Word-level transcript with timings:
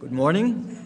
Good 0.00 0.12
morning. 0.12 0.78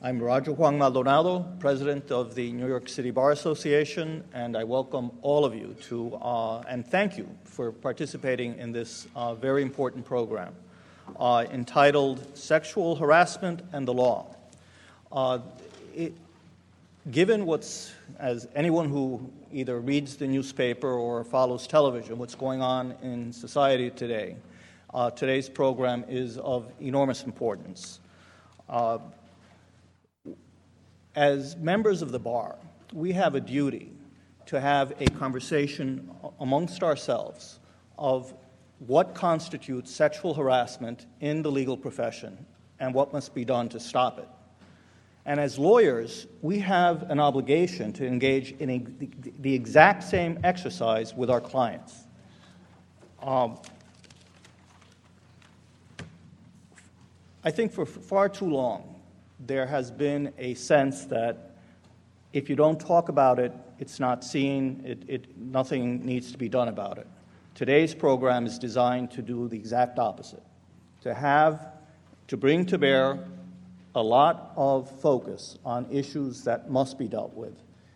I'm 0.00 0.22
Roger 0.22 0.52
Juan 0.52 0.78
Maldonado, 0.78 1.44
President 1.58 2.12
of 2.12 2.36
the 2.36 2.52
New 2.52 2.68
York 2.68 2.88
City 2.88 3.10
Bar 3.10 3.32
Association, 3.32 4.22
and 4.32 4.56
I 4.56 4.62
welcome 4.62 5.10
all 5.22 5.44
of 5.44 5.56
you 5.56 5.74
to 5.88 6.14
uh, 6.22 6.60
and 6.68 6.86
thank 6.86 7.18
you 7.18 7.28
for 7.42 7.72
participating 7.72 8.56
in 8.58 8.70
this 8.70 9.08
uh, 9.16 9.34
very 9.34 9.62
important 9.62 10.04
program 10.04 10.54
uh, 11.18 11.46
entitled 11.50 12.38
Sexual 12.38 12.94
Harassment 12.94 13.62
and 13.72 13.88
the 13.88 13.94
Law. 13.94 14.36
Uh, 15.10 15.40
it, 15.96 16.12
given 17.10 17.44
what's, 17.44 17.92
as 18.20 18.46
anyone 18.54 18.88
who 18.88 19.28
either 19.52 19.80
reads 19.80 20.16
the 20.16 20.28
newspaper 20.28 20.92
or 20.92 21.24
follows 21.24 21.66
television, 21.66 22.18
what's 22.18 22.36
going 22.36 22.62
on 22.62 22.94
in 23.02 23.32
society 23.32 23.90
today, 23.90 24.36
uh, 24.94 25.10
today's 25.10 25.48
program 25.48 26.04
is 26.08 26.38
of 26.38 26.70
enormous 26.80 27.24
importance. 27.24 28.00
Uh, 28.68 28.98
as 31.14 31.56
members 31.56 32.02
of 32.02 32.12
the 32.12 32.18
bar, 32.18 32.56
we 32.92 33.12
have 33.12 33.34
a 33.34 33.40
duty 33.40 33.92
to 34.46 34.60
have 34.60 34.94
a 35.00 35.06
conversation 35.06 36.10
amongst 36.40 36.82
ourselves 36.82 37.58
of 37.98 38.32
what 38.78 39.14
constitutes 39.14 39.90
sexual 39.90 40.32
harassment 40.32 41.06
in 41.20 41.42
the 41.42 41.50
legal 41.50 41.76
profession 41.76 42.46
and 42.80 42.94
what 42.94 43.12
must 43.12 43.34
be 43.34 43.44
done 43.44 43.68
to 43.68 43.80
stop 43.80 44.18
it. 44.18 44.28
And 45.26 45.38
as 45.38 45.58
lawyers, 45.58 46.26
we 46.40 46.58
have 46.60 47.10
an 47.10 47.20
obligation 47.20 47.92
to 47.94 48.06
engage 48.06 48.52
in 48.52 48.70
a, 48.70 48.78
the, 48.78 49.10
the, 49.40 49.54
exact 49.54 50.02
same 50.04 50.38
exercise 50.42 51.14
with 51.14 51.28
our 51.28 51.40
clients. 51.40 52.06
Um, 53.20 53.58
I 57.48 57.50
think 57.50 57.72
for 57.72 57.86
far 57.86 58.28
too 58.28 58.44
long, 58.44 59.00
there 59.40 59.64
has 59.64 59.90
been 59.90 60.34
a 60.36 60.52
sense 60.52 61.06
that 61.06 61.56
if 62.34 62.50
you 62.50 62.56
don't 62.56 62.78
talk 62.78 63.08
about 63.08 63.38
it, 63.38 63.54
it's 63.78 63.98
not 63.98 64.22
seen, 64.22 64.82
it, 64.84 65.02
it, 65.08 65.38
nothing 65.38 66.04
needs 66.04 66.30
to 66.32 66.36
be 66.36 66.50
done 66.50 66.68
about 66.68 66.98
it. 66.98 67.06
Today's 67.54 67.94
program 67.94 68.44
is 68.44 68.58
designed 68.58 69.10
to 69.12 69.22
do 69.22 69.48
the 69.48 69.56
exact 69.56 69.98
opposite 69.98 70.42
to 71.00 71.14
have, 71.14 71.68
to 72.26 72.36
bring 72.36 72.66
to 72.66 72.76
bear 72.76 73.18
a 73.94 74.02
lot 74.02 74.52
of 74.54 74.90
focus 75.00 75.56
on 75.64 75.86
issues 75.90 76.44
that 76.44 76.70
must 76.70 76.98
be 76.98 77.08
dealt 77.08 77.32
with. 77.32 77.54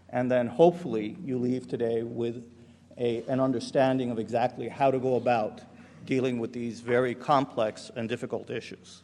And 0.09 0.31
then 0.31 0.47
hopefully 0.47 1.19
you 1.23 1.37
leave 1.37 1.69
today 1.69 2.05
with 2.05 2.43
a, 2.97 3.23
an 3.29 3.39
understanding 3.39 4.11
of 4.11 4.19
exactly 4.19 4.69
how 4.69 4.91
to 4.91 4.99
go 4.99 5.17
about 5.17 5.61
dealing 6.07 6.39
with 6.39 6.55
these 6.55 6.81
very 6.81 7.15
complex 7.15 7.91
and 7.95 8.09
difficult 8.09 8.49
issues. 8.49 9.03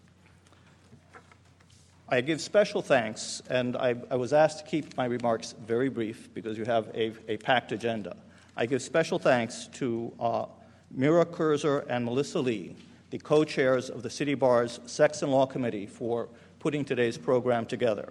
I 2.11 2.23
give 2.23 2.41
special 2.41 2.81
thanks, 2.81 3.42
and 3.51 3.77
I, 3.77 3.95
I, 4.11 4.17
was 4.17 4.33
asked 4.33 4.61
to 4.61 4.64
keep 4.64 4.97
my 4.97 5.05
remarks 5.05 5.55
very 5.67 5.91
brief 5.91 6.33
because 6.33 6.56
you 6.56 6.65
have 6.65 6.89
a, 6.95 7.12
a 7.31 7.37
packed 7.37 7.70
agenda. 7.73 8.17
I 8.56 8.65
give 8.65 8.81
special 8.81 9.19
thanks 9.19 9.69
to 9.75 10.11
uh, 10.19 10.47
Mira 10.91 11.27
Kurzer 11.27 11.84
and 11.87 12.06
Melissa 12.06 12.41
Lee, 12.41 12.75
the 13.11 13.19
co 13.19 13.45
chairs 13.45 13.91
of 13.91 14.03
the 14.03 14.09
City 14.09 14.33
Bar's 14.33 14.81
Sex 14.87 15.20
and 15.20 15.31
Law 15.31 15.45
Committee, 15.45 15.84
for 15.84 16.31
putting 16.61 16.83
today's 16.83 17.19
program 17.19 17.67
together. 17.67 18.11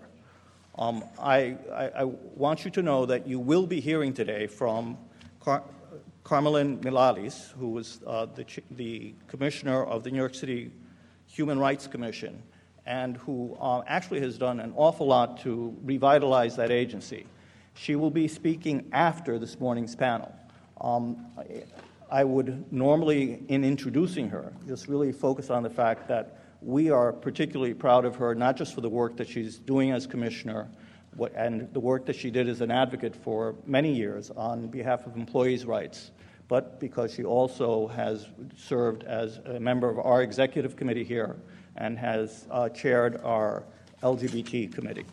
Um, 0.77 1.03
I, 1.19 1.57
I, 1.73 1.89
I, 1.95 2.03
want 2.03 2.65
you 2.65 2.71
to 2.71 2.83
know 2.83 3.07
that 3.07 3.25
you 3.25 3.39
will 3.39 3.65
be 3.65 3.79
hearing 3.79 4.13
today 4.13 4.45
from 4.45 4.95
Car- 5.39 5.63
Carmelyn 6.23 6.83
Malalis, 6.83 7.51
who 7.57 7.69
was 7.69 7.99
uh, 8.05 8.27
the, 8.27 8.45
the 8.69 9.15
commissioner 9.27 9.83
of 9.85 10.03
the 10.03 10.11
New 10.11 10.19
York 10.19 10.35
City 10.35 10.71
Human 11.25 11.57
Rights 11.57 11.87
Commission 11.87 12.43
and 12.87 13.17
who 13.17 13.55
uh, 13.59 13.83
actually 13.85 14.21
has 14.21 14.37
done 14.37 14.59
an 14.59 14.73
awful 14.75 15.05
lot 15.05 15.39
to 15.41 15.75
revitalize 15.83 16.55
that 16.55 16.71
agency. 16.71 17.27
She 17.73 17.95
will 17.95 18.09
be 18.09 18.27
speaking 18.27 18.87
after 18.93 19.37
this 19.37 19.59
morning's 19.59 19.95
panel. 19.95 20.33
Um, 20.79 21.27
I 22.09 22.23
would 22.23 22.71
normally, 22.71 23.43
in 23.49 23.65
introducing 23.65 24.29
her, 24.29 24.53
just 24.67 24.87
really 24.87 25.11
focus 25.11 25.49
on 25.49 25.61
the 25.61 25.69
fact 25.69 26.07
that 26.07 26.39
we 26.61 26.89
are 26.89 27.11
particularly 27.11 27.73
proud 27.73 28.05
of 28.05 28.15
her, 28.15 28.33
not 28.33 28.55
just 28.55 28.73
for 28.73 28.81
the 28.81 28.89
work 28.89 29.17
that 29.17 29.27
she's 29.27 29.57
doing 29.57 29.91
as 29.91 30.07
commissioner 30.07 30.67
and 31.35 31.71
the 31.73 31.79
work 31.79 32.05
that 32.05 32.15
she 32.15 32.31
did 32.31 32.47
as 32.47 32.61
an 32.61 32.71
advocate 32.71 33.15
for 33.15 33.55
many 33.65 33.93
years 33.93 34.31
on 34.31 34.67
behalf 34.67 35.05
of 35.05 35.15
employees' 35.17 35.65
rights, 35.65 36.11
but 36.47 36.79
because 36.79 37.13
she 37.13 37.23
also 37.23 37.87
has 37.87 38.27
served 38.55 39.03
as 39.03 39.37
a 39.45 39.59
member 39.59 39.89
of 39.89 39.99
our 39.99 40.21
executive 40.21 40.75
committee 40.75 41.03
here 41.03 41.35
and 41.77 41.97
has 41.97 42.45
uh, 42.51 42.67
chaired 42.69 43.19
our 43.23 43.63
LGBT 44.03 44.71
committee. 44.73 45.05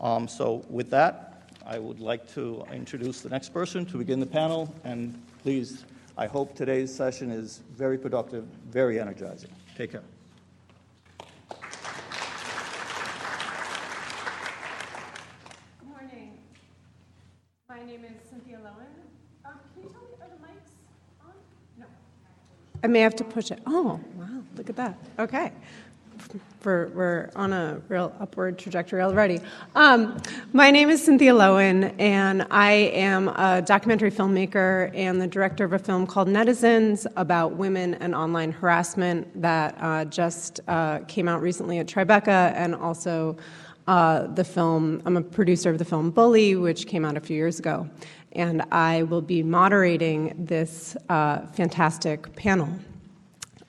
Um, 0.00 0.26
so, 0.28 0.64
with 0.68 0.90
that, 0.90 1.50
I 1.66 1.78
would 1.78 2.00
like 2.00 2.32
to 2.34 2.64
introduce 2.72 3.20
the 3.22 3.28
next 3.28 3.52
person 3.52 3.84
to 3.86 3.96
begin 3.96 4.20
the 4.20 4.26
panel. 4.26 4.72
And 4.84 5.20
please, 5.42 5.84
I 6.16 6.26
hope 6.26 6.54
today's 6.54 6.94
session 6.94 7.30
is 7.30 7.62
very 7.74 7.98
productive, 7.98 8.44
very 8.70 9.00
energizing. 9.00 9.50
Take 9.76 9.90
care. 9.92 10.02
Good 11.48 11.58
morning. 15.88 16.38
My 17.68 17.82
name 17.84 18.04
is 18.04 18.12
Cynthia 18.30 18.58
Lowen. 18.58 18.86
Uh, 19.44 19.50
can 19.74 19.82
you 19.82 19.88
tell 19.88 20.02
me, 20.02 20.08
are 20.20 20.28
the 20.28 20.36
mics 20.44 20.70
on? 21.24 21.32
No. 21.78 21.86
I 22.84 22.86
may 22.86 23.00
have 23.00 23.16
to 23.16 23.24
push 23.24 23.50
it. 23.50 23.58
Oh, 23.66 23.98
wow, 24.16 24.44
look 24.56 24.70
at 24.70 24.76
that. 24.76 24.96
Okay 25.18 25.50
we're, 26.64 26.88
we're 26.88 27.30
on 27.36 27.52
a 27.52 27.80
real 27.88 28.12
upward 28.20 28.58
trajectory 28.58 29.00
already. 29.00 29.40
Um, 29.74 30.20
my 30.52 30.70
name 30.70 30.90
is 30.90 31.02
Cynthia 31.04 31.32
Lowen, 31.32 31.94
and 31.98 32.46
I 32.50 32.72
am 32.72 33.28
a 33.28 33.62
documentary 33.62 34.10
filmmaker 34.10 34.90
and 34.94 35.20
the 35.20 35.26
director 35.26 35.64
of 35.64 35.72
a 35.72 35.78
film 35.78 36.06
called 36.06 36.28
Netizens 36.28 37.06
about 37.16 37.52
women 37.52 37.94
and 37.94 38.14
online 38.14 38.50
harassment 38.50 39.40
that 39.40 39.76
uh, 39.80 40.04
just 40.06 40.60
uh, 40.66 40.98
came 41.06 41.28
out 41.28 41.40
recently 41.40 41.78
at 41.78 41.86
Tribeca, 41.86 42.52
and 42.56 42.74
also 42.74 43.36
uh, 43.86 44.26
the 44.26 44.44
film, 44.44 45.00
I'm 45.06 45.16
a 45.16 45.22
producer 45.22 45.70
of 45.70 45.78
the 45.78 45.84
film 45.84 46.10
Bully, 46.10 46.56
which 46.56 46.88
came 46.88 47.04
out 47.04 47.16
a 47.16 47.20
few 47.20 47.36
years 47.36 47.60
ago. 47.60 47.88
And 48.32 48.62
I 48.72 49.04
will 49.04 49.22
be 49.22 49.42
moderating 49.42 50.34
this 50.36 50.96
uh, 51.08 51.46
fantastic 51.46 52.34
panel. 52.34 52.68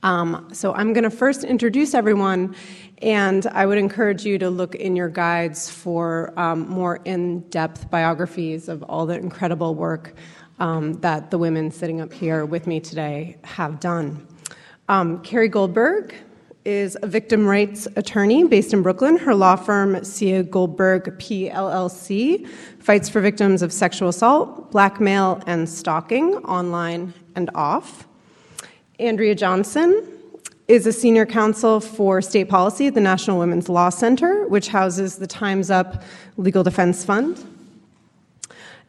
Um, 0.04 0.50
so 0.54 0.74
I'm 0.74 0.94
going 0.94 1.04
to 1.04 1.10
first 1.10 1.44
introduce 1.44 1.94
everyone, 1.94 2.56
and 3.02 3.46
I 3.48 3.66
would 3.66 3.78
encourage 3.78 4.26
you 4.26 4.38
to 4.38 4.50
look 4.50 4.76
in 4.76 4.96
your 4.96 5.10
guides 5.10 5.70
for 5.70 6.34
um, 6.40 6.68
more 6.70 7.00
in 7.06 7.42
depth 7.50 7.90
biographies 7.90 8.70
of 8.70 8.84
all 8.84 9.06
the 9.06 9.16
incredible 9.16 9.76
work 9.76 10.14
um, 10.60 10.94
that 11.02 11.32
the 11.32 11.38
women 11.38 11.72
sitting 11.72 12.02
up 12.02 12.14
here 12.14 12.46
with 12.46 12.68
me 12.68 12.80
today 12.80 13.38
have 13.44 13.80
done. 13.80 14.28
Um, 14.90 15.22
Carrie 15.22 15.50
Goldberg 15.50 16.16
is 16.64 16.98
a 17.02 17.08
victim 17.08 17.48
rights 17.48 17.88
attorney 17.96 18.44
based 18.44 18.74
in 18.74 18.82
Brooklyn. 18.82 19.18
Her 19.18 19.34
law 19.34 19.56
firm, 19.56 20.04
C.A. 20.04 20.44
Goldberg 20.44 21.18
PLLC, 21.18 22.46
fights 22.80 23.08
for 23.08 23.22
victims 23.22 23.62
of 23.62 23.72
sexual 23.72 24.10
assault, 24.10 24.70
blackmail, 24.72 25.42
and 25.48 25.68
stalking 25.68 26.36
online 26.38 27.14
and 27.36 27.50
off. 27.56 28.08
Andrea 29.00 29.36
Johnson 29.36 30.08
is 30.68 30.88
a 30.88 30.92
senior 30.92 31.28
counsel 31.28 31.80
for 31.80 32.20
state 32.20 32.50
policy 32.50 32.88
at 32.88 32.96
the 32.96 33.00
National 33.00 33.38
Women's 33.38 33.70
Law 33.70 33.90
Center, 33.90 34.48
which 34.48 34.70
houses 34.70 35.18
the 35.18 35.28
Time's 35.28 35.70
Up 35.70 36.02
Legal 36.38 36.64
Defense 36.64 37.06
Fund. 37.06 37.46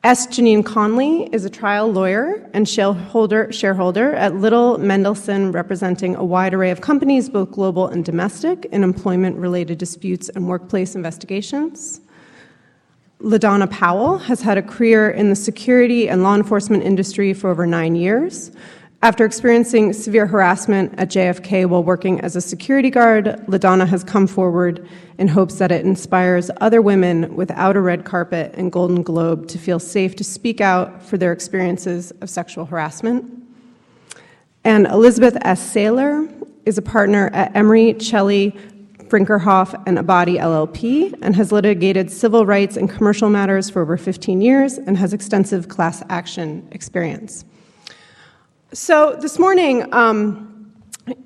S. 0.04 0.26
Jeanine 0.28 0.64
Conley 0.64 1.28
is 1.30 1.44
a 1.44 1.50
trial 1.50 1.92
lawyer 1.92 2.48
and 2.54 2.66
shareholder, 2.66 3.52
shareholder 3.52 4.14
at 4.14 4.34
Littler 4.34 4.78
Mendelson, 4.78 5.52
representing 5.52 6.16
a 6.16 6.24
wide 6.24 6.54
array 6.54 6.70
of 6.70 6.80
companies, 6.80 7.28
both 7.28 7.50
global 7.50 7.88
and 7.88 8.02
domestic, 8.02 8.64
in 8.66 8.82
employment 8.82 9.36
related 9.36 9.76
disputes 9.76 10.30
and 10.30 10.48
workplace 10.48 10.94
investigations. 10.94 12.00
LaDonna 13.20 13.70
Powell 13.70 14.16
has 14.16 14.40
had 14.40 14.56
a 14.56 14.62
career 14.62 15.10
in 15.10 15.28
the 15.28 15.36
security 15.36 16.08
and 16.08 16.22
law 16.22 16.34
enforcement 16.34 16.82
industry 16.82 17.34
for 17.34 17.50
over 17.50 17.66
nine 17.66 17.94
years. 17.94 18.52
After 19.00 19.24
experiencing 19.24 19.92
severe 19.92 20.26
harassment 20.26 20.92
at 20.98 21.08
JFK 21.08 21.66
while 21.66 21.84
working 21.84 22.20
as 22.20 22.34
a 22.34 22.40
security 22.40 22.90
guard, 22.90 23.26
LaDonna 23.46 23.86
has 23.86 24.02
come 24.02 24.26
forward 24.26 24.88
in 25.18 25.28
hopes 25.28 25.58
that 25.58 25.70
it 25.70 25.86
inspires 25.86 26.50
other 26.60 26.82
women 26.82 27.36
without 27.36 27.76
a 27.76 27.80
red 27.80 28.04
carpet 28.04 28.52
and 28.56 28.72
golden 28.72 29.04
globe 29.04 29.46
to 29.48 29.58
feel 29.58 29.78
safe 29.78 30.16
to 30.16 30.24
speak 30.24 30.60
out 30.60 31.00
for 31.00 31.16
their 31.16 31.32
experiences 31.32 32.10
of 32.22 32.28
sexual 32.28 32.64
harassment. 32.64 33.24
And 34.64 34.88
Elizabeth 34.88 35.36
S. 35.42 35.72
Saylor 35.72 36.28
is 36.66 36.76
a 36.76 36.82
partner 36.82 37.30
at 37.32 37.54
Emery, 37.54 37.94
Celli, 37.94 38.50
Brinckerhoff, 39.04 39.80
and 39.86 39.98
Abady 39.98 40.40
LLP 40.40 41.16
and 41.22 41.36
has 41.36 41.52
litigated 41.52 42.10
civil 42.10 42.44
rights 42.44 42.76
and 42.76 42.90
commercial 42.90 43.30
matters 43.30 43.70
for 43.70 43.80
over 43.80 43.96
15 43.96 44.40
years 44.40 44.76
and 44.76 44.98
has 44.98 45.12
extensive 45.12 45.68
class 45.68 46.02
action 46.08 46.66
experience. 46.72 47.44
So 48.74 49.16
this 49.20 49.38
morning, 49.38 49.92
um, 49.94 50.44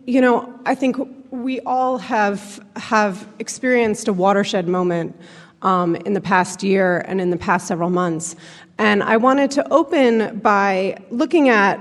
You 0.06 0.20
know, 0.20 0.60
I 0.64 0.76
think 0.76 0.96
we 1.30 1.60
all 1.60 1.98
have 1.98 2.64
have 2.76 3.26
experienced 3.40 4.06
a 4.06 4.12
watershed 4.12 4.68
moment 4.68 5.16
um, 5.62 5.96
in 5.96 6.12
the 6.12 6.20
past 6.20 6.62
year 6.62 7.04
and 7.08 7.20
in 7.20 7.30
the 7.30 7.36
past 7.36 7.66
several 7.66 7.90
months, 7.90 8.36
and 8.78 9.02
I 9.02 9.16
wanted 9.16 9.50
to 9.52 9.72
open 9.72 10.38
by 10.38 10.96
looking 11.10 11.48
at 11.48 11.80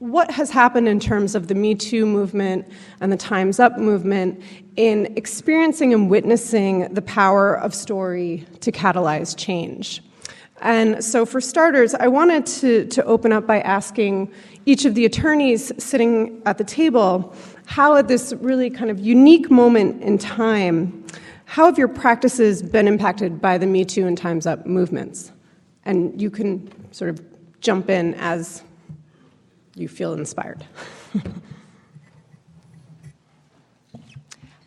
what 0.00 0.30
has 0.30 0.50
happened 0.50 0.88
in 0.88 0.98
terms 0.98 1.34
of 1.34 1.46
the 1.46 1.54
Me 1.54 1.74
Too 1.74 2.04
movement 2.06 2.66
and 3.00 3.12
the 3.12 3.16
Time's 3.16 3.60
Up 3.60 3.78
movement 3.78 4.42
in 4.76 5.12
experiencing 5.16 5.94
and 5.94 6.10
witnessing 6.10 6.92
the 6.94 7.02
power 7.02 7.54
of 7.54 7.74
story 7.74 8.46
to 8.60 8.72
catalyze 8.72 9.36
change. 9.36 10.02
And 10.62 11.02
so, 11.02 11.24
for 11.24 11.40
starters, 11.40 11.94
I 11.94 12.08
wanted 12.08 12.44
to, 12.60 12.86
to 12.86 13.04
open 13.04 13.32
up 13.32 13.46
by 13.46 13.60
asking 13.60 14.32
each 14.66 14.84
of 14.84 14.94
the 14.94 15.04
attorneys 15.04 15.72
sitting 15.82 16.42
at 16.46 16.58
the 16.58 16.64
table 16.64 17.34
how, 17.70 17.94
at 17.94 18.08
this 18.08 18.32
really 18.40 18.68
kind 18.68 18.90
of 18.90 18.98
unique 18.98 19.48
moment 19.48 20.02
in 20.02 20.18
time, 20.18 21.06
how 21.44 21.66
have 21.66 21.78
your 21.78 21.86
practices 21.86 22.62
been 22.62 22.88
impacted 22.88 23.40
by 23.40 23.58
the 23.58 23.66
Me 23.66 23.84
Too 23.84 24.08
and 24.08 24.18
Time's 24.18 24.44
Up 24.44 24.66
movements? 24.66 25.30
And 25.84 26.20
you 26.20 26.30
can 26.30 26.68
sort 26.92 27.10
of 27.10 27.24
jump 27.60 27.88
in 27.88 28.14
as 28.14 28.64
you 29.76 29.86
feel 29.86 30.14
inspired. 30.14 30.66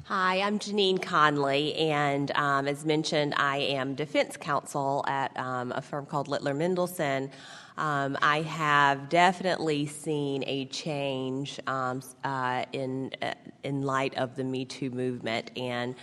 Hi, 0.05 0.39
I'm 0.39 0.57
Jeanine 0.57 1.01
Conley, 1.01 1.75
and 1.75 2.31
um, 2.35 2.69
as 2.69 2.85
mentioned, 2.85 3.33
I 3.35 3.57
am 3.57 3.95
defense 3.95 4.37
counsel 4.37 5.03
at 5.09 5.37
um, 5.37 5.73
a 5.73 5.81
firm 5.81 6.05
called 6.05 6.29
Littler 6.29 6.53
Mendelson. 6.53 7.31
Um, 7.77 8.17
I 8.21 8.41
have 8.41 9.09
definitely 9.09 9.85
seen 9.87 10.43
a 10.45 10.65
change 10.65 11.59
um, 11.67 12.01
uh, 12.23 12.65
in 12.71 13.11
uh, 13.21 13.33
in 13.63 13.81
light 13.81 14.15
of 14.15 14.35
the 14.35 14.43
Me 14.43 14.65
Too 14.65 14.89
movement, 14.89 15.51
and 15.57 15.95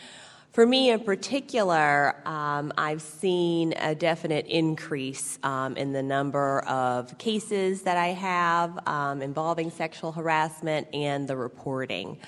for 0.53 0.67
me 0.67 0.91
in 0.91 1.01
particular, 1.01 2.17
um, 2.27 2.73
I've 2.77 3.03
seen 3.03 3.73
a 3.75 3.95
definite 3.95 4.47
increase 4.47 5.39
um, 5.45 5.77
in 5.77 5.93
the 5.93 6.03
number 6.03 6.61
of 6.63 7.17
cases 7.19 7.83
that 7.83 7.97
I 7.97 8.09
have 8.09 8.77
um, 8.89 9.23
involving 9.23 9.71
sexual 9.71 10.11
harassment 10.11 10.89
and 10.93 11.29
the 11.29 11.37
reporting 11.37 12.19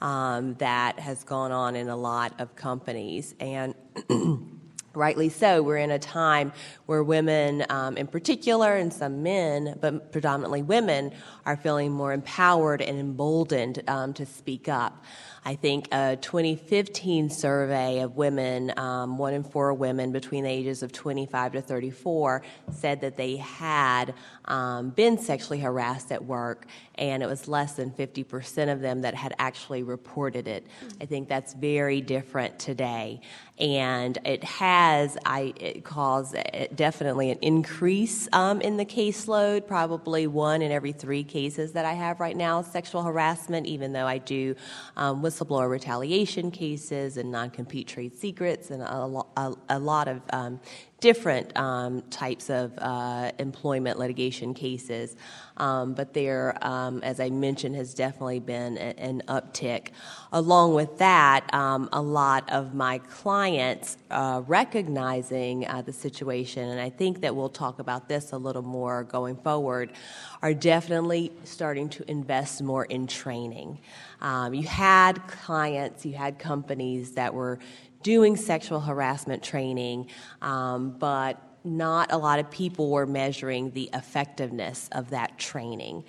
um, 0.00 0.54
that 0.54 1.00
has 1.00 1.24
gone 1.24 1.50
on 1.50 1.74
in 1.74 1.88
a 1.88 1.96
lot 1.96 2.40
of 2.40 2.54
companies. 2.54 3.34
And 3.40 3.74
rightly 4.94 5.28
so. 5.28 5.62
We're 5.62 5.78
in 5.78 5.90
a 5.90 5.98
time 5.98 6.52
where 6.86 7.02
women, 7.02 7.64
um, 7.68 7.96
in 7.96 8.06
particular, 8.06 8.76
and 8.76 8.92
some 8.92 9.22
men, 9.22 9.78
but 9.80 10.12
predominantly 10.12 10.62
women, 10.62 11.12
are 11.46 11.56
feeling 11.56 11.92
more 11.92 12.12
empowered 12.12 12.82
and 12.82 12.98
emboldened 12.98 13.82
um, 13.88 14.12
to 14.14 14.26
speak 14.26 14.68
up. 14.68 15.04
I 15.44 15.56
think 15.56 15.88
a 15.90 16.16
2015 16.16 17.28
survey 17.28 18.00
of 18.00 18.16
women, 18.16 18.72
um, 18.78 19.18
one 19.18 19.34
in 19.34 19.42
four 19.42 19.74
women 19.74 20.12
between 20.12 20.44
the 20.44 20.50
ages 20.50 20.84
of 20.84 20.92
25 20.92 21.54
to 21.54 21.60
34, 21.60 22.42
said 22.70 23.00
that 23.00 23.16
they 23.16 23.36
had 23.38 24.14
um, 24.44 24.90
been 24.90 25.18
sexually 25.18 25.58
harassed 25.58 26.12
at 26.12 26.24
work, 26.24 26.66
and 26.94 27.24
it 27.24 27.26
was 27.26 27.48
less 27.48 27.72
than 27.72 27.90
50% 27.90 28.72
of 28.72 28.80
them 28.80 29.02
that 29.02 29.14
had 29.14 29.34
actually 29.40 29.82
reported 29.82 30.46
it. 30.46 30.64
I 31.00 31.06
think 31.06 31.28
that's 31.28 31.54
very 31.54 32.00
different 32.00 32.60
today. 32.60 33.20
And 33.58 34.18
it 34.24 34.44
has, 34.44 35.18
I, 35.24 35.54
it 35.58 35.84
caused 35.84 36.36
definitely 36.74 37.30
an 37.30 37.38
increase 37.42 38.28
um, 38.32 38.60
in 38.60 38.76
the 38.76 38.84
caseload. 38.84 39.66
Probably 39.66 40.26
one 40.26 40.62
in 40.62 40.72
every 40.72 40.92
three 40.92 41.22
cases 41.22 41.72
that 41.72 41.84
I 41.84 41.92
have 41.92 42.18
right 42.18 42.36
now 42.36 42.62
sexual 42.62 43.02
harassment, 43.02 43.66
even 43.66 43.92
though 43.92 44.06
I 44.06 44.18
do 44.18 44.54
um, 44.96 45.22
whistleblower 45.32 45.68
retaliation 45.68 46.50
cases 46.50 47.16
and 47.16 47.30
non 47.30 47.50
compete 47.50 47.88
trade 47.88 48.14
secrets 48.16 48.70
and 48.70 48.82
a, 48.82 49.22
a, 49.36 49.54
a 49.70 49.78
lot 49.78 50.08
of 50.08 50.20
um, 50.32 50.60
different 51.02 51.54
um, 51.58 52.00
types 52.10 52.48
of 52.48 52.72
uh, 52.78 53.32
employment 53.38 53.98
litigation 53.98 54.54
cases. 54.54 55.16
Um, 55.56 55.94
but 55.94 56.14
there, 56.14 56.56
um, 56.62 57.02
as 57.02 57.18
I 57.18 57.28
mentioned, 57.28 57.74
has 57.76 57.92
definitely 57.92 58.38
been 58.38 58.78
a, 58.78 58.94
an 58.98 59.22
uptick. 59.26 59.88
Along 60.32 60.74
with 60.74 60.98
that, 60.98 61.52
um, 61.52 61.88
a 61.92 62.00
lot 62.00 62.50
of 62.50 62.72
my 62.72 62.98
clients 62.98 63.98
uh, 64.10 64.42
recognizing 64.46 65.66
uh, 65.66 65.82
the 65.82 65.92
situation, 65.92 66.68
and 66.68 66.80
I 66.80 66.88
think 66.88 67.20
that 67.22 67.34
we'll 67.34 67.48
talk 67.48 67.80
about 67.80 68.08
this 68.08 68.32
a 68.32 68.38
little 68.38 68.62
more 68.62 69.02
going 69.02 69.36
forward, 69.36 69.92
are 70.40 70.54
definitely 70.54 71.32
starting 71.44 71.88
to 71.90 72.08
invest 72.08 72.62
more 72.62 72.84
in 72.84 73.08
training. 73.08 73.80
Um, 74.22 74.54
you 74.54 74.66
had 74.66 75.26
clients, 75.26 76.06
you 76.06 76.14
had 76.14 76.38
companies 76.38 77.12
that 77.12 77.34
were 77.34 77.58
doing 78.02 78.36
sexual 78.36 78.80
harassment 78.80 79.42
training, 79.42 80.06
um, 80.40 80.96
but 80.98 81.42
not 81.64 82.12
a 82.12 82.16
lot 82.16 82.38
of 82.38 82.50
people 82.50 82.90
were 82.90 83.06
measuring 83.06 83.72
the 83.72 83.90
effectiveness 83.92 84.88
of 84.92 85.10
that 85.10 85.38
training. 85.38 86.04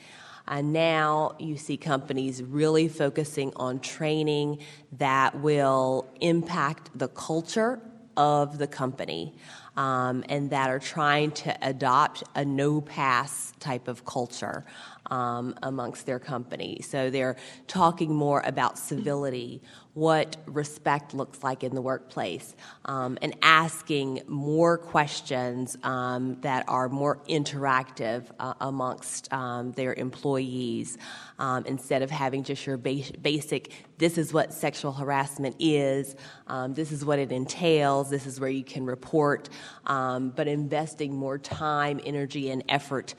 And 0.47 0.73
now 0.73 1.35
you 1.39 1.57
see 1.57 1.77
companies 1.77 2.43
really 2.43 2.87
focusing 2.87 3.51
on 3.55 3.79
training 3.79 4.59
that 4.93 5.39
will 5.39 6.07
impact 6.21 6.89
the 6.97 7.07
culture 7.07 7.79
of 8.15 8.57
the 8.57 8.67
company 8.67 9.35
um, 9.75 10.23
and 10.29 10.49
that 10.51 10.69
are 10.69 10.79
trying 10.79 11.31
to 11.31 11.67
adopt 11.67 12.23
a 12.35 12.45
no 12.45 12.81
pass 12.81 13.53
type 13.59 13.87
of 13.87 14.05
culture 14.05 14.65
um, 15.11 15.55
amongst 15.63 16.05
their 16.05 16.19
company. 16.19 16.79
So 16.81 17.09
they're 17.09 17.35
talking 17.67 18.13
more 18.13 18.41
about 18.45 18.77
civility, 18.77 19.61
what 19.93 20.37
respect 20.47 21.13
looks 21.13 21.43
like 21.43 21.63
in 21.63 21.75
the 21.75 21.81
workplace, 21.81 22.55
um, 22.85 23.17
and 23.21 23.35
asking 23.43 24.21
more 24.27 24.77
questions 24.77 25.77
um, 25.83 26.39
that 26.41 26.65
are 26.67 26.89
more 26.89 27.19
interactive 27.29 28.25
uh, 28.39 28.53
amongst 28.61 29.31
um, 29.31 29.71
their 29.73 29.93
employees 29.93 30.97
um, 31.37 31.63
instead 31.67 32.01
of 32.01 32.09
having 32.09 32.43
just 32.43 32.65
your 32.65 32.77
ba- 32.77 33.03
basic 33.21 33.71
this 33.99 34.17
is 34.17 34.33
what 34.33 34.51
sexual 34.51 34.91
harassment 34.91 35.55
is, 35.59 36.17
um, 36.47 36.73
this 36.73 36.91
is 36.91 37.05
what 37.05 37.19
it 37.19 37.31
entails, 37.31 38.09
this 38.09 38.25
is 38.25 38.37
where 38.37 38.49
you 38.49 38.63
can 38.63 38.85
report, 38.85 39.47
um, 39.85 40.31
but 40.31 40.45
investing 40.45 41.15
more 41.15 41.37
time, 41.37 42.01
energy, 42.05 42.49
and 42.49 42.65
effort 42.67 43.15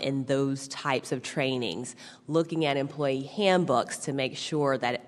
in 0.00 0.24
those 0.26 0.68
types 0.68 1.10
of 1.10 1.22
trainings, 1.22 1.96
looking 2.28 2.66
at 2.66 2.76
employee 2.76 3.22
handbooks 3.22 3.98
to 3.98 4.12
make 4.12 4.36
sure 4.36 4.78
that 4.78 5.06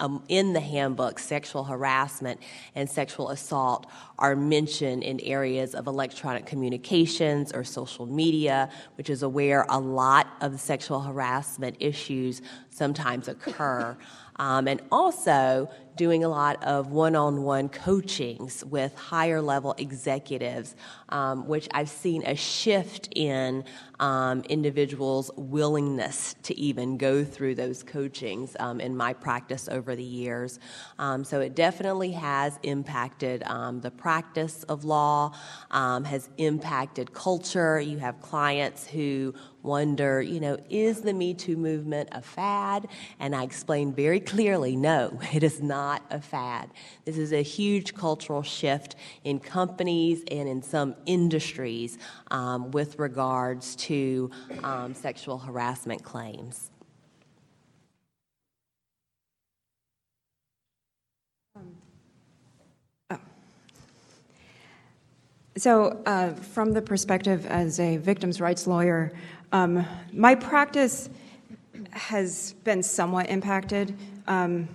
um, 0.00 0.22
in 0.28 0.52
the 0.52 0.60
handbook, 0.60 1.18
sexual 1.18 1.64
harassment 1.64 2.40
and 2.74 2.88
sexual 2.88 3.30
assault 3.30 3.86
are 4.18 4.34
mentioned 4.34 5.02
in 5.02 5.20
areas 5.20 5.74
of 5.74 5.86
electronic 5.86 6.46
communications 6.46 7.52
or 7.52 7.62
social 7.62 8.06
media, 8.06 8.68
which 8.96 9.08
is 9.08 9.24
where 9.24 9.66
a 9.68 9.78
lot 9.78 10.26
of 10.40 10.58
sexual 10.58 11.00
harassment 11.00 11.76
issues 11.78 12.42
sometimes 12.70 13.28
occur. 13.28 13.96
Um, 14.36 14.68
and 14.68 14.80
also 14.90 15.70
doing 16.00 16.24
a 16.24 16.28
lot 16.30 16.64
of 16.64 16.92
one 16.92 17.14
on 17.14 17.42
one 17.42 17.68
coachings 17.68 18.64
with 18.64 18.94
higher 18.94 19.42
level 19.42 19.74
executives, 19.76 20.74
um, 21.10 21.46
which 21.46 21.68
I've 21.74 21.90
seen 21.90 22.24
a 22.24 22.34
shift 22.34 23.10
in 23.14 23.64
um, 23.98 24.40
individuals' 24.48 25.30
willingness 25.36 26.36
to 26.44 26.58
even 26.58 26.96
go 26.96 27.22
through 27.22 27.56
those 27.56 27.82
coachings 27.82 28.56
um, 28.58 28.80
in 28.80 28.96
my 28.96 29.12
practice 29.12 29.68
over 29.68 29.94
the 29.94 30.02
years. 30.02 30.58
Um, 30.98 31.22
so 31.22 31.40
it 31.40 31.54
definitely 31.54 32.12
has 32.12 32.58
impacted 32.62 33.42
um, 33.42 33.82
the 33.82 33.90
practice 33.90 34.62
of 34.70 34.84
law, 34.84 35.34
um, 35.70 36.04
has 36.04 36.30
impacted 36.38 37.12
culture. 37.12 37.78
You 37.78 37.98
have 37.98 38.22
clients 38.22 38.86
who 38.86 39.34
wonder, 39.62 40.22
you 40.22 40.40
know, 40.40 40.56
is 40.70 41.02
the 41.02 41.12
Me 41.12 41.34
Too 41.34 41.58
movement 41.58 42.08
a 42.12 42.22
fad? 42.22 42.88
And 43.18 43.36
I 43.36 43.42
explained 43.42 43.96
very 43.96 44.20
clearly 44.32 44.76
no, 44.76 45.20
it 45.34 45.42
is 45.42 45.62
not 45.62 45.89
a 46.10 46.20
fad. 46.20 46.70
This 47.04 47.18
is 47.18 47.32
a 47.32 47.42
huge 47.42 47.94
cultural 47.94 48.42
shift 48.42 48.96
in 49.24 49.40
companies 49.40 50.22
and 50.30 50.48
in 50.48 50.62
some 50.62 50.94
industries 51.06 51.98
um, 52.30 52.70
with 52.70 52.98
regards 52.98 53.76
to 53.76 54.30
um, 54.62 54.94
sexual 54.94 55.38
harassment 55.38 56.02
claims. 56.02 56.70
So, 65.56 66.00
uh, 66.06 66.32
from 66.32 66.72
the 66.72 66.80
perspective 66.80 67.44
as 67.44 67.80
a 67.80 67.98
victims' 67.98 68.40
rights 68.40 68.66
lawyer, 68.66 69.12
um, 69.52 69.84
my 70.10 70.34
practice 70.34 71.10
has 71.90 72.54
been 72.64 72.82
somewhat 72.82 73.28
impacted. 73.28 73.94
Um, 74.26 74.68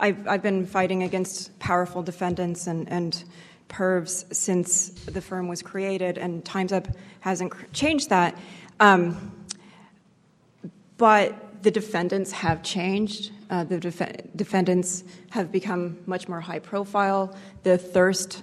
I've, 0.00 0.26
I've, 0.26 0.42
been 0.42 0.66
fighting 0.66 1.02
against 1.02 1.58
powerful 1.58 2.02
defendants 2.02 2.66
and, 2.66 2.88
and 2.90 3.24
pervs 3.68 4.32
since 4.34 4.90
the 4.90 5.20
firm 5.20 5.48
was 5.48 5.62
created, 5.62 6.18
and 6.18 6.44
Time's 6.44 6.72
Up 6.72 6.88
hasn't 7.20 7.52
changed 7.72 8.10
that. 8.10 8.36
Um, 8.80 9.32
but 10.96 11.62
the 11.62 11.70
defendants 11.70 12.32
have 12.32 12.62
changed. 12.62 13.32
Uh, 13.50 13.64
the 13.64 13.78
def- 13.78 14.36
defendants 14.36 15.04
have 15.30 15.52
become 15.52 15.98
much 16.06 16.28
more 16.28 16.40
high 16.40 16.58
profile. 16.58 17.34
The 17.62 17.78
thirst 17.78 18.42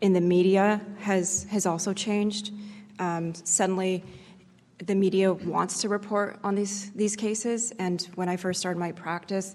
in 0.00 0.12
the 0.12 0.20
media 0.20 0.80
has, 0.98 1.46
has 1.50 1.66
also 1.66 1.92
changed. 1.92 2.52
Um, 2.98 3.34
suddenly, 3.34 4.04
the 4.84 4.94
media 4.94 5.32
wants 5.32 5.80
to 5.82 5.88
report 5.88 6.38
on 6.44 6.54
these, 6.54 6.90
these 6.92 7.16
cases. 7.16 7.72
And 7.78 8.02
when 8.14 8.28
I 8.28 8.36
first 8.36 8.60
started 8.60 8.78
my 8.78 8.92
practice, 8.92 9.54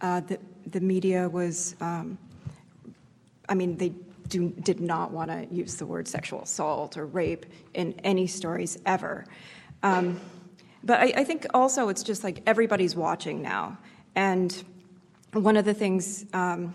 uh, 0.00 0.20
the, 0.20 0.38
the 0.66 0.80
media 0.80 1.28
was, 1.28 1.76
um, 1.80 2.18
I 3.48 3.54
mean, 3.54 3.76
they 3.76 3.92
do, 4.28 4.50
did 4.50 4.80
not 4.80 5.10
want 5.10 5.30
to 5.30 5.46
use 5.54 5.76
the 5.76 5.86
word 5.86 6.08
sexual 6.08 6.42
assault 6.42 6.96
or 6.96 7.06
rape 7.06 7.46
in 7.74 7.94
any 8.04 8.26
stories 8.26 8.78
ever. 8.86 9.26
Um, 9.82 10.20
but 10.82 11.00
I, 11.00 11.12
I 11.16 11.24
think 11.24 11.46
also 11.52 11.88
it's 11.88 12.02
just 12.02 12.24
like 12.24 12.42
everybody's 12.46 12.96
watching 12.96 13.42
now. 13.42 13.78
And 14.14 14.62
one 15.32 15.56
of 15.56 15.64
the 15.64 15.74
things 15.74 16.24
um, 16.32 16.74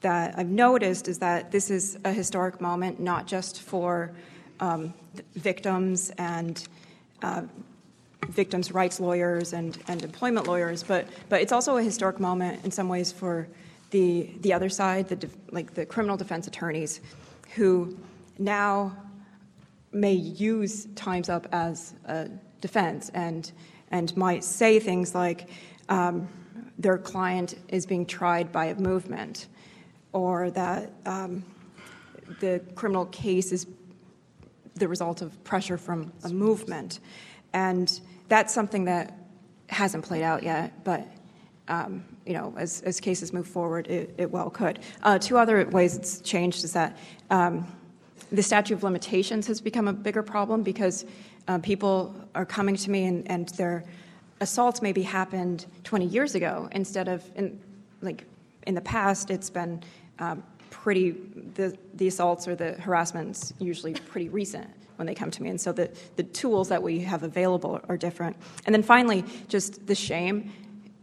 that 0.00 0.38
I've 0.38 0.48
noticed 0.48 1.08
is 1.08 1.18
that 1.20 1.50
this 1.50 1.70
is 1.70 1.98
a 2.04 2.12
historic 2.12 2.60
moment, 2.60 3.00
not 3.00 3.26
just 3.26 3.62
for 3.62 4.12
um, 4.60 4.94
victims 5.34 6.10
and 6.18 6.62
uh, 7.22 7.42
victims' 8.34 8.72
rights 8.72 9.00
lawyers 9.00 9.52
and, 9.52 9.78
and 9.88 10.02
employment 10.02 10.46
lawyers, 10.46 10.82
but, 10.82 11.06
but 11.28 11.40
it's 11.40 11.52
also 11.52 11.76
a 11.76 11.82
historic 11.82 12.20
moment 12.20 12.64
in 12.64 12.70
some 12.70 12.88
ways 12.88 13.10
for 13.10 13.48
the, 13.90 14.30
the 14.40 14.52
other 14.52 14.68
side, 14.68 15.08
the, 15.08 15.28
like 15.50 15.74
the 15.74 15.86
criminal 15.86 16.16
defense 16.16 16.46
attorneys, 16.46 17.00
who 17.54 17.96
now 18.38 18.96
may 19.92 20.12
use 20.12 20.86
Time's 20.96 21.28
Up 21.28 21.46
as 21.52 21.94
a 22.06 22.28
defense 22.60 23.10
and, 23.14 23.52
and 23.90 24.16
might 24.16 24.42
say 24.42 24.80
things 24.80 25.14
like 25.14 25.48
um, 25.88 26.28
their 26.78 26.98
client 26.98 27.54
is 27.68 27.86
being 27.86 28.04
tried 28.04 28.50
by 28.50 28.66
a 28.66 28.74
movement 28.74 29.46
or 30.12 30.50
that 30.50 30.90
um, 31.06 31.44
the 32.40 32.60
criminal 32.74 33.06
case 33.06 33.52
is 33.52 33.66
the 34.74 34.88
result 34.88 35.22
of 35.22 35.42
pressure 35.44 35.78
from 35.78 36.12
a 36.24 36.28
movement. 36.28 37.00
And 37.52 38.00
that's 38.28 38.52
something 38.52 38.84
that 38.84 39.18
hasn't 39.68 40.04
played 40.04 40.22
out 40.22 40.42
yet, 40.42 40.84
but 40.84 41.06
um, 41.68 42.04
you 42.26 42.34
know, 42.34 42.54
as, 42.56 42.82
as 42.82 43.00
cases 43.00 43.32
move 43.32 43.46
forward, 43.46 43.86
it, 43.88 44.14
it 44.18 44.30
well 44.30 44.50
could. 44.50 44.80
Uh, 45.02 45.18
two 45.18 45.38
other 45.38 45.64
ways 45.66 45.96
it's 45.96 46.20
changed 46.20 46.64
is 46.64 46.72
that 46.72 46.96
um, 47.30 47.66
the 48.32 48.42
statute 48.42 48.74
of 48.74 48.82
limitations 48.82 49.46
has 49.46 49.60
become 49.60 49.88
a 49.88 49.92
bigger 49.92 50.22
problem 50.22 50.62
because 50.62 51.04
uh, 51.48 51.58
people 51.58 52.14
are 52.34 52.46
coming 52.46 52.76
to 52.76 52.90
me 52.90 53.04
and, 53.04 53.30
and 53.30 53.48
their 53.50 53.84
assaults 54.40 54.82
maybe 54.82 55.02
happened 55.02 55.66
20 55.84 56.06
years 56.06 56.34
ago 56.34 56.68
instead 56.72 57.08
of 57.08 57.24
in 57.36 57.58
like 58.02 58.24
in 58.66 58.74
the 58.74 58.80
past 58.80 59.30
it's 59.30 59.48
been 59.48 59.82
um, 60.18 60.42
pretty 60.70 61.12
the, 61.54 61.76
the 61.94 62.08
assaults 62.08 62.48
or 62.48 62.56
the 62.56 62.72
harassments 62.74 63.52
usually 63.58 63.94
pretty 63.94 64.28
recent 64.28 64.68
when 64.96 65.06
they 65.06 65.14
come 65.14 65.30
to 65.30 65.42
me. 65.42 65.50
And 65.50 65.60
so 65.60 65.72
the, 65.72 65.90
the 66.16 66.22
tools 66.22 66.68
that 66.68 66.82
we 66.82 67.00
have 67.00 67.22
available 67.22 67.80
are 67.88 67.96
different. 67.96 68.36
And 68.66 68.74
then 68.74 68.82
finally 68.82 69.24
just 69.48 69.86
the 69.86 69.94
shame 69.94 70.52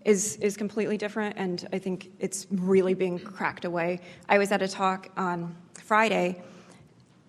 is 0.05 0.37
is 0.37 0.57
completely 0.57 0.97
different. 0.97 1.35
And 1.37 1.67
i 1.73 1.77
think 1.77 2.11
it's 2.19 2.47
really 2.49 2.93
being 2.93 3.19
cracked 3.19 3.65
away. 3.65 3.99
I 4.27 4.37
was 4.37 4.51
at 4.51 4.61
a 4.61 4.67
talk 4.67 5.09
on 5.17 5.55
friday 5.73 6.41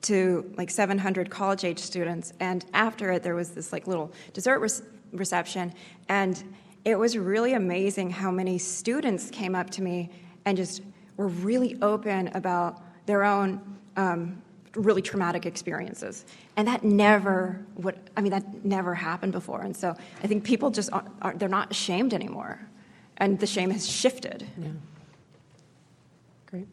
to 0.02 0.52
like 0.56 0.70
700 0.70 1.30
college 1.30 1.64
age 1.64 1.78
students. 1.78 2.32
And 2.40 2.64
after 2.72 3.12
it 3.12 3.22
there 3.22 3.34
was 3.34 3.50
this 3.50 3.72
like 3.72 3.86
little 3.86 4.12
dessert 4.32 4.60
re- 4.60 4.86
reception. 5.12 5.72
And 6.08 6.42
it 6.84 6.96
was 6.98 7.16
really 7.16 7.52
amazing 7.52 8.10
how 8.10 8.30
many 8.30 8.58
students 8.58 9.30
came 9.30 9.54
up 9.54 9.70
to 9.70 9.82
me 9.82 10.10
and 10.44 10.56
just 10.56 10.82
were 11.16 11.28
really 11.28 11.80
open 11.82 12.28
about 12.34 12.82
their 13.06 13.24
own 13.24 13.60
um, 13.96 14.42
really 14.74 15.02
traumatic 15.02 15.44
experiences 15.46 16.24
and 16.56 16.66
that 16.66 16.82
never 16.82 17.60
would 17.76 17.98
i 18.16 18.20
mean 18.20 18.30
that 18.32 18.64
never 18.64 18.94
happened 18.94 19.32
before 19.32 19.60
and 19.60 19.76
so 19.76 19.94
i 20.22 20.26
think 20.26 20.44
people 20.44 20.70
just 20.70 20.90
aren't, 20.92 21.08
aren't 21.20 21.38
they're 21.38 21.48
not 21.48 21.70
ashamed 21.70 22.14
anymore 22.14 22.58
and 23.18 23.38
the 23.38 23.46
shame 23.46 23.70
has 23.70 23.88
shifted 23.88 24.46
Yeah. 24.58 24.68
Great. 26.46 26.66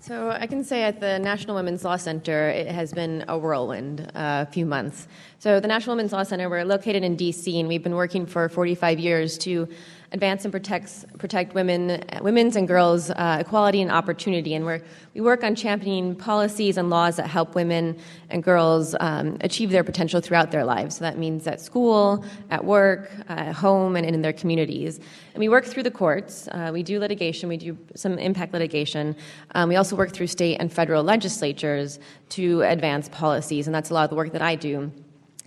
So 0.00 0.30
I 0.30 0.46
can 0.46 0.62
say 0.64 0.84
at 0.84 1.00
the 1.00 1.18
National 1.18 1.56
Women's 1.56 1.84
Law 1.84 1.96
Center, 1.96 2.48
it 2.48 2.68
has 2.68 2.92
been 2.92 3.24
a 3.26 3.36
whirlwind 3.36 4.10
uh, 4.14 4.44
few 4.46 4.64
months. 4.64 5.08
So 5.38 5.60
the 5.60 5.68
National 5.68 5.96
Women's 5.96 6.12
Law 6.12 6.22
Center, 6.22 6.48
we're 6.48 6.64
located 6.64 7.02
in 7.02 7.16
D.C. 7.16 7.58
and 7.58 7.68
we've 7.68 7.82
been 7.82 7.96
working 7.96 8.24
for 8.24 8.48
45 8.48 9.00
years 9.00 9.36
to 9.38 9.68
advance 10.12 10.44
and 10.44 10.52
protect 10.52 11.04
protect 11.18 11.54
women, 11.54 12.02
women's 12.22 12.56
and 12.56 12.66
girls' 12.66 13.10
uh, 13.10 13.38
equality 13.40 13.82
and 13.82 13.90
opportunity. 13.90 14.54
And 14.54 14.64
we're, 14.64 14.80
we 15.14 15.20
work 15.20 15.44
on 15.44 15.54
championing 15.54 16.14
policies 16.14 16.76
and 16.76 16.88
laws 16.90 17.16
that 17.16 17.26
help 17.26 17.54
women 17.54 17.98
and 18.30 18.42
girls 18.42 18.94
um, 19.00 19.36
achieve 19.42 19.70
their 19.70 19.84
potential 19.84 20.20
throughout 20.20 20.50
their 20.50 20.64
lives. 20.64 20.96
So 20.96 21.04
that 21.04 21.18
means 21.18 21.46
at 21.46 21.60
school, 21.60 22.24
at 22.50 22.64
work, 22.64 23.10
uh, 23.28 23.32
at 23.32 23.54
home, 23.54 23.96
and 23.96 24.06
in 24.06 24.22
their 24.22 24.32
communities. 24.32 24.98
And 25.34 25.40
we 25.40 25.48
work 25.48 25.64
through 25.64 25.82
the 25.82 25.90
courts. 25.90 26.48
Uh, 26.48 26.70
we 26.72 26.82
do 26.82 26.98
litigation. 26.98 27.48
We 27.48 27.56
do 27.56 27.76
some 27.94 28.18
impact 28.18 28.52
litigation. 28.52 29.16
Um, 29.54 29.68
we 29.68 29.76
also 29.76 29.96
work 29.96 30.12
through 30.12 30.28
state 30.28 30.56
and 30.56 30.72
federal 30.72 31.02
legislatures 31.02 31.98
to 32.30 32.62
advance 32.62 33.08
policies, 33.08 33.66
and 33.66 33.74
that's 33.74 33.90
a 33.90 33.94
lot 33.94 34.04
of 34.04 34.10
the 34.10 34.16
work 34.16 34.32
that 34.32 34.42
I 34.42 34.54
do 34.54 34.90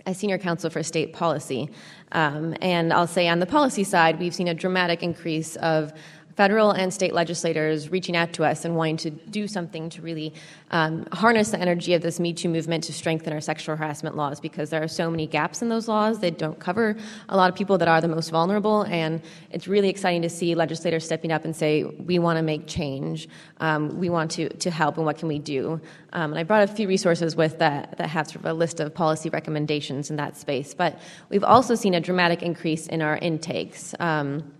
as 0.06 0.18
senior 0.18 0.38
counsel 0.38 0.70
for 0.70 0.82
state 0.82 1.12
policy. 1.12 1.70
Um, 2.12 2.54
and 2.60 2.92
I'll 2.92 3.06
say 3.06 3.28
on 3.28 3.38
the 3.38 3.46
policy 3.46 3.84
side, 3.84 4.18
we've 4.18 4.34
seen 4.34 4.48
a 4.48 4.54
dramatic 4.54 5.02
increase 5.02 5.56
of 5.56 5.92
federal 6.36 6.70
and 6.70 6.92
state 6.92 7.12
legislators 7.12 7.90
reaching 7.90 8.16
out 8.16 8.32
to 8.32 8.44
us 8.44 8.64
and 8.64 8.76
wanting 8.76 8.96
to 8.96 9.10
do 9.10 9.46
something 9.46 9.90
to 9.90 10.02
really 10.02 10.32
um, 10.70 11.06
harness 11.12 11.50
the 11.50 11.58
energy 11.58 11.94
of 11.94 12.02
this 12.02 12.18
Me 12.18 12.32
Too 12.32 12.48
movement 12.48 12.84
to 12.84 12.92
strengthen 12.92 13.32
our 13.32 13.40
sexual 13.40 13.76
harassment 13.76 14.16
laws 14.16 14.40
because 14.40 14.70
there 14.70 14.82
are 14.82 14.88
so 14.88 15.10
many 15.10 15.26
gaps 15.26 15.62
in 15.62 15.68
those 15.68 15.88
laws. 15.88 16.20
that 16.20 16.38
don't 16.38 16.58
cover 16.58 16.96
a 17.28 17.36
lot 17.36 17.50
of 17.50 17.56
people 17.56 17.76
that 17.78 17.88
are 17.88 18.00
the 18.00 18.08
most 18.08 18.30
vulnerable. 18.30 18.82
And 18.82 19.20
it's 19.50 19.68
really 19.68 19.88
exciting 19.88 20.22
to 20.22 20.30
see 20.30 20.54
legislators 20.54 21.04
stepping 21.04 21.32
up 21.32 21.44
and 21.44 21.54
say, 21.54 21.84
we 21.84 22.18
want 22.18 22.38
to 22.38 22.42
make 22.42 22.66
change. 22.66 23.28
Um, 23.60 23.98
we 23.98 24.08
want 24.08 24.30
to, 24.32 24.48
to 24.48 24.70
help, 24.70 24.96
and 24.96 25.04
what 25.04 25.18
can 25.18 25.28
we 25.28 25.38
do? 25.38 25.80
Um, 26.12 26.32
and 26.32 26.38
I 26.38 26.42
brought 26.42 26.62
a 26.62 26.66
few 26.66 26.88
resources 26.88 27.36
with 27.36 27.58
that 27.58 27.96
that 27.98 28.08
have 28.08 28.26
sort 28.26 28.36
of 28.36 28.46
a 28.46 28.54
list 28.54 28.80
of 28.80 28.94
policy 28.94 29.28
recommendations 29.28 30.10
in 30.10 30.16
that 30.16 30.36
space. 30.36 30.74
But 30.74 30.98
we've 31.28 31.44
also 31.44 31.74
seen 31.74 31.94
a 31.94 32.00
dramatic 32.00 32.42
increase 32.42 32.86
in 32.86 33.02
our 33.02 33.18
intakes. 33.18 33.94
Um, 34.00 34.52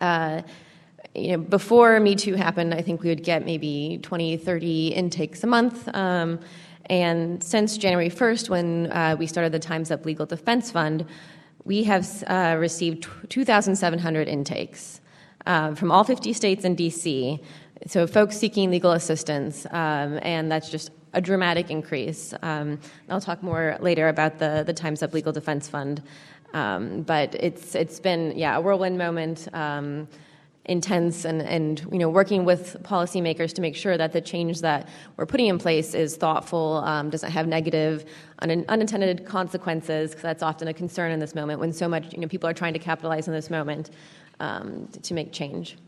uh, 0.00 0.42
you 1.14 1.32
know, 1.32 1.38
before 1.38 2.00
Me 2.00 2.14
Too 2.14 2.34
happened, 2.34 2.72
I 2.72 2.82
think 2.82 3.02
we 3.02 3.08
would 3.08 3.22
get 3.24 3.44
maybe 3.44 3.98
20, 4.02 4.36
30 4.38 4.88
intakes 4.88 5.44
a 5.44 5.46
month. 5.46 5.88
Um, 5.94 6.40
and 6.86 7.42
since 7.42 7.76
January 7.76 8.10
1st, 8.10 8.48
when 8.48 8.90
uh, 8.92 9.16
we 9.18 9.26
started 9.26 9.52
the 9.52 9.58
Time's 9.58 9.90
Up 9.90 10.04
Legal 10.04 10.26
Defense 10.26 10.70
Fund, 10.70 11.06
we 11.64 11.84
have 11.84 12.24
uh, 12.26 12.56
received 12.58 13.06
2,700 13.28 14.26
intakes 14.26 15.00
uh, 15.46 15.74
from 15.74 15.90
all 15.92 16.04
50 16.04 16.32
states 16.32 16.64
and 16.64 16.76
DC. 16.76 17.42
So, 17.86 18.06
folks 18.06 18.36
seeking 18.36 18.70
legal 18.70 18.92
assistance, 18.92 19.66
um, 19.66 20.18
and 20.22 20.50
that's 20.50 20.70
just 20.70 20.90
a 21.14 21.20
dramatic 21.20 21.70
increase. 21.70 22.32
Um, 22.42 22.78
I'll 23.08 23.20
talk 23.20 23.42
more 23.42 23.76
later 23.80 24.08
about 24.08 24.38
the, 24.38 24.62
the 24.64 24.72
Time's 24.72 25.02
Up 25.02 25.12
Legal 25.12 25.32
Defense 25.32 25.68
Fund. 25.68 26.02
Um, 26.54 27.02
but 27.02 27.34
it's, 27.34 27.74
it's 27.74 27.98
been, 27.98 28.36
yeah, 28.36 28.56
a 28.56 28.60
whirlwind 28.60 28.98
moment. 28.98 29.48
Intense 30.66 31.24
and, 31.24 31.42
and 31.42 31.80
you 31.90 31.98
know 31.98 32.08
working 32.08 32.44
with 32.44 32.76
policymakers 32.84 33.52
to 33.54 33.60
make 33.60 33.74
sure 33.74 33.96
that 33.96 34.12
the 34.12 34.20
change 34.20 34.60
that 34.60 34.88
we're 35.16 35.26
putting 35.26 35.46
in 35.46 35.58
place 35.58 35.92
is 35.92 36.16
thoughtful 36.16 36.82
um, 36.84 37.10
doesn't 37.10 37.32
have 37.32 37.48
negative 37.48 38.04
un- 38.38 38.64
unintended 38.68 39.26
consequences 39.26 40.10
because 40.10 40.22
that's 40.22 40.42
often 40.42 40.68
a 40.68 40.72
concern 40.72 41.10
in 41.10 41.18
this 41.18 41.34
moment 41.34 41.58
when 41.58 41.72
so 41.72 41.88
much 41.88 42.12
you 42.12 42.20
know 42.20 42.28
people 42.28 42.48
are 42.48 42.54
trying 42.54 42.72
to 42.72 42.78
capitalize 42.78 43.26
on 43.26 43.34
this 43.34 43.50
moment 43.50 43.90
um, 44.38 44.86
to 45.02 45.14
make 45.14 45.32
change 45.32 45.78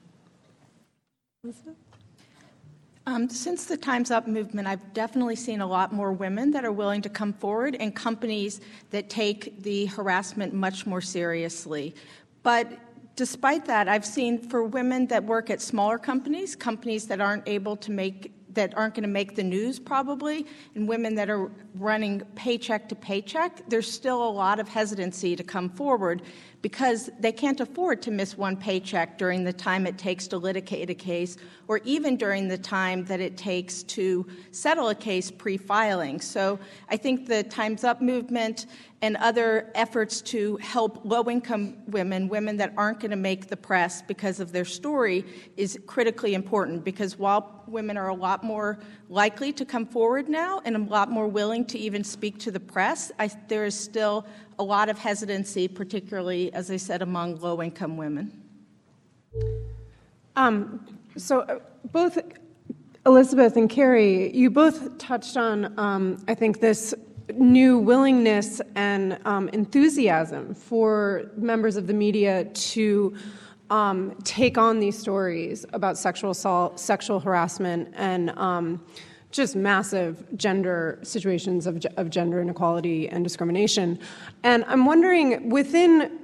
Um, 3.06 3.28
since 3.28 3.66
the 3.66 3.76
Time's 3.76 4.10
Up 4.10 4.26
movement, 4.26 4.66
I've 4.66 4.94
definitely 4.94 5.36
seen 5.36 5.60
a 5.60 5.66
lot 5.66 5.92
more 5.92 6.12
women 6.12 6.50
that 6.52 6.64
are 6.64 6.72
willing 6.72 7.02
to 7.02 7.10
come 7.10 7.34
forward 7.34 7.76
and 7.78 7.94
companies 7.94 8.62
that 8.90 9.10
take 9.10 9.62
the 9.62 9.86
harassment 9.86 10.54
much 10.54 10.86
more 10.86 11.02
seriously. 11.02 11.94
But 12.42 12.72
despite 13.16 13.64
that, 13.66 13.88
I've 13.88 14.04
seen 14.04 14.38
for 14.38 14.64
women 14.64 15.06
that 15.08 15.24
work 15.24 15.50
at 15.50 15.60
smaller 15.60 15.98
companies, 15.98 16.56
companies 16.56 17.06
that 17.08 17.20
aren't 17.20 17.48
able 17.48 17.76
to 17.76 17.90
make 17.90 18.32
that 18.54 18.72
aren't 18.76 18.94
going 18.94 19.02
to 19.02 19.08
make 19.08 19.34
the 19.34 19.42
news 19.42 19.80
probably, 19.80 20.46
and 20.76 20.88
women 20.88 21.16
that 21.16 21.28
are 21.28 21.50
running 21.74 22.20
paycheck 22.36 22.88
to 22.88 22.94
paycheck, 22.94 23.68
there's 23.68 23.90
still 23.90 24.22
a 24.22 24.30
lot 24.30 24.60
of 24.60 24.68
hesitancy 24.68 25.34
to 25.34 25.42
come 25.42 25.68
forward 25.68 26.22
because 26.64 27.10
they 27.20 27.30
can't 27.30 27.60
afford 27.60 28.00
to 28.00 28.10
miss 28.10 28.38
one 28.38 28.56
paycheck 28.56 29.18
during 29.18 29.44
the 29.44 29.52
time 29.52 29.86
it 29.86 29.98
takes 29.98 30.26
to 30.26 30.38
litigate 30.38 30.88
a 30.88 30.94
case 30.94 31.36
or 31.68 31.78
even 31.84 32.16
during 32.16 32.48
the 32.48 32.56
time 32.56 33.04
that 33.04 33.20
it 33.20 33.36
takes 33.36 33.82
to 33.82 34.26
settle 34.50 34.88
a 34.88 34.94
case 34.94 35.30
pre 35.30 35.58
filing. 35.58 36.18
So 36.22 36.58
I 36.88 36.96
think 36.96 37.26
the 37.26 37.42
Time's 37.42 37.84
Up 37.84 38.00
movement 38.00 38.64
and 39.02 39.18
other 39.18 39.70
efforts 39.74 40.22
to 40.22 40.56
help 40.56 41.02
low 41.04 41.28
income 41.28 41.76
women, 41.88 42.26
women 42.26 42.56
that 42.56 42.72
aren't 42.78 43.00
going 43.00 43.10
to 43.10 43.16
make 43.18 43.48
the 43.48 43.56
press 43.58 44.00
because 44.00 44.40
of 44.40 44.50
their 44.50 44.64
story, 44.64 45.26
is 45.58 45.78
critically 45.86 46.32
important 46.32 46.82
because 46.84 47.18
while 47.18 47.62
women 47.66 47.98
are 47.98 48.08
a 48.08 48.14
lot 48.14 48.42
more 48.42 48.78
likely 49.10 49.52
to 49.52 49.66
come 49.66 49.84
forward 49.84 50.28
now 50.28 50.62
and 50.64 50.74
a 50.74 50.78
lot 50.78 51.10
more 51.10 51.28
willing 51.28 51.66
to 51.66 51.78
even 51.78 52.02
speak 52.02 52.38
to 52.38 52.50
the 52.50 52.60
press, 52.60 53.12
I, 53.18 53.30
there 53.48 53.66
is 53.66 53.78
still 53.78 54.26
a 54.58 54.62
lot 54.62 54.88
of 54.88 54.98
hesitancy, 54.98 55.68
particularly, 55.68 56.52
as 56.52 56.70
I 56.70 56.76
said, 56.76 57.02
among 57.02 57.40
low 57.40 57.62
income 57.62 57.96
women. 57.96 58.42
Um, 60.36 60.86
so, 61.16 61.40
uh, 61.40 61.58
both 61.92 62.18
Elizabeth 63.06 63.56
and 63.56 63.68
Carrie, 63.68 64.34
you 64.34 64.50
both 64.50 64.96
touched 64.98 65.36
on, 65.36 65.78
um, 65.78 66.24
I 66.26 66.34
think, 66.34 66.60
this 66.60 66.94
new 67.36 67.78
willingness 67.78 68.60
and 68.74 69.18
um, 69.24 69.48
enthusiasm 69.50 70.54
for 70.54 71.30
members 71.36 71.76
of 71.76 71.86
the 71.86 71.94
media 71.94 72.44
to 72.44 73.14
um, 73.70 74.14
take 74.24 74.58
on 74.58 74.78
these 74.78 74.98
stories 74.98 75.64
about 75.72 75.96
sexual 75.96 76.30
assault, 76.30 76.78
sexual 76.78 77.20
harassment, 77.20 77.92
and 77.96 78.30
um, 78.38 78.84
just 79.34 79.56
massive 79.56 80.24
gender 80.36 81.00
situations 81.02 81.66
of, 81.66 81.84
of 81.96 82.08
gender 82.08 82.40
inequality 82.40 83.08
and 83.08 83.24
discrimination. 83.24 83.98
And 84.44 84.64
I'm 84.68 84.86
wondering, 84.86 85.50
within 85.50 86.20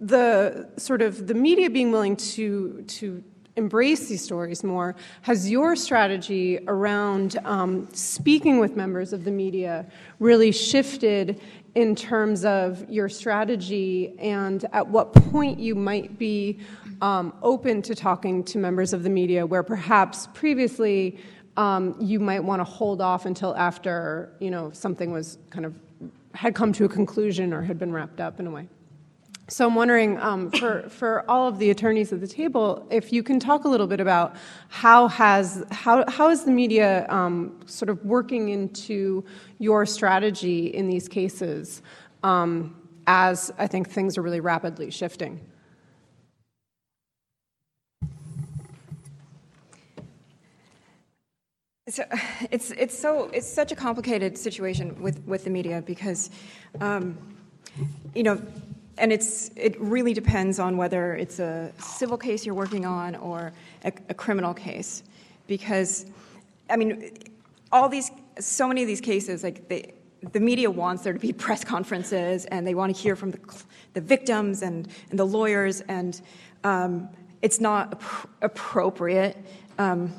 the 0.00 0.68
sort 0.78 1.02
of 1.02 1.26
the 1.26 1.34
media 1.34 1.68
being 1.68 1.92
willing 1.92 2.16
to 2.16 2.82
to 2.82 3.22
embrace 3.56 4.08
these 4.08 4.22
stories 4.22 4.62
more, 4.62 4.94
has 5.22 5.50
your 5.50 5.76
strategy 5.76 6.58
around 6.66 7.38
um, 7.44 7.88
speaking 7.92 8.58
with 8.58 8.76
members 8.76 9.14
of 9.14 9.24
the 9.24 9.30
media 9.30 9.86
really 10.18 10.52
shifted 10.52 11.40
in 11.74 11.94
terms 11.94 12.44
of 12.44 12.88
your 12.90 13.08
strategy 13.08 14.14
and 14.18 14.66
at 14.72 14.86
what 14.86 15.12
point 15.12 15.58
you 15.58 15.74
might 15.74 16.18
be 16.18 16.58
um, 17.02 17.34
open 17.42 17.82
to 17.82 17.94
talking 17.94 18.42
to 18.44 18.58
members 18.58 18.92
of 18.92 19.02
the 19.02 19.10
media 19.10 19.44
where 19.44 19.62
perhaps 19.62 20.26
previously 20.34 21.18
um, 21.56 21.96
you 22.00 22.20
might 22.20 22.42
want 22.42 22.60
to 22.60 22.64
hold 22.64 23.00
off 23.00 23.26
until 23.26 23.56
after 23.56 24.32
you 24.40 24.50
know 24.50 24.70
something 24.72 25.10
was 25.10 25.38
kind 25.50 25.64
of 25.64 25.74
had 26.34 26.54
come 26.54 26.72
to 26.72 26.84
a 26.84 26.88
conclusion 26.88 27.52
or 27.52 27.62
had 27.62 27.78
been 27.78 27.92
wrapped 27.92 28.20
up 28.20 28.38
in 28.38 28.46
a 28.46 28.50
way. 28.50 28.68
So 29.48 29.64
I'm 29.64 29.76
wondering, 29.76 30.18
um, 30.18 30.50
for 30.50 30.88
for 30.88 31.28
all 31.30 31.46
of 31.46 31.58
the 31.58 31.70
attorneys 31.70 32.12
at 32.12 32.20
the 32.20 32.26
table, 32.26 32.84
if 32.90 33.12
you 33.12 33.22
can 33.22 33.38
talk 33.38 33.64
a 33.64 33.68
little 33.68 33.86
bit 33.86 34.00
about 34.00 34.34
how 34.68 35.06
has 35.06 35.64
how 35.70 36.04
how 36.10 36.30
is 36.30 36.44
the 36.44 36.50
media 36.50 37.06
um, 37.08 37.60
sort 37.66 37.88
of 37.88 38.04
working 38.04 38.48
into 38.48 39.24
your 39.58 39.86
strategy 39.86 40.66
in 40.66 40.88
these 40.88 41.08
cases, 41.08 41.80
um, 42.24 42.74
as 43.06 43.52
I 43.56 43.68
think 43.68 43.88
things 43.88 44.18
are 44.18 44.22
really 44.22 44.40
rapidly 44.40 44.90
shifting. 44.90 45.40
So 51.88 52.04
it's 52.50 52.72
it's 52.72 52.98
so 52.98 53.30
it's 53.32 53.46
such 53.46 53.72
a 53.72 53.76
complicated 53.76 54.36
situation 54.36 55.00
with 55.00 55.22
with 55.26 55.44
the 55.44 55.50
media 55.50 55.82
because, 55.86 56.30
um, 56.80 57.16
you 58.14 58.22
know, 58.22 58.42
and 58.98 59.12
it's 59.12 59.50
it 59.56 59.80
really 59.80 60.12
depends 60.12 60.58
on 60.58 60.76
whether 60.76 61.14
it's 61.14 61.38
a 61.38 61.72
civil 61.78 62.18
case 62.18 62.44
you're 62.44 62.56
working 62.56 62.84
on 62.86 63.14
or 63.16 63.52
a, 63.84 63.92
a 64.08 64.14
criminal 64.14 64.52
case, 64.52 65.04
because, 65.46 66.06
I 66.68 66.76
mean, 66.76 67.12
all 67.70 67.88
these 67.88 68.10
so 68.40 68.66
many 68.66 68.82
of 68.82 68.88
these 68.88 69.00
cases 69.00 69.44
like 69.44 69.68
they 69.68 69.94
the 70.32 70.40
media 70.40 70.68
wants 70.68 71.04
there 71.04 71.12
to 71.12 71.20
be 71.20 71.32
press 71.46 71.62
conferences 71.62 72.46
and 72.46 72.66
they 72.66 72.74
want 72.74 72.94
to 72.94 73.00
hear 73.00 73.14
from 73.14 73.30
the, 73.30 73.38
the 73.92 74.00
victims 74.00 74.62
and, 74.62 74.88
and 75.10 75.18
the 75.18 75.24
lawyers 75.24 75.82
and 75.82 76.20
um, 76.64 77.08
it's 77.42 77.60
not 77.60 78.02
appropriate 78.42 79.36
um, 79.78 80.12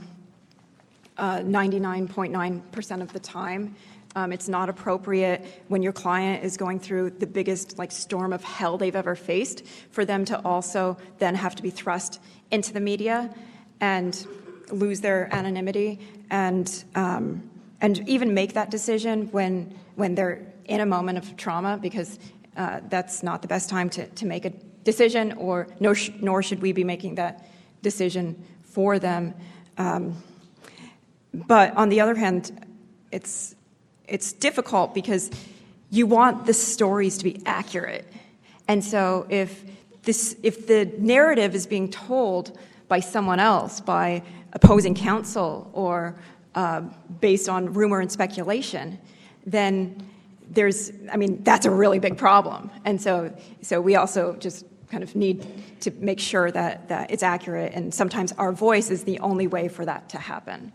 99.9% 1.18 3.00
uh, 3.00 3.01
of 3.01 3.14
the 3.14 3.20
time. 3.20 3.75
Um, 4.16 4.32
it's 4.32 4.48
not 4.48 4.70
appropriate 4.70 5.46
when 5.68 5.84
your 5.84 5.94
client 5.94 6.44
is 6.44 6.58
going 6.58 6.80
through 6.80 7.12
the 7.12 7.27
biggest 7.27 7.77
like 7.77 7.92
storm 7.92 8.34
of 8.34 8.44
hell 8.44 8.77
they've 8.77 8.96
ever 8.96 9.16
faced 9.16 9.66
for 9.92 10.06
them 10.06 10.25
to 10.25 10.40
also 10.44 10.98
then 11.20 11.36
have 11.36 11.56
to 11.56 11.64
be 11.64 11.70
thrust 11.70 12.20
into 12.50 12.74
the 12.74 12.80
media 12.80 13.34
and 13.80 14.25
lose 14.72 15.01
their 15.01 15.34
anonymity 15.34 16.00
and 16.32 16.84
um, 16.96 17.48
and 17.80 18.08
even 18.10 18.34
make 18.34 18.53
that 18.53 18.72
decision 18.72 19.27
when 19.32 19.77
when 19.96 20.16
they're 20.16 20.42
in 20.66 20.80
a 20.80 20.86
moment 20.86 21.18
of 21.18 21.38
trauma 21.38 21.77
because 21.77 22.20
uh, 22.56 22.80
that's 22.90 23.24
not 23.24 23.42
the 23.42 23.48
best 23.48 23.70
time 23.70 23.90
to, 23.90 24.08
to 24.08 24.25
make 24.25 24.46
a 24.46 24.50
decision 24.84 25.34
or 25.34 25.68
nor, 25.80 25.96
sh- 25.96 26.12
nor 26.22 26.42
should 26.42 26.62
we 26.62 26.72
be 26.72 26.84
making 26.84 27.16
that 27.16 27.48
decision 27.82 28.44
for 28.64 29.00
them. 29.00 29.34
Um, 29.77 30.16
but 31.33 31.75
on 31.75 31.90
the 31.90 32.01
other 32.01 32.16
hand, 32.16 32.66
it's, 33.11 33.55
it's 34.07 34.33
difficult 34.33 34.94
because 34.94 35.29
you 35.90 36.05
want 36.05 36.46
the 36.46 36.53
stories 36.53 37.18
to 37.18 37.24
be 37.24 37.42
accurate. 37.46 38.05
And 38.68 38.83
so 38.83 39.25
if, 39.29 39.63
this, 40.03 40.35
if 40.44 40.68
the 40.68 40.85
narrative 40.98 41.55
is 41.55 41.68
being 41.68 41.90
told 41.90 42.57
by 42.87 43.00
someone 43.00 43.40
else, 43.40 43.79
by 43.79 44.24
opposing 44.53 44.96
counsel, 44.96 45.70
or 45.74 46.16
uh, 46.55 46.81
based 47.22 47.50
on 47.50 47.74
rumor 47.74 48.00
and 48.00 48.11
speculation, 48.11 48.98
then 49.46 50.09
there's, 50.50 50.92
I 51.11 51.18
mean, 51.18 51.44
that's 51.44 51.66
a 51.66 51.72
really 51.72 52.00
big 52.00 52.18
problem. 52.18 52.72
And 52.85 53.01
so, 53.01 53.35
so 53.61 53.81
we 53.81 53.96
also 53.96 54.35
just 54.37 54.66
kind 54.90 55.03
of 55.03 55.16
need 55.16 55.46
to 55.81 55.92
make 55.92 56.20
sure 56.20 56.50
that, 56.51 56.87
that 56.87 57.11
it's 57.11 57.24
accurate, 57.24 57.74
and 57.74 57.94
sometimes 57.94 58.31
our 58.33 58.51
voice 58.51 58.90
is 58.90 59.03
the 59.03 59.20
only 59.20 59.48
way 59.48 59.68
for 59.68 59.85
that 59.85 60.09
to 60.09 60.18
happen. 60.18 60.72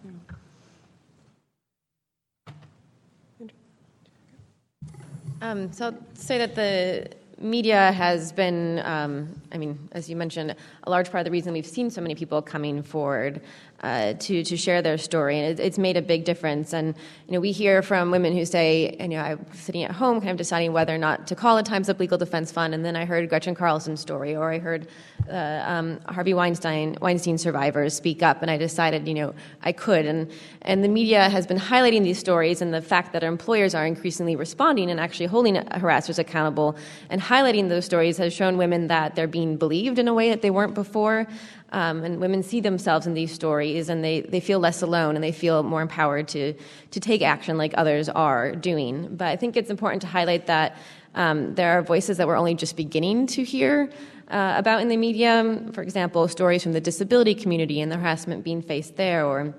Um, 5.43 5.73
so 5.73 5.87
I'll 5.87 5.99
say 6.15 6.39
that 6.39 6.55
the 6.55 7.11
media 7.37 7.91
has 7.91 8.31
been, 8.31 8.79
um, 8.85 9.35
I 9.51 9.59
mean, 9.59 9.77
as 9.91 10.09
you 10.09 10.15
mentioned, 10.15 10.55
a 10.85 10.91
large 10.91 11.11
part 11.11 11.23
of 11.23 11.25
the 11.25 11.33
reason 11.33 11.53
we've 11.53 11.67
seen 11.67 11.91
so 11.91 12.01
many 12.01 12.15
people 12.15 12.41
coming 12.41 12.81
forward 12.81 13.41
uh, 13.83 14.15
to 14.15 14.45
to 14.45 14.57
share 14.57 14.81
their 14.81 14.97
story, 14.97 15.39
and 15.39 15.59
it, 15.59 15.63
it's 15.63 15.79
made 15.79 15.97
a 15.97 16.03
big 16.03 16.25
difference. 16.25 16.73
And 16.73 16.95
you 17.27 17.33
know, 17.33 17.41
we 17.41 17.53
hear 17.53 17.83
from 17.83 18.11
women 18.11 18.33
who 18.33 18.45
say, 18.45 18.97
you 19.01 19.09
know, 19.09 19.21
I'm 19.21 19.47
sitting 19.55 19.83
at 19.83 19.91
home, 19.91 20.21
kind 20.21 20.31
of 20.31 20.37
deciding 20.37 20.73
whether 20.73 20.95
or 20.95 20.99
not 20.99 21.27
to 21.29 21.35
call 21.35 21.59
a 21.59 21.63
Times 21.63 21.89
Up 21.89 21.99
Legal 21.99 22.19
Defense 22.19 22.53
Fund, 22.53 22.75
and 22.75 22.85
then 22.85 22.97
I 22.97 23.05
heard 23.05 23.29
Gretchen 23.29 23.55
Carlson's 23.55 24.01
story, 24.01 24.37
or 24.37 24.53
I 24.53 24.59
heard 24.59 24.89
uh, 25.29 25.63
um, 25.67 26.01
Harvey 26.07 26.35
Weinstein 26.35 26.97
Weinstein 27.01 27.39
survivors 27.39 27.95
speak 27.95 28.23
up, 28.23 28.43
and 28.43 28.51
I 28.51 28.57
decided, 28.57 29.09
you 29.09 29.15
know, 29.15 29.35
I 29.63 29.73
could. 29.73 30.07
And 30.07 30.31
and 30.63 30.85
the 30.85 30.89
media 30.89 31.29
has 31.29 31.47
been 31.47 31.59
highlighting 31.59 32.05
these 32.05 32.19
stories 32.19 32.63
and 32.63 32.73
the 32.73 32.83
fact 32.83 33.13
that 33.13 33.25
our 33.25 33.29
employers 33.29 33.75
are 33.75 33.85
increasingly 33.85 34.37
responding 34.37 34.91
and 34.91 35.01
actually 35.01 35.27
holding 35.27 35.57
harassers 35.57 36.19
accountable, 36.19 36.77
and 37.11 37.21
highlighting 37.21 37.69
those 37.69 37.85
stories 37.85 38.17
has 38.19 38.33
shown 38.33 38.57
women 38.57 38.87
that 38.87 39.17
they're 39.17 39.27
being 39.27 39.57
believed 39.57 39.99
in 39.99 40.07
a 40.07 40.15
way 40.15 40.31
that 40.31 40.43
they 40.43 40.51
weren't 40.51 40.75
before. 40.75 41.27
Um, 41.73 42.05
and 42.05 42.21
women 42.21 42.43
see 42.43 42.61
themselves 42.61 43.07
in 43.07 43.15
these 43.15 43.33
stories 43.33 43.89
and 43.89 44.05
they, 44.05 44.21
they 44.21 44.41
feel 44.41 44.59
less 44.59 44.83
alone 44.83 45.15
and 45.15 45.25
they 45.25 45.33
feel 45.33 45.63
more 45.63 45.81
empowered 45.81 46.29
to, 46.29 46.53
to 46.91 47.01
take 47.01 47.23
action 47.23 47.57
like 47.57 47.73
others 47.77 48.11
are 48.11 48.55
doing. 48.55 49.17
But 49.17 49.29
I 49.29 49.37
think 49.37 49.57
it's 49.57 49.71
important 49.71 50.03
to 50.03 50.09
highlight 50.09 50.47
that 50.47 50.77
um, 51.15 51.55
there 51.55 51.79
are 51.79 51.83
voices 51.83 52.19
that 52.19 52.27
we're 52.27 52.37
only 52.37 52.55
just 52.55 52.77
beginning 52.77 53.27
to 53.29 53.43
hear 53.43 53.91
uh, 54.29 54.55
about 54.57 54.81
in 54.81 54.89
the 54.89 54.97
media. 54.97 55.63
For 55.73 55.83
example, 55.83 56.27
stories 56.29 56.63
from 56.63 56.73
the 56.73 56.81
disability 56.81 57.35
community 57.35 57.81
and 57.81 57.91
the 57.91 57.97
harassment 57.97 58.45
being 58.45 58.63
faced 58.63 58.97
there, 58.97 59.27
or 59.27 59.55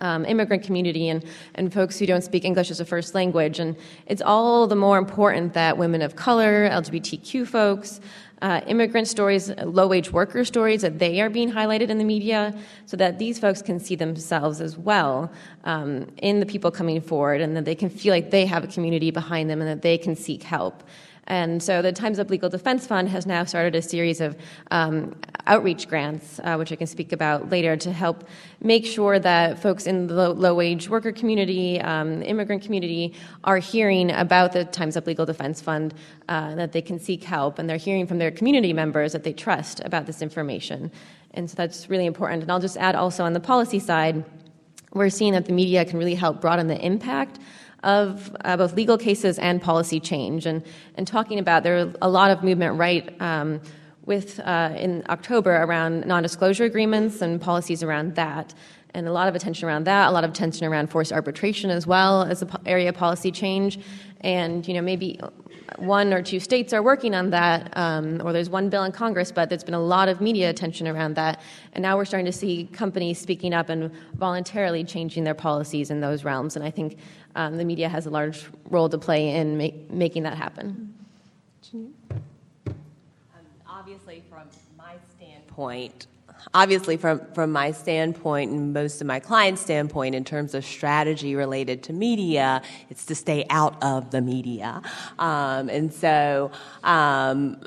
um, 0.00 0.24
immigrant 0.24 0.62
community 0.62 1.08
and, 1.08 1.24
and 1.54 1.72
folks 1.72 1.98
who 1.98 2.06
don't 2.06 2.22
speak 2.22 2.44
English 2.44 2.70
as 2.70 2.80
a 2.80 2.84
first 2.84 3.14
language. 3.14 3.58
And 3.58 3.76
it's 4.06 4.22
all 4.22 4.66
the 4.66 4.76
more 4.76 4.98
important 4.98 5.54
that 5.54 5.76
women 5.76 6.02
of 6.02 6.16
color, 6.16 6.68
LGBTQ 6.70 7.46
folks, 7.46 8.00
uh, 8.42 8.60
immigrant 8.66 9.06
stories, 9.06 9.50
low 9.64 9.86
wage 9.86 10.10
worker 10.12 10.44
stories, 10.44 10.82
that 10.82 10.98
they 10.98 11.20
are 11.20 11.30
being 11.30 11.52
highlighted 11.52 11.88
in 11.90 11.98
the 11.98 12.04
media 12.04 12.54
so 12.86 12.96
that 12.96 13.18
these 13.18 13.38
folks 13.38 13.60
can 13.62 13.78
see 13.78 13.94
themselves 13.94 14.60
as 14.60 14.78
well 14.78 15.30
um, 15.64 16.06
in 16.18 16.40
the 16.40 16.46
people 16.46 16.70
coming 16.70 17.00
forward 17.00 17.40
and 17.40 17.56
that 17.56 17.64
they 17.64 17.74
can 17.74 17.90
feel 17.90 18.12
like 18.12 18.30
they 18.30 18.46
have 18.46 18.64
a 18.64 18.66
community 18.66 19.10
behind 19.10 19.50
them 19.50 19.60
and 19.60 19.68
that 19.68 19.82
they 19.82 19.98
can 19.98 20.16
seek 20.16 20.42
help. 20.42 20.82
And 21.30 21.62
so 21.62 21.80
the 21.80 21.92
Time's 21.92 22.18
Up 22.18 22.28
Legal 22.28 22.50
Defense 22.50 22.88
Fund 22.88 23.08
has 23.08 23.24
now 23.24 23.44
started 23.44 23.76
a 23.76 23.82
series 23.82 24.20
of 24.20 24.36
um, 24.72 25.14
outreach 25.46 25.88
grants, 25.88 26.40
uh, 26.42 26.56
which 26.56 26.72
I 26.72 26.74
can 26.74 26.88
speak 26.88 27.12
about 27.12 27.50
later, 27.50 27.76
to 27.76 27.92
help 27.92 28.24
make 28.60 28.84
sure 28.84 29.16
that 29.20 29.62
folks 29.62 29.86
in 29.86 30.08
the 30.08 30.30
low 30.30 30.56
wage 30.56 30.88
worker 30.88 31.12
community, 31.12 31.80
um, 31.82 32.20
immigrant 32.24 32.64
community, 32.64 33.14
are 33.44 33.58
hearing 33.58 34.10
about 34.10 34.50
the 34.50 34.64
Time's 34.64 34.96
Up 34.96 35.06
Legal 35.06 35.24
Defense 35.24 35.60
Fund, 35.60 35.94
uh, 36.28 36.56
that 36.56 36.72
they 36.72 36.82
can 36.82 36.98
seek 36.98 37.22
help, 37.22 37.60
and 37.60 37.70
they're 37.70 37.76
hearing 37.76 38.08
from 38.08 38.18
their 38.18 38.32
community 38.32 38.72
members 38.72 39.12
that 39.12 39.22
they 39.22 39.32
trust 39.32 39.80
about 39.84 40.06
this 40.06 40.22
information. 40.22 40.90
And 41.34 41.48
so 41.48 41.54
that's 41.54 41.88
really 41.88 42.06
important. 42.06 42.42
And 42.42 42.50
I'll 42.50 42.58
just 42.58 42.76
add 42.76 42.96
also 42.96 43.24
on 43.24 43.34
the 43.34 43.40
policy 43.40 43.78
side, 43.78 44.24
we're 44.94 45.10
seeing 45.10 45.34
that 45.34 45.44
the 45.44 45.52
media 45.52 45.84
can 45.84 45.96
really 45.96 46.16
help 46.16 46.40
broaden 46.40 46.66
the 46.66 46.84
impact 46.84 47.38
of 47.82 48.34
uh, 48.44 48.56
both 48.56 48.74
legal 48.74 48.98
cases 48.98 49.38
and 49.38 49.60
policy 49.60 50.00
change. 50.00 50.46
And, 50.46 50.62
and 50.96 51.06
talking 51.06 51.38
about, 51.38 51.62
there 51.62 51.78
are 51.78 51.92
a 52.02 52.08
lot 52.08 52.30
of 52.30 52.42
movement 52.42 52.78
right 52.78 53.20
um, 53.20 53.60
with 54.06 54.40
uh, 54.40 54.74
in 54.76 55.04
October 55.08 55.62
around 55.62 56.06
non-disclosure 56.06 56.64
agreements 56.64 57.22
and 57.22 57.40
policies 57.40 57.82
around 57.82 58.14
that. 58.16 58.54
And 58.92 59.06
a 59.06 59.12
lot 59.12 59.28
of 59.28 59.34
attention 59.36 59.68
around 59.68 59.84
that, 59.84 60.08
a 60.08 60.10
lot 60.10 60.24
of 60.24 60.30
attention 60.30 60.66
around 60.66 60.90
forced 60.90 61.12
arbitration 61.12 61.70
as 61.70 61.86
well 61.86 62.22
as 62.22 62.42
an 62.42 62.50
area 62.66 62.88
of 62.88 62.96
policy 62.96 63.30
change. 63.30 63.78
And 64.22 64.66
you 64.66 64.74
know 64.74 64.82
maybe 64.82 65.20
one 65.76 66.12
or 66.12 66.22
two 66.22 66.40
states 66.40 66.72
are 66.72 66.82
working 66.82 67.14
on 67.14 67.30
that, 67.30 67.72
um, 67.76 68.20
or 68.24 68.32
there's 68.32 68.50
one 68.50 68.68
bill 68.68 68.84
in 68.84 68.92
Congress, 68.92 69.32
but 69.32 69.48
there's 69.48 69.64
been 69.64 69.74
a 69.74 69.80
lot 69.80 70.08
of 70.08 70.20
media 70.20 70.50
attention 70.50 70.86
around 70.88 71.14
that. 71.14 71.40
And 71.72 71.82
now 71.82 71.96
we're 71.96 72.04
starting 72.04 72.26
to 72.26 72.32
see 72.32 72.68
companies 72.72 73.18
speaking 73.18 73.54
up 73.54 73.68
and 73.68 73.90
voluntarily 74.14 74.84
changing 74.84 75.24
their 75.24 75.34
policies 75.34 75.90
in 75.90 76.00
those 76.00 76.24
realms. 76.24 76.56
And 76.56 76.64
I 76.64 76.70
think 76.70 76.98
um, 77.34 77.56
the 77.56 77.64
media 77.64 77.88
has 77.88 78.06
a 78.06 78.10
large 78.10 78.46
role 78.70 78.88
to 78.88 78.98
play 78.98 79.30
in 79.36 79.56
make, 79.56 79.90
making 79.90 80.24
that 80.24 80.36
happen. 80.36 80.94
Um, 81.74 81.92
obviously, 83.66 84.22
from 84.28 84.48
my 84.76 84.96
standpoint, 85.16 86.06
obviously 86.54 86.96
from, 86.96 87.20
from 87.34 87.52
my 87.52 87.70
standpoint 87.70 88.50
and 88.50 88.72
most 88.72 89.00
of 89.00 89.06
my 89.06 89.20
clients' 89.20 89.60
standpoint 89.60 90.14
in 90.14 90.24
terms 90.24 90.54
of 90.54 90.64
strategy 90.64 91.34
related 91.34 91.82
to 91.84 91.92
media, 91.92 92.62
it's 92.88 93.06
to 93.06 93.14
stay 93.14 93.46
out 93.50 93.82
of 93.82 94.10
the 94.10 94.20
media. 94.20 94.82
Um, 95.18 95.68
and 95.68 95.92
so 95.92 96.50
um, 96.82 97.60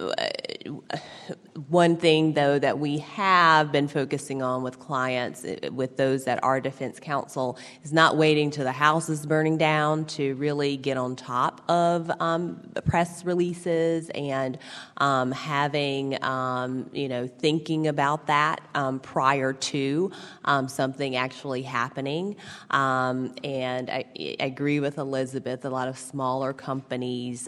one 1.67 1.97
thing, 1.97 2.33
though, 2.33 2.57
that 2.59 2.79
we 2.79 2.99
have 2.99 3.71
been 3.71 3.87
focusing 3.87 4.41
on 4.41 4.63
with 4.63 4.79
clients, 4.79 5.45
uh, 5.45 5.69
with 5.71 5.97
those 5.97 6.25
that 6.25 6.43
are 6.43 6.59
defense 6.59 6.99
counsel, 6.99 7.57
is 7.83 7.93
not 7.93 8.17
waiting 8.17 8.49
till 8.49 8.63
the 8.63 8.71
house 8.71 9.09
is 9.09 9.25
burning 9.25 9.57
down 9.57 10.05
to 10.05 10.33
really 10.35 10.77
get 10.77 10.97
on 10.97 11.15
top 11.15 11.61
of 11.69 12.11
um, 12.19 12.61
press 12.85 13.23
releases 13.23 14.09
and 14.11 14.57
um, 14.97 15.31
having, 15.31 16.21
um, 16.23 16.89
you 16.93 17.07
know, 17.07 17.27
thinking 17.27 17.87
about 17.87 18.27
that 18.27 18.61
um, 18.75 18.99
prior 18.99 19.53
to 19.53 20.11
um, 20.45 20.67
something 20.67 21.15
actually 21.15 21.61
happening. 21.61 22.35
Um, 22.71 23.35
and 23.43 23.89
I, 23.89 24.05
I, 24.39 24.45
agree 24.45 24.79
with 24.79 24.97
Elizabeth, 24.97 25.65
a 25.65 25.69
lot 25.69 25.87
of 25.87 25.97
smaller 25.97 26.53
companies 26.53 27.47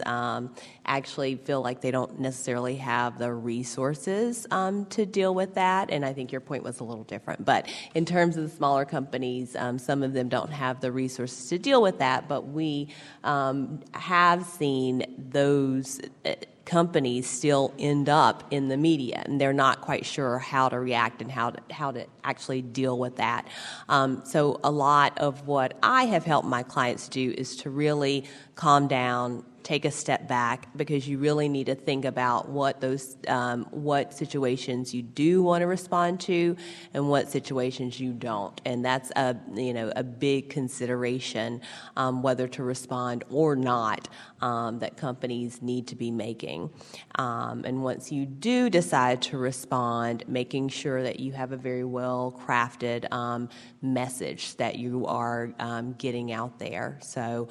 actually 0.86 1.36
feel 1.36 1.62
like 1.62 1.80
they 1.80 1.90
don't 1.90 2.18
necessarily 2.20 2.76
have 2.76 3.18
the 3.18 3.32
resources 3.32 4.46
um, 4.50 4.86
to 4.86 5.04
deal 5.04 5.34
with 5.34 5.54
that. 5.54 5.90
And 5.90 6.04
I 6.04 6.12
think 6.12 6.32
your 6.32 6.40
point 6.40 6.62
was 6.62 6.80
a 6.80 6.84
little 6.84 7.04
different. 7.04 7.44
But 7.44 7.68
in 7.94 8.04
terms 8.04 8.36
of 8.36 8.44
the 8.44 8.56
smaller 8.56 8.84
companies, 8.84 9.56
um, 9.56 9.78
some 9.78 10.02
of 10.02 10.12
them 10.12 10.28
don't 10.28 10.52
have 10.52 10.80
the 10.80 10.92
resources 10.92 11.48
to 11.48 11.58
deal 11.58 11.82
with 11.82 11.98
that. 11.98 12.28
But 12.28 12.48
we 12.48 12.88
um, 13.24 13.80
have 13.92 14.44
seen 14.44 15.04
those. 15.18 16.00
Uh, 16.24 16.34
companies 16.66 17.28
still 17.28 17.72
end 17.78 18.08
up 18.08 18.42
in 18.50 18.68
the 18.68 18.76
media 18.76 19.22
and 19.24 19.40
they're 19.40 19.52
not 19.52 19.80
quite 19.80 20.04
sure 20.04 20.38
how 20.38 20.68
to 20.68 20.78
react 20.78 21.22
and 21.22 21.30
how 21.30 21.50
to, 21.50 21.62
how 21.72 21.92
to 21.92 22.04
actually 22.24 22.60
deal 22.60 22.98
with 22.98 23.16
that. 23.16 23.46
Um, 23.88 24.22
so, 24.26 24.60
a 24.62 24.70
lot 24.70 25.16
of 25.18 25.46
what 25.46 25.78
I 25.82 26.04
have 26.06 26.24
helped 26.24 26.48
my 26.48 26.62
clients 26.64 27.08
do 27.08 27.32
is 27.38 27.56
to 27.58 27.70
really 27.70 28.24
calm 28.56 28.88
down, 28.88 29.44
take 29.66 29.84
a 29.84 29.90
step 29.90 30.28
back 30.28 30.68
because 30.76 31.08
you 31.08 31.18
really 31.18 31.48
need 31.48 31.66
to 31.66 31.74
think 31.74 32.04
about 32.04 32.48
what 32.48 32.80
those 32.80 33.16
um, 33.26 33.66
what 33.72 34.14
situations 34.14 34.94
you 34.94 35.02
do 35.02 35.42
want 35.42 35.60
to 35.60 35.66
respond 35.66 36.20
to 36.20 36.56
and 36.94 37.08
what 37.08 37.28
situations 37.28 37.98
you 37.98 38.12
don't. 38.12 38.60
And 38.64 38.84
that's 38.84 39.10
a 39.16 39.36
you 39.54 39.74
know 39.74 39.92
a 39.96 40.04
big 40.04 40.50
consideration 40.50 41.60
um, 41.96 42.22
whether 42.22 42.46
to 42.46 42.62
respond 42.62 43.24
or 43.28 43.56
not 43.56 44.08
um, 44.40 44.78
that 44.78 44.96
companies 44.96 45.60
need 45.60 45.88
to 45.88 45.96
be 45.96 46.12
making. 46.12 46.70
Um, 47.16 47.64
and 47.64 47.82
once 47.82 48.12
you 48.12 48.24
do 48.24 48.70
decide 48.70 49.20
to 49.22 49.36
respond 49.36 50.22
making 50.28 50.68
sure 50.68 51.02
that 51.02 51.18
you 51.18 51.32
have 51.32 51.50
a 51.50 51.56
very 51.56 51.82
well 51.82 52.40
crafted 52.46 53.12
um, 53.12 53.48
message 53.82 54.54
that 54.58 54.76
you 54.78 55.06
are 55.06 55.52
um, 55.58 55.94
getting 55.94 56.30
out 56.30 56.60
there. 56.60 57.00
So 57.02 57.48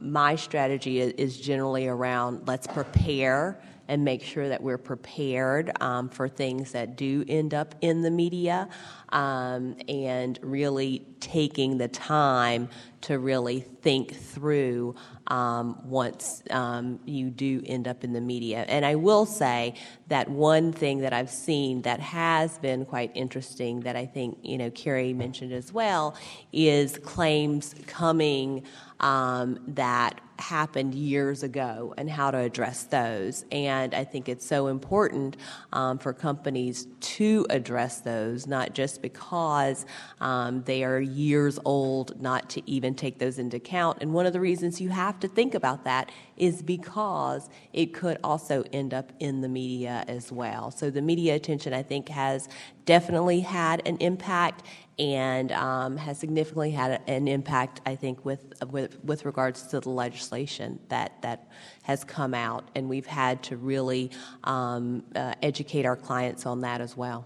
my 0.00 0.36
strategy 0.36 1.00
is 1.00 1.23
is 1.24 1.40
generally 1.40 1.88
around 1.88 2.46
let's 2.46 2.66
prepare 2.66 3.58
and 3.88 4.04
make 4.04 4.22
sure 4.22 4.48
that 4.48 4.62
we're 4.62 4.78
prepared 4.78 5.70
um, 5.80 6.08
for 6.08 6.28
things 6.28 6.72
that 6.72 6.96
do 6.96 7.24
end 7.28 7.54
up 7.54 7.74
in 7.80 8.02
the 8.02 8.10
media 8.10 8.68
um, 9.10 9.76
and 9.88 10.38
really 10.42 11.04
taking 11.20 11.78
the 11.78 11.88
time 11.88 12.68
to 13.00 13.18
really 13.18 13.60
think 13.60 14.14
through 14.14 14.94
um, 15.28 15.78
once 15.84 16.42
um, 16.50 16.98
you 17.04 17.30
do 17.30 17.62
end 17.66 17.88
up 17.88 18.04
in 18.04 18.12
the 18.12 18.20
media. 18.20 18.64
And 18.68 18.84
I 18.84 18.94
will 18.94 19.26
say 19.26 19.74
that 20.08 20.28
one 20.28 20.72
thing 20.72 20.98
that 21.00 21.12
I've 21.12 21.30
seen 21.30 21.82
that 21.82 22.00
has 22.00 22.58
been 22.58 22.84
quite 22.84 23.10
interesting 23.14 23.80
that 23.80 23.96
I 23.96 24.06
think, 24.06 24.38
you 24.42 24.58
know, 24.58 24.70
Carrie 24.70 25.12
mentioned 25.12 25.52
as 25.52 25.72
well 25.72 26.16
is 26.52 26.98
claims 26.98 27.74
coming 27.86 28.64
um, 29.00 29.58
that 29.68 30.20
happened 30.38 30.94
years 30.94 31.42
ago 31.42 31.94
and 31.96 32.10
how 32.10 32.30
to 32.30 32.38
address 32.38 32.84
those. 32.84 33.44
And 33.52 33.94
I 33.94 34.04
think 34.04 34.28
it's 34.28 34.46
so 34.46 34.66
important 34.66 35.36
um, 35.72 35.98
for 35.98 36.12
companies 36.12 36.86
to 37.00 37.46
address 37.50 38.00
those, 38.00 38.46
not 38.46 38.74
just 38.74 39.00
because 39.00 39.86
um, 40.20 40.62
they 40.64 40.82
are 40.82 41.00
years 41.00 41.58
old, 41.64 42.20
not 42.20 42.50
to 42.50 42.70
even 42.70 42.94
take 42.94 43.18
those 43.18 43.38
into 43.38 43.58
account. 43.58 43.98
And 44.00 44.12
one 44.12 44.26
of 44.26 44.32
the 44.32 44.40
reasons 44.40 44.80
you 44.80 44.88
have 44.88 45.13
to 45.20 45.28
think 45.28 45.54
about 45.54 45.84
that 45.84 46.10
is 46.36 46.62
because 46.62 47.48
it 47.72 47.94
could 47.94 48.18
also 48.24 48.64
end 48.72 48.92
up 48.92 49.12
in 49.20 49.40
the 49.40 49.48
media 49.48 50.04
as 50.08 50.32
well. 50.32 50.70
So 50.70 50.90
the 50.90 51.02
media 51.02 51.34
attention, 51.34 51.72
I 51.72 51.82
think, 51.82 52.08
has 52.08 52.48
definitely 52.84 53.40
had 53.40 53.86
an 53.86 53.96
impact 53.98 54.66
and 54.98 55.50
um, 55.52 55.96
has 55.96 56.18
significantly 56.18 56.70
had 56.70 57.00
an 57.06 57.26
impact, 57.26 57.80
I 57.84 57.96
think, 57.96 58.24
with, 58.24 58.52
with, 58.70 59.02
with 59.04 59.24
regards 59.24 59.62
to 59.68 59.80
the 59.80 59.90
legislation 59.90 60.78
that, 60.88 61.20
that 61.22 61.48
has 61.82 62.04
come 62.04 62.34
out. 62.34 62.68
And 62.74 62.88
we've 62.88 63.06
had 63.06 63.42
to 63.44 63.56
really 63.56 64.10
um, 64.44 65.02
uh, 65.14 65.34
educate 65.42 65.84
our 65.84 65.96
clients 65.96 66.46
on 66.46 66.60
that 66.60 66.80
as 66.80 66.96
well. 66.96 67.24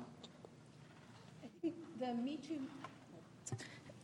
The 2.01 2.15
Me 2.15 2.37
Too 2.37 2.61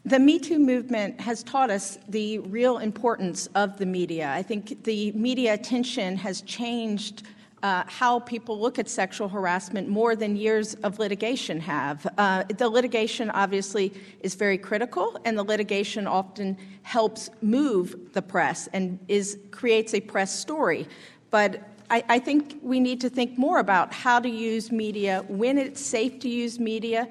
the 0.05 0.19
Me 0.19 0.39
Too 0.39 0.59
movement 0.59 1.19
has 1.21 1.43
taught 1.43 1.71
us 1.71 1.99
the 2.09 2.39
real 2.41 2.79
importance 2.79 3.49
of 3.55 3.79
the 3.79 3.87
media. 3.87 4.31
I 4.31 4.43
think 4.43 4.85
the 4.85 5.13
media 5.13 5.55
attention 5.55 6.17
has 6.17 6.43
changed 6.43 7.23
uh, 7.63 7.85
how 7.87 8.19
people 8.21 8.61
look 8.61 8.79
at 8.79 8.87
sexual 8.87 9.27
harassment 9.27 9.89
more 9.89 10.15
than 10.15 10.37
years 10.37 10.75
of 10.83 10.99
litigation 10.99 11.59
have. 11.61 12.07
Uh, 12.19 12.45
the 12.59 12.69
litigation 12.69 13.31
obviously 13.31 13.95
is 14.21 14.35
very 14.35 14.59
critical, 14.59 15.19
and 15.25 15.39
the 15.39 15.43
litigation 15.43 16.07
often 16.07 16.59
helps 16.83 17.31
move 17.41 18.13
the 18.13 18.21
press 18.21 18.69
and 18.75 18.99
is 19.09 19.39
creates 19.51 19.95
a 19.95 20.01
press 20.01 20.39
story. 20.39 20.87
But 21.31 21.63
I, 21.89 22.05
I 22.09 22.19
think 22.19 22.59
we 22.63 22.81
need 22.81 23.01
to 23.01 23.09
think 23.09 23.39
more 23.39 23.59
about 23.59 23.95
how 23.95 24.21
to 24.21 24.29
use 24.29 24.71
media, 24.71 25.25
when 25.29 25.57
it's 25.57 25.81
safe 25.81 26.19
to 26.21 26.29
use 26.29 26.59
media, 26.59 27.09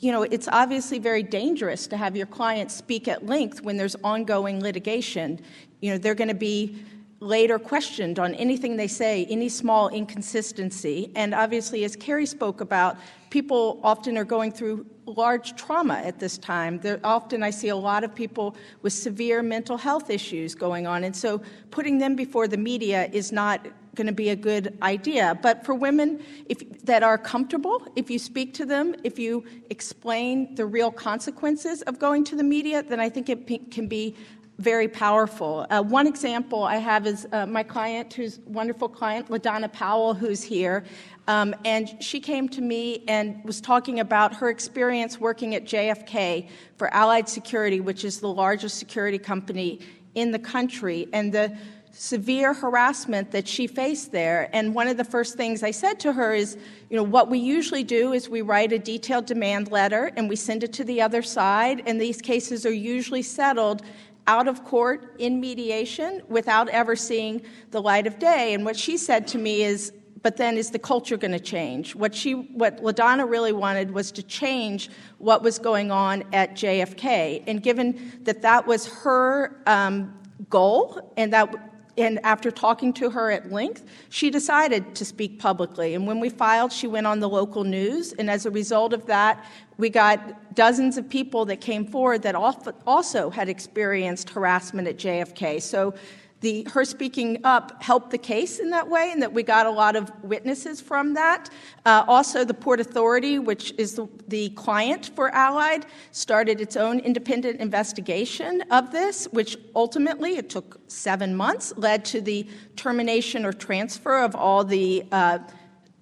you 0.00 0.12
know, 0.12 0.22
it's 0.22 0.48
obviously 0.48 0.98
very 0.98 1.22
dangerous 1.22 1.86
to 1.88 1.96
have 1.96 2.16
your 2.16 2.26
client 2.26 2.70
speak 2.70 3.08
at 3.08 3.26
length 3.26 3.62
when 3.62 3.76
there's 3.76 3.96
ongoing 4.04 4.60
litigation. 4.60 5.40
You 5.80 5.92
know, 5.92 5.98
they're 5.98 6.14
going 6.14 6.28
to 6.28 6.34
be 6.34 6.82
later 7.20 7.58
questioned 7.58 8.18
on 8.18 8.34
anything 8.34 8.76
they 8.76 8.88
say, 8.88 9.26
any 9.30 9.48
small 9.48 9.88
inconsistency. 9.88 11.12
And 11.14 11.34
obviously, 11.34 11.84
as 11.84 11.94
Carrie 11.94 12.26
spoke 12.26 12.60
about, 12.60 12.96
people 13.30 13.80
often 13.84 14.18
are 14.18 14.24
going 14.24 14.50
through 14.50 14.84
large 15.06 15.54
trauma 15.54 15.94
at 15.94 16.18
this 16.18 16.36
time. 16.36 16.78
There, 16.80 17.00
often 17.04 17.42
I 17.42 17.50
see 17.50 17.68
a 17.68 17.76
lot 17.76 18.02
of 18.02 18.14
people 18.14 18.56
with 18.82 18.92
severe 18.92 19.42
mental 19.42 19.76
health 19.76 20.10
issues 20.10 20.54
going 20.54 20.86
on. 20.86 21.04
And 21.04 21.14
so 21.14 21.40
putting 21.70 21.98
them 21.98 22.16
before 22.16 22.48
the 22.48 22.56
media 22.56 23.08
is 23.12 23.30
not 23.30 23.66
going 23.94 24.06
to 24.06 24.12
be 24.12 24.30
a 24.30 24.36
good 24.36 24.76
idea. 24.82 25.38
But 25.42 25.64
for 25.64 25.74
women 25.74 26.22
if, 26.48 26.82
that 26.84 27.02
are 27.02 27.18
comfortable, 27.18 27.86
if 27.96 28.10
you 28.10 28.18
speak 28.18 28.54
to 28.54 28.64
them, 28.64 28.94
if 29.04 29.18
you 29.18 29.44
explain 29.70 30.54
the 30.54 30.66
real 30.66 30.90
consequences 30.90 31.82
of 31.82 31.98
going 31.98 32.24
to 32.24 32.36
the 32.36 32.42
media, 32.42 32.82
then 32.82 33.00
I 33.00 33.08
think 33.08 33.28
it 33.28 33.70
can 33.70 33.86
be 33.86 34.16
very 34.58 34.86
powerful. 34.86 35.66
Uh, 35.70 35.82
one 35.82 36.06
example 36.06 36.62
I 36.62 36.76
have 36.76 37.06
is 37.06 37.26
uh, 37.32 37.46
my 37.46 37.62
client, 37.62 38.12
who's 38.12 38.38
wonderful 38.46 38.88
client, 38.88 39.28
LaDonna 39.28 39.72
Powell, 39.72 40.14
who's 40.14 40.42
here. 40.42 40.84
Um, 41.26 41.54
and 41.64 42.02
she 42.02 42.20
came 42.20 42.48
to 42.50 42.60
me 42.60 43.04
and 43.08 43.42
was 43.44 43.60
talking 43.60 44.00
about 44.00 44.34
her 44.36 44.50
experience 44.50 45.18
working 45.18 45.54
at 45.54 45.64
JFK 45.64 46.48
for 46.76 46.92
Allied 46.94 47.28
Security, 47.28 47.80
which 47.80 48.04
is 48.04 48.20
the 48.20 48.28
largest 48.28 48.78
security 48.78 49.18
company 49.18 49.80
in 50.14 50.30
the 50.30 50.38
country, 50.38 51.08
and 51.12 51.32
the 51.32 51.56
severe 51.92 52.54
harassment 52.54 53.30
that 53.30 53.46
she 53.46 53.66
faced 53.66 54.12
there. 54.12 54.48
And 54.52 54.74
one 54.74 54.88
of 54.88 54.96
the 54.96 55.04
first 55.04 55.36
things 55.36 55.62
I 55.62 55.70
said 55.70 56.00
to 56.00 56.12
her 56.12 56.34
is, 56.34 56.56
you 56.88 56.96
know, 56.96 57.02
what 57.02 57.30
we 57.30 57.38
usually 57.38 57.84
do 57.84 58.14
is 58.14 58.28
we 58.28 58.40
write 58.40 58.72
a 58.72 58.78
detailed 58.78 59.26
demand 59.26 59.70
letter 59.70 60.10
and 60.16 60.28
we 60.28 60.36
send 60.36 60.64
it 60.64 60.72
to 60.74 60.84
the 60.84 61.02
other 61.02 61.22
side, 61.22 61.82
and 61.86 62.00
these 62.00 62.20
cases 62.20 62.64
are 62.64 62.72
usually 62.72 63.22
settled 63.22 63.82
out 64.26 64.48
of 64.48 64.64
court 64.64 65.14
in 65.18 65.40
mediation 65.40 66.22
without 66.28 66.68
ever 66.68 66.96
seeing 66.96 67.42
the 67.70 67.82
light 67.82 68.06
of 68.06 68.18
day. 68.18 68.54
And 68.54 68.64
what 68.64 68.76
she 68.76 68.96
said 68.96 69.26
to 69.28 69.38
me 69.38 69.62
is, 69.62 69.92
but 70.22 70.36
then 70.36 70.56
is 70.56 70.70
the 70.70 70.78
culture 70.78 71.16
going 71.16 71.32
to 71.32 71.40
change? 71.40 71.96
What 71.96 72.14
she, 72.14 72.32
what 72.32 72.80
LaDonna 72.82 73.28
really 73.28 73.52
wanted 73.52 73.90
was 73.90 74.12
to 74.12 74.22
change 74.22 74.88
what 75.18 75.42
was 75.42 75.58
going 75.58 75.90
on 75.90 76.22
at 76.32 76.54
JFK. 76.54 77.42
And 77.48 77.60
given 77.60 78.20
that 78.22 78.42
that 78.42 78.66
was 78.66 78.86
her 78.86 79.60
um, 79.66 80.16
goal 80.48 81.12
and 81.16 81.32
that 81.32 81.52
and 81.98 82.24
after 82.24 82.50
talking 82.50 82.92
to 82.94 83.10
her 83.10 83.30
at 83.30 83.52
length, 83.52 83.84
she 84.08 84.30
decided 84.30 84.94
to 84.94 85.04
speak 85.04 85.38
publicly. 85.38 85.94
And 85.94 86.06
when 86.06 86.20
we 86.20 86.30
filed, 86.30 86.72
she 86.72 86.86
went 86.86 87.06
on 87.06 87.20
the 87.20 87.28
local 87.28 87.64
news. 87.64 88.12
And 88.14 88.30
as 88.30 88.46
a 88.46 88.50
result 88.50 88.94
of 88.94 89.04
that, 89.06 89.44
we 89.76 89.90
got 89.90 90.54
dozens 90.54 90.96
of 90.96 91.08
people 91.08 91.44
that 91.46 91.60
came 91.60 91.84
forward 91.86 92.22
that 92.22 92.34
also 92.34 93.30
had 93.30 93.48
experienced 93.48 94.30
harassment 94.30 94.88
at 94.88 94.96
JFK. 94.96 95.60
So 95.60 95.94
the, 96.42 96.66
her 96.72 96.84
speaking 96.84 97.40
up 97.44 97.82
helped 97.82 98.10
the 98.10 98.18
case 98.18 98.58
in 98.58 98.70
that 98.70 98.88
way, 98.88 99.10
and 99.12 99.22
that 99.22 99.32
we 99.32 99.42
got 99.42 99.64
a 99.64 99.70
lot 99.70 99.96
of 99.96 100.12
witnesses 100.22 100.80
from 100.80 101.14
that. 101.14 101.48
Uh, 101.86 102.04
also, 102.06 102.44
the 102.44 102.52
Port 102.52 102.80
Authority, 102.80 103.38
which 103.38 103.72
is 103.78 103.94
the, 103.94 104.08
the, 104.28 104.50
client 104.50 105.12
for 105.14 105.30
Allied, 105.30 105.86
started 106.10 106.60
its 106.60 106.76
own 106.76 106.98
independent 106.98 107.60
investigation 107.60 108.62
of 108.72 108.90
this, 108.90 109.26
which 109.32 109.56
ultimately, 109.74 110.36
it 110.36 110.50
took 110.50 110.80
seven 110.88 111.34
months, 111.34 111.72
led 111.76 112.04
to 112.06 112.20
the 112.20 112.46
termination 112.74 113.46
or 113.46 113.52
transfer 113.52 114.18
of 114.18 114.34
all 114.34 114.64
the 114.64 115.04
uh, 115.12 115.38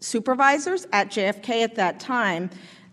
supervisors 0.00 0.87
at 0.92 1.11
JFK 1.11 1.62
at 1.62 1.74
that 1.74 2.00
time. 2.00 2.48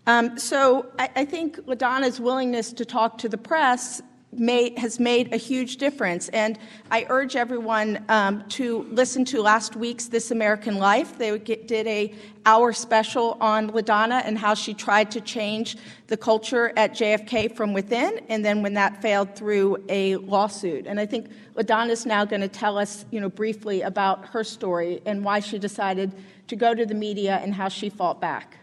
Um, 0.06 0.38
so 0.38 0.86
I, 0.98 1.08
I 1.16 1.24
think 1.24 1.60
LaDonna's 1.66 2.20
willingness 2.20 2.72
to 2.74 2.84
talk 2.84 3.18
to 3.18 3.28
the 3.28 3.38
press 3.38 4.02
made, 4.32 4.78
has 4.78 5.00
made 5.00 5.32
a 5.32 5.36
huge 5.36 5.76
difference. 5.76 6.28
And 6.30 6.58
I 6.90 7.06
urge 7.08 7.36
everyone 7.36 8.04
um, 8.08 8.46
to 8.50 8.86
listen 8.90 9.24
to 9.26 9.40
last 9.40 9.76
week's 9.76 10.06
This 10.06 10.30
American 10.30 10.78
Life. 10.78 11.18
They 11.18 11.38
get, 11.38 11.66
did 11.66 11.86
a 11.86 12.12
hour 12.44 12.72
special 12.72 13.36
on 13.40 13.70
LaDonna 13.70 14.22
and 14.24 14.38
how 14.38 14.54
she 14.54 14.74
tried 14.74 15.10
to 15.12 15.20
change 15.20 15.76
the 16.06 16.16
culture 16.16 16.72
at 16.76 16.92
JFK 16.92 17.54
from 17.54 17.72
within, 17.72 18.20
and 18.28 18.44
then 18.44 18.62
when 18.62 18.74
that 18.74 19.02
failed 19.02 19.34
through 19.34 19.84
a 19.88 20.16
lawsuit. 20.16 20.86
And 20.86 20.98
I 20.98 21.06
think 21.06 21.30
LaDonna 21.54 21.90
is 21.90 22.06
now 22.06 22.24
going 22.24 22.40
to 22.40 22.48
tell 22.48 22.78
us, 22.78 23.04
you 23.10 23.20
know, 23.20 23.28
briefly 23.28 23.82
about 23.82 24.26
her 24.26 24.44
story 24.44 25.02
and 25.04 25.24
why 25.24 25.40
she 25.40 25.58
decided 25.58 26.12
to 26.48 26.56
go 26.56 26.74
to 26.74 26.86
the 26.86 26.94
media 26.94 27.40
and 27.42 27.54
how 27.54 27.68
she 27.68 27.90
fought 27.90 28.20
back. 28.20 28.58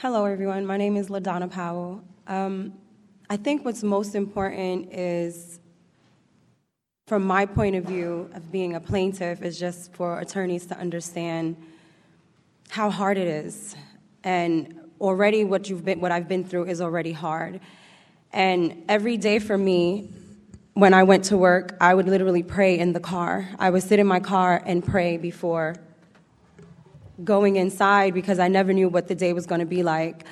Hello, 0.00 0.26
everyone. 0.26 0.64
My 0.64 0.76
name 0.76 0.96
is 0.96 1.08
LaDonna 1.08 1.50
Powell. 1.50 2.00
Um, 2.28 2.72
I 3.28 3.36
think 3.36 3.64
what's 3.64 3.82
most 3.82 4.14
important 4.14 4.92
is, 4.92 5.58
from 7.08 7.24
my 7.24 7.44
point 7.44 7.74
of 7.74 7.82
view 7.82 8.30
of 8.32 8.52
being 8.52 8.76
a 8.76 8.80
plaintiff, 8.80 9.42
is 9.42 9.58
just 9.58 9.92
for 9.94 10.20
attorneys 10.20 10.66
to 10.66 10.78
understand 10.78 11.56
how 12.68 12.90
hard 12.90 13.18
it 13.18 13.26
is. 13.26 13.74
And 14.22 14.78
already 15.00 15.42
what 15.42 15.68
you've 15.68 15.84
been, 15.84 15.98
what 15.98 16.12
I've 16.12 16.28
been 16.28 16.44
through 16.44 16.66
is 16.66 16.80
already 16.80 17.10
hard. 17.10 17.58
And 18.32 18.84
every 18.88 19.16
day 19.16 19.40
for 19.40 19.58
me, 19.58 20.10
when 20.74 20.94
I 20.94 21.02
went 21.02 21.24
to 21.24 21.36
work, 21.36 21.76
I 21.80 21.92
would 21.92 22.06
literally 22.06 22.44
pray 22.44 22.78
in 22.78 22.92
the 22.92 23.00
car. 23.00 23.48
I 23.58 23.70
would 23.70 23.82
sit 23.82 23.98
in 23.98 24.06
my 24.06 24.20
car 24.20 24.62
and 24.64 24.84
pray 24.84 25.16
before 25.16 25.74
going 27.24 27.56
inside 27.56 28.14
because 28.14 28.38
I 28.38 28.48
never 28.48 28.72
knew 28.72 28.88
what 28.88 29.08
the 29.08 29.14
day 29.14 29.32
was 29.32 29.46
going 29.46 29.60
to 29.60 29.66
be 29.66 29.82
like. 29.82 30.24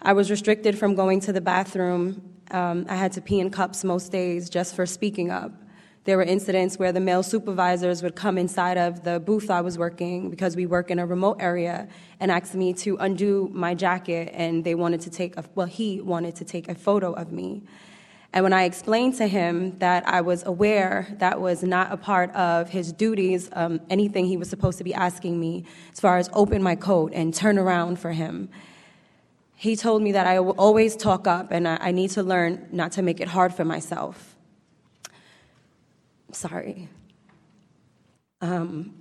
I 0.00 0.12
was 0.12 0.30
restricted 0.30 0.76
from 0.76 0.94
going 0.94 1.20
to 1.20 1.32
the 1.32 1.40
bathroom. 1.40 2.22
Um, 2.50 2.86
I 2.88 2.96
had 2.96 3.12
to 3.12 3.20
pee 3.20 3.40
in 3.40 3.50
cups 3.50 3.84
most 3.84 4.10
days 4.10 4.50
just 4.50 4.74
for 4.74 4.84
speaking 4.84 5.30
up. 5.30 5.52
There 6.04 6.16
were 6.16 6.24
incidents 6.24 6.80
where 6.80 6.90
the 6.90 6.98
male 6.98 7.22
supervisors 7.22 8.02
would 8.02 8.16
come 8.16 8.36
inside 8.36 8.76
of 8.76 9.04
the 9.04 9.20
booth 9.20 9.48
I 9.50 9.60
was 9.60 9.78
working 9.78 10.30
because 10.30 10.56
we 10.56 10.66
work 10.66 10.90
in 10.90 10.98
a 10.98 11.06
remote 11.06 11.36
area 11.38 11.86
and 12.18 12.32
ask 12.32 12.54
me 12.54 12.72
to 12.74 12.96
undo 12.96 13.48
my 13.52 13.74
jacket, 13.74 14.32
and 14.34 14.64
they 14.64 14.74
wanted 14.74 15.00
to 15.02 15.10
take 15.10 15.36
a, 15.36 15.44
well, 15.54 15.68
he 15.68 16.00
wanted 16.00 16.34
to 16.36 16.44
take 16.44 16.68
a 16.68 16.74
photo 16.74 17.12
of 17.12 17.30
me. 17.30 17.62
And 18.34 18.44
when 18.44 18.54
I 18.54 18.64
explained 18.64 19.16
to 19.16 19.26
him 19.26 19.78
that 19.78 20.08
I 20.08 20.22
was 20.22 20.42
aware 20.44 21.06
that 21.18 21.40
was 21.40 21.62
not 21.62 21.92
a 21.92 21.98
part 21.98 22.34
of 22.34 22.70
his 22.70 22.90
duties, 22.92 23.50
um, 23.52 23.80
anything 23.90 24.24
he 24.24 24.38
was 24.38 24.48
supposed 24.48 24.78
to 24.78 24.84
be 24.84 24.94
asking 24.94 25.38
me, 25.38 25.64
as 25.92 26.00
far 26.00 26.16
as 26.16 26.30
open 26.32 26.62
my 26.62 26.74
coat 26.74 27.12
and 27.14 27.34
turn 27.34 27.58
around 27.58 27.98
for 27.98 28.12
him, 28.12 28.48
he 29.54 29.76
told 29.76 30.02
me 30.02 30.12
that 30.12 30.26
I 30.26 30.40
will 30.40 30.54
always 30.58 30.96
talk 30.96 31.26
up 31.26 31.50
and 31.50 31.68
I, 31.68 31.76
I 31.80 31.92
need 31.92 32.10
to 32.12 32.22
learn 32.22 32.68
not 32.72 32.92
to 32.92 33.02
make 33.02 33.20
it 33.20 33.28
hard 33.28 33.52
for 33.52 33.66
myself. 33.66 34.34
Sorry. 36.32 36.88
Um, 38.40 38.94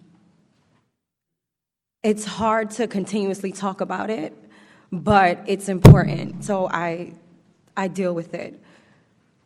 it's 2.03 2.25
hard 2.25 2.71
to 2.71 2.87
continuously 2.87 3.53
talk 3.53 3.79
about 3.79 4.09
it, 4.09 4.35
but 4.91 5.41
it's 5.47 5.69
important. 5.69 6.43
So 6.43 6.67
I, 6.67 7.13
I 7.77 7.87
deal 7.87 8.13
with 8.13 8.33
it 8.33 8.61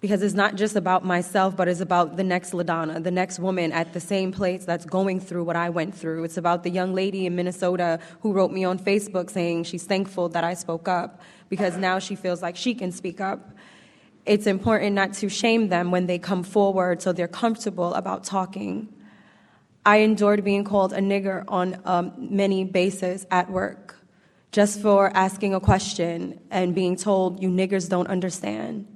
because 0.06 0.22
it's 0.22 0.36
not 0.36 0.54
just 0.54 0.76
about 0.76 1.04
myself, 1.04 1.56
but 1.56 1.68
it's 1.68 1.80
about 1.80 2.16
the 2.16 2.24
next 2.24 2.52
LaDonna, 2.52 3.04
the 3.04 3.10
next 3.10 3.40
woman 3.40 3.72
at 3.72 3.92
the 3.94 4.00
same 4.00 4.32
place 4.32 4.64
that's 4.64 4.86
going 4.86 5.20
through 5.20 5.44
what 5.46 5.56
I 5.56 5.72
went 5.72 5.96
through. 5.96 6.26
It's 6.26 6.38
about 6.38 6.62
the 6.62 6.70
young 6.70 6.94
lady 6.94 7.26
in 7.26 7.36
Minnesota 7.36 8.00
who 8.20 8.32
wrote 8.32 8.52
me 8.52 8.64
on 8.64 8.78
Facebook 8.78 9.32
saying 9.32 9.64
she's 9.64 9.86
thankful 9.86 10.30
that 10.30 10.44
I 10.44 10.54
spoke 10.54 10.88
up 10.88 11.22
because 11.50 11.76
now 11.76 11.98
she 11.98 12.16
feels 12.16 12.44
like 12.44 12.56
she 12.56 12.76
can 12.76 12.92
speak 12.92 13.20
up. 13.20 13.50
It's 14.28 14.46
important 14.46 14.94
not 14.94 15.14
to 15.14 15.28
shame 15.28 15.70
them 15.70 15.90
when 15.90 16.06
they 16.06 16.20
come 16.20 16.44
forward 16.44 17.02
so 17.02 17.12
they're 17.12 17.28
comfortable 17.28 17.92
about 17.96 18.24
talking. 18.24 18.94
I 19.88 19.98
endured 19.98 20.44
being 20.44 20.66
called 20.66 20.94
a 20.94 21.00
nigger 21.00 21.46
on 21.48 21.82
um, 21.84 22.14
many 22.16 22.64
bases 22.64 23.26
at 23.32 23.50
work 23.50 23.96
just 24.52 24.80
for 24.84 25.10
asking 25.18 25.56
a 25.56 25.60
question 25.60 26.40
and 26.52 26.76
being 26.76 26.96
told, 26.96 27.42
you 27.42 27.50
niggers 27.50 27.90
don't 27.90 28.08
understand. 28.08 28.95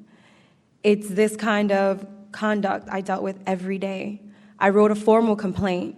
It's 0.83 1.09
this 1.09 1.35
kind 1.35 1.71
of 1.71 2.05
conduct 2.31 2.87
I 2.89 3.01
dealt 3.01 3.23
with 3.23 3.39
every 3.45 3.77
day. 3.77 4.21
I 4.57 4.69
wrote 4.69 4.91
a 4.91 4.95
formal 4.95 5.35
complaint. 5.35 5.97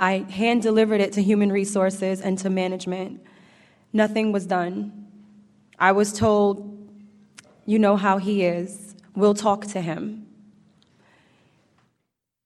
I 0.00 0.18
hand 0.30 0.62
delivered 0.62 1.00
it 1.00 1.12
to 1.14 1.22
human 1.22 1.50
resources 1.50 2.20
and 2.20 2.38
to 2.38 2.50
management. 2.50 3.20
Nothing 3.92 4.32
was 4.32 4.46
done. 4.46 5.06
I 5.78 5.92
was 5.92 6.12
told, 6.12 6.90
you 7.66 7.78
know 7.78 7.96
how 7.96 8.18
he 8.18 8.44
is, 8.44 8.94
we'll 9.14 9.34
talk 9.34 9.66
to 9.66 9.80
him. 9.80 10.26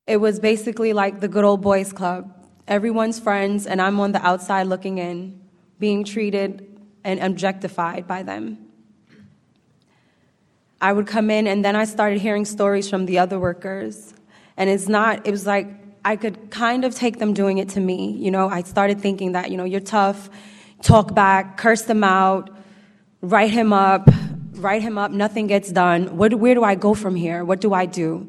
It 0.06 0.16
was 0.16 0.40
basically 0.40 0.92
like 0.92 1.20
the 1.20 1.28
good 1.28 1.44
old 1.44 1.62
boys 1.62 1.92
club. 1.92 2.34
Everyone's 2.66 3.20
friends, 3.20 3.66
and 3.66 3.80
I'm 3.80 4.00
on 4.00 4.12
the 4.12 4.24
outside 4.24 4.66
looking 4.66 4.98
in, 4.98 5.40
being 5.78 6.04
treated 6.04 6.80
and 7.04 7.20
objectified 7.20 8.06
by 8.06 8.22
them. 8.22 8.61
I 10.82 10.92
would 10.92 11.06
come 11.06 11.30
in, 11.30 11.46
and 11.46 11.64
then 11.64 11.76
I 11.76 11.84
started 11.84 12.20
hearing 12.20 12.44
stories 12.44 12.90
from 12.90 13.06
the 13.06 13.20
other 13.20 13.38
workers. 13.38 14.12
And 14.56 14.68
it's 14.68 14.88
not, 14.88 15.24
it 15.24 15.30
was 15.30 15.46
like 15.46 15.68
I 16.04 16.16
could 16.16 16.50
kind 16.50 16.84
of 16.84 16.92
take 16.92 17.20
them 17.20 17.34
doing 17.34 17.58
it 17.58 17.68
to 17.70 17.80
me. 17.80 18.10
You 18.18 18.32
know, 18.32 18.48
I 18.48 18.62
started 18.62 19.00
thinking 19.00 19.32
that, 19.32 19.52
you 19.52 19.56
know, 19.56 19.62
you're 19.62 19.80
tough, 19.80 20.28
talk 20.82 21.14
back, 21.14 21.56
curse 21.56 21.82
them 21.82 22.02
out, 22.02 22.50
write 23.20 23.52
him 23.52 23.72
up, 23.72 24.10
write 24.54 24.82
him 24.82 24.98
up, 24.98 25.12
nothing 25.12 25.46
gets 25.46 25.70
done. 25.70 26.16
What, 26.16 26.34
where 26.34 26.56
do 26.56 26.64
I 26.64 26.74
go 26.74 26.94
from 26.94 27.14
here? 27.14 27.44
What 27.44 27.60
do 27.60 27.72
I 27.72 27.86
do? 27.86 28.28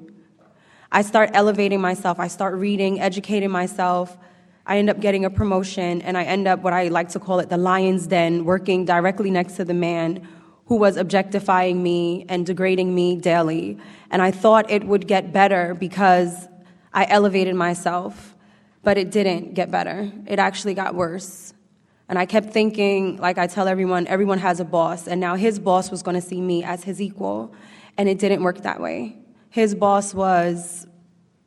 I 0.91 1.01
start 1.01 1.31
elevating 1.33 1.81
myself, 1.81 2.19
I 2.19 2.27
start 2.27 2.53
reading, 2.53 3.01
educating 3.01 3.49
myself. 3.49 4.15
I 4.65 4.77
end 4.77 4.91
up 4.91 4.99
getting 5.01 5.25
a 5.25 5.29
promotion, 5.29 6.03
and 6.03 6.17
I 6.17 6.23
end 6.23 6.47
up 6.47 6.61
what 6.61 6.71
I 6.71 6.87
like 6.87 7.09
to 7.09 7.19
call 7.19 7.39
it 7.39 7.49
the 7.49 7.57
lion's 7.57 8.05
den, 8.07 8.45
working 8.45 8.85
directly 8.85 9.31
next 9.31 9.55
to 9.55 9.65
the 9.65 9.73
man 9.73 10.25
who 10.65 10.75
was 10.77 10.97
objectifying 10.97 11.83
me 11.83 12.25
and 12.29 12.45
degrading 12.45 12.93
me 12.93 13.15
daily. 13.15 13.77
And 14.09 14.21
I 14.21 14.31
thought 14.31 14.71
it 14.71 14.85
would 14.85 15.07
get 15.07 15.33
better 15.33 15.73
because 15.73 16.47
I 16.93 17.05
elevated 17.09 17.55
myself, 17.55 18.35
but 18.83 18.97
it 18.97 19.11
didn't 19.11 19.55
get 19.55 19.71
better. 19.71 20.11
It 20.25 20.39
actually 20.39 20.73
got 20.73 20.95
worse. 20.95 21.53
And 22.07 22.19
I 22.19 22.25
kept 22.25 22.51
thinking, 22.51 23.17
like 23.17 23.37
I 23.37 23.47
tell 23.47 23.67
everyone, 23.67 24.07
everyone 24.07 24.39
has 24.39 24.59
a 24.59 24.65
boss, 24.65 25.07
and 25.07 25.19
now 25.19 25.35
his 25.35 25.57
boss 25.57 25.89
was 25.89 26.03
to 26.03 26.21
see 26.21 26.41
me 26.41 26.63
as 26.63 26.83
his 26.83 27.01
equal, 27.01 27.53
and 27.97 28.07
it 28.07 28.19
didn't 28.19 28.43
work 28.43 28.61
that 28.61 28.81
way. 28.81 29.17
His 29.49 29.73
boss 29.73 30.13
was 30.13 30.85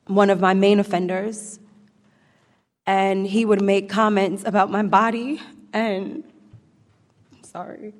one 0.06 0.30
of 0.30 0.40
my 0.40 0.54
main 0.54 0.80
offenders, 0.80 1.60
and 2.86 3.26
he 3.26 3.44
would 3.44 3.62
make 3.62 3.88
comments 3.88 4.44
about 4.44 4.70
my 4.70 4.82
body, 4.82 5.40
and 5.72 6.24
I'm 7.32 7.44
sorry. 7.44 7.94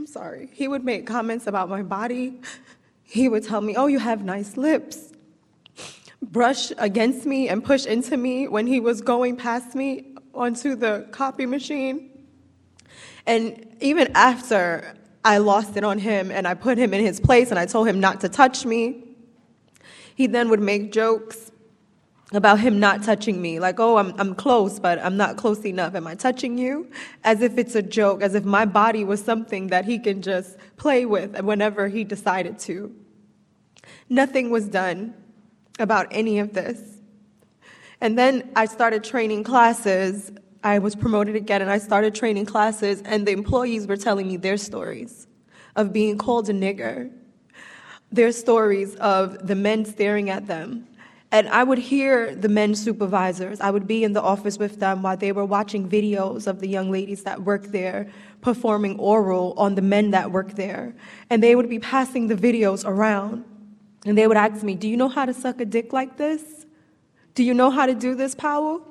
I'm 0.00 0.06
sorry. 0.06 0.48
He 0.54 0.66
would 0.66 0.82
make 0.82 1.06
comments 1.06 1.46
about 1.46 1.68
my 1.68 1.82
body. 1.82 2.40
He 3.02 3.28
would 3.28 3.44
tell 3.44 3.60
me, 3.60 3.76
Oh, 3.76 3.86
you 3.86 3.98
have 3.98 4.24
nice 4.24 4.56
lips. 4.56 5.12
Brush 6.22 6.72
against 6.78 7.26
me 7.26 7.50
and 7.50 7.62
push 7.62 7.84
into 7.84 8.16
me 8.16 8.48
when 8.48 8.66
he 8.66 8.80
was 8.80 9.02
going 9.02 9.36
past 9.36 9.74
me 9.74 10.14
onto 10.32 10.74
the 10.74 11.06
copy 11.10 11.44
machine. 11.44 12.08
And 13.26 13.76
even 13.82 14.10
after 14.14 14.94
I 15.22 15.36
lost 15.36 15.76
it 15.76 15.84
on 15.84 15.98
him 15.98 16.30
and 16.30 16.48
I 16.48 16.54
put 16.54 16.78
him 16.78 16.94
in 16.94 17.04
his 17.04 17.20
place 17.20 17.50
and 17.50 17.58
I 17.58 17.66
told 17.66 17.86
him 17.86 18.00
not 18.00 18.22
to 18.22 18.30
touch 18.30 18.64
me, 18.64 19.04
he 20.14 20.26
then 20.26 20.48
would 20.48 20.60
make 20.60 20.92
jokes 20.92 21.49
about 22.32 22.60
him 22.60 22.78
not 22.78 23.02
touching 23.02 23.42
me. 23.42 23.58
Like, 23.58 23.80
oh, 23.80 23.96
I'm, 23.96 24.14
I'm 24.18 24.34
close, 24.34 24.78
but 24.78 24.98
I'm 25.00 25.16
not 25.16 25.36
close 25.36 25.64
enough. 25.64 25.94
Am 25.94 26.06
I 26.06 26.14
touching 26.14 26.56
you? 26.56 26.90
As 27.24 27.42
if 27.42 27.58
it's 27.58 27.74
a 27.74 27.82
joke, 27.82 28.22
as 28.22 28.34
if 28.34 28.44
my 28.44 28.64
body 28.64 29.04
was 29.04 29.22
something 29.22 29.68
that 29.68 29.84
he 29.84 29.98
can 29.98 30.22
just 30.22 30.56
play 30.76 31.06
with 31.06 31.40
whenever 31.40 31.88
he 31.88 32.04
decided 32.04 32.58
to. 32.60 32.94
Nothing 34.08 34.50
was 34.50 34.68
done 34.68 35.14
about 35.78 36.06
any 36.10 36.38
of 36.38 36.52
this. 36.52 36.80
And 38.00 38.18
then 38.18 38.50
I 38.54 38.66
started 38.66 39.02
training 39.02 39.44
classes. 39.44 40.30
I 40.62 40.78
was 40.78 40.94
promoted 40.94 41.36
again 41.36 41.62
and 41.62 41.70
I 41.70 41.78
started 41.78 42.14
training 42.14 42.46
classes, 42.46 43.02
and 43.02 43.26
the 43.26 43.32
employees 43.32 43.86
were 43.86 43.96
telling 43.96 44.28
me 44.28 44.36
their 44.36 44.56
stories 44.56 45.26
of 45.74 45.92
being 45.92 46.18
called 46.18 46.48
a 46.50 46.52
nigger, 46.52 47.10
their 48.12 48.32
stories 48.32 48.94
of 48.96 49.46
the 49.46 49.54
men 49.54 49.84
staring 49.84 50.28
at 50.28 50.46
them, 50.46 50.86
and 51.32 51.48
I 51.48 51.62
would 51.62 51.78
hear 51.78 52.34
the 52.34 52.48
men 52.48 52.74
supervisors. 52.74 53.60
I 53.60 53.70
would 53.70 53.86
be 53.86 54.02
in 54.02 54.12
the 54.14 54.22
office 54.22 54.58
with 54.58 54.80
them 54.80 55.02
while 55.02 55.16
they 55.16 55.30
were 55.30 55.44
watching 55.44 55.88
videos 55.88 56.48
of 56.48 56.58
the 56.58 56.68
young 56.68 56.90
ladies 56.90 57.22
that 57.22 57.42
work 57.42 57.66
there 57.66 58.10
performing 58.40 58.98
oral 58.98 59.54
on 59.56 59.76
the 59.76 59.82
men 59.82 60.10
that 60.10 60.32
work 60.32 60.54
there. 60.54 60.94
And 61.28 61.42
they 61.42 61.54
would 61.54 61.68
be 61.68 61.78
passing 61.78 62.26
the 62.26 62.34
videos 62.34 62.84
around. 62.84 63.44
And 64.04 64.18
they 64.18 64.26
would 64.26 64.36
ask 64.36 64.64
me, 64.64 64.74
Do 64.74 64.88
you 64.88 64.96
know 64.96 65.08
how 65.08 65.24
to 65.24 65.34
suck 65.34 65.60
a 65.60 65.64
dick 65.64 65.92
like 65.92 66.16
this? 66.16 66.66
Do 67.34 67.44
you 67.44 67.54
know 67.54 67.70
how 67.70 67.86
to 67.86 67.94
do 67.94 68.16
this, 68.16 68.34
Powell? 68.34 68.82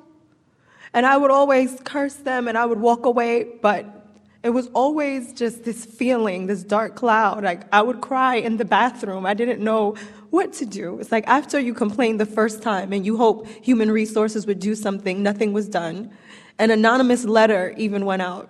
And 0.94 1.04
I 1.04 1.18
would 1.18 1.30
always 1.30 1.78
curse 1.84 2.14
them 2.14 2.48
and 2.48 2.56
I 2.56 2.64
would 2.64 2.80
walk 2.80 3.04
away, 3.04 3.44
but 3.60 4.00
it 4.42 4.50
was 4.50 4.68
always 4.72 5.34
just 5.34 5.64
this 5.64 5.84
feeling, 5.84 6.46
this 6.46 6.62
dark 6.62 6.96
cloud. 6.96 7.44
Like 7.44 7.62
I 7.72 7.82
would 7.82 8.00
cry 8.00 8.36
in 8.36 8.56
the 8.56 8.64
bathroom. 8.64 9.26
I 9.26 9.34
didn't 9.34 9.62
know 9.62 9.96
what 10.30 10.52
to 10.54 10.66
do. 10.66 10.98
It's 11.00 11.12
like 11.12 11.26
after 11.26 11.58
you 11.58 11.74
complained 11.74 12.20
the 12.20 12.26
first 12.26 12.62
time 12.62 12.92
and 12.92 13.04
you 13.04 13.16
hope 13.16 13.46
human 13.48 13.90
resources 13.90 14.46
would 14.46 14.60
do 14.60 14.74
something, 14.74 15.22
nothing 15.22 15.52
was 15.52 15.68
done. 15.68 16.10
An 16.58 16.70
anonymous 16.70 17.24
letter 17.24 17.74
even 17.76 18.04
went 18.04 18.22
out 18.22 18.48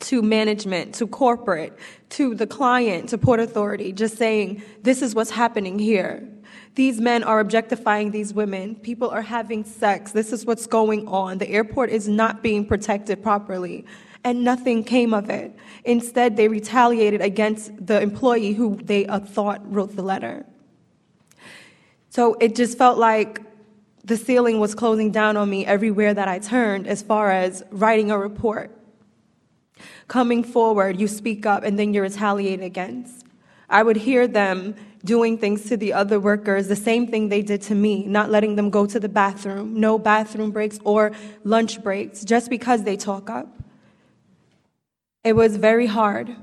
to 0.00 0.22
management, 0.22 0.94
to 0.96 1.06
corporate, 1.06 1.78
to 2.10 2.34
the 2.34 2.46
client, 2.46 3.08
to 3.10 3.18
Port 3.18 3.40
Authority, 3.40 3.92
just 3.92 4.16
saying, 4.16 4.62
this 4.82 5.02
is 5.02 5.14
what's 5.14 5.30
happening 5.30 5.78
here. 5.78 6.26
These 6.74 7.00
men 7.00 7.24
are 7.24 7.40
objectifying 7.40 8.10
these 8.10 8.32
women. 8.32 8.76
People 8.76 9.10
are 9.10 9.22
having 9.22 9.64
sex. 9.64 10.12
This 10.12 10.32
is 10.32 10.46
what's 10.46 10.66
going 10.66 11.06
on. 11.08 11.38
The 11.38 11.48
airport 11.50 11.90
is 11.90 12.08
not 12.08 12.42
being 12.42 12.64
protected 12.64 13.22
properly. 13.22 13.84
And 14.22 14.44
nothing 14.44 14.84
came 14.84 15.12
of 15.12 15.30
it. 15.30 15.54
Instead, 15.84 16.36
they 16.36 16.48
retaliated 16.48 17.20
against 17.20 17.86
the 17.86 18.00
employee 18.00 18.52
who 18.52 18.76
they 18.76 19.06
uh, 19.06 19.18
thought 19.20 19.60
wrote 19.72 19.96
the 19.96 20.02
letter. 20.02 20.46
So 22.10 22.34
it 22.40 22.56
just 22.56 22.76
felt 22.76 22.98
like 22.98 23.40
the 24.04 24.16
ceiling 24.16 24.58
was 24.58 24.74
closing 24.74 25.12
down 25.12 25.36
on 25.36 25.48
me 25.48 25.64
everywhere 25.64 26.12
that 26.12 26.26
I 26.26 26.40
turned 26.40 26.88
as 26.88 27.02
far 27.02 27.30
as 27.30 27.62
writing 27.70 28.10
a 28.10 28.18
report. 28.18 28.76
Coming 30.08 30.42
forward, 30.42 31.00
you 31.00 31.06
speak 31.06 31.46
up 31.46 31.62
and 31.62 31.78
then 31.78 31.94
you're 31.94 32.02
retaliated 32.02 32.64
against. 32.64 33.24
I 33.68 33.84
would 33.84 33.96
hear 33.96 34.26
them 34.26 34.74
doing 35.04 35.38
things 35.38 35.66
to 35.68 35.76
the 35.76 35.92
other 35.92 36.18
workers, 36.18 36.66
the 36.66 36.76
same 36.76 37.06
thing 37.06 37.28
they 37.28 37.42
did 37.42 37.62
to 37.62 37.76
me, 37.76 38.04
not 38.04 38.28
letting 38.28 38.56
them 38.56 38.70
go 38.70 38.86
to 38.86 38.98
the 38.98 39.08
bathroom, 39.08 39.78
no 39.78 39.96
bathroom 39.96 40.50
breaks 40.50 40.80
or 40.84 41.12
lunch 41.44 41.80
breaks, 41.82 42.24
just 42.24 42.50
because 42.50 42.82
they 42.82 42.96
talk 42.96 43.30
up. 43.30 43.46
It 45.22 45.34
was 45.34 45.56
very 45.56 45.86
hard, 45.86 46.34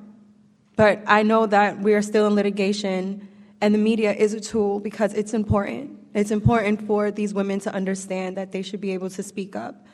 but 0.78 1.04
I 1.06 1.24
know 1.24 1.46
that 1.46 1.80
we 1.80 1.94
are 1.94 2.02
still 2.02 2.26
in 2.26 2.36
litigation 2.36 3.27
and 3.62 3.74
the 3.74 3.80
media 3.80 4.14
is 4.14 4.34
a 4.34 4.40
tool 4.40 4.80
because 4.80 5.14
it's 5.14 5.34
important. 5.34 5.98
It's 6.14 6.32
important 6.32 6.86
for 6.86 7.12
these 7.12 7.34
women 7.34 7.60
to 7.62 7.74
understand 7.74 8.38
that 8.38 8.52
they 8.52 8.62
should 8.62 8.82
be 8.82 8.92
able 8.92 9.10
to 9.12 9.24
speak 9.24 9.56
up. 9.56 9.86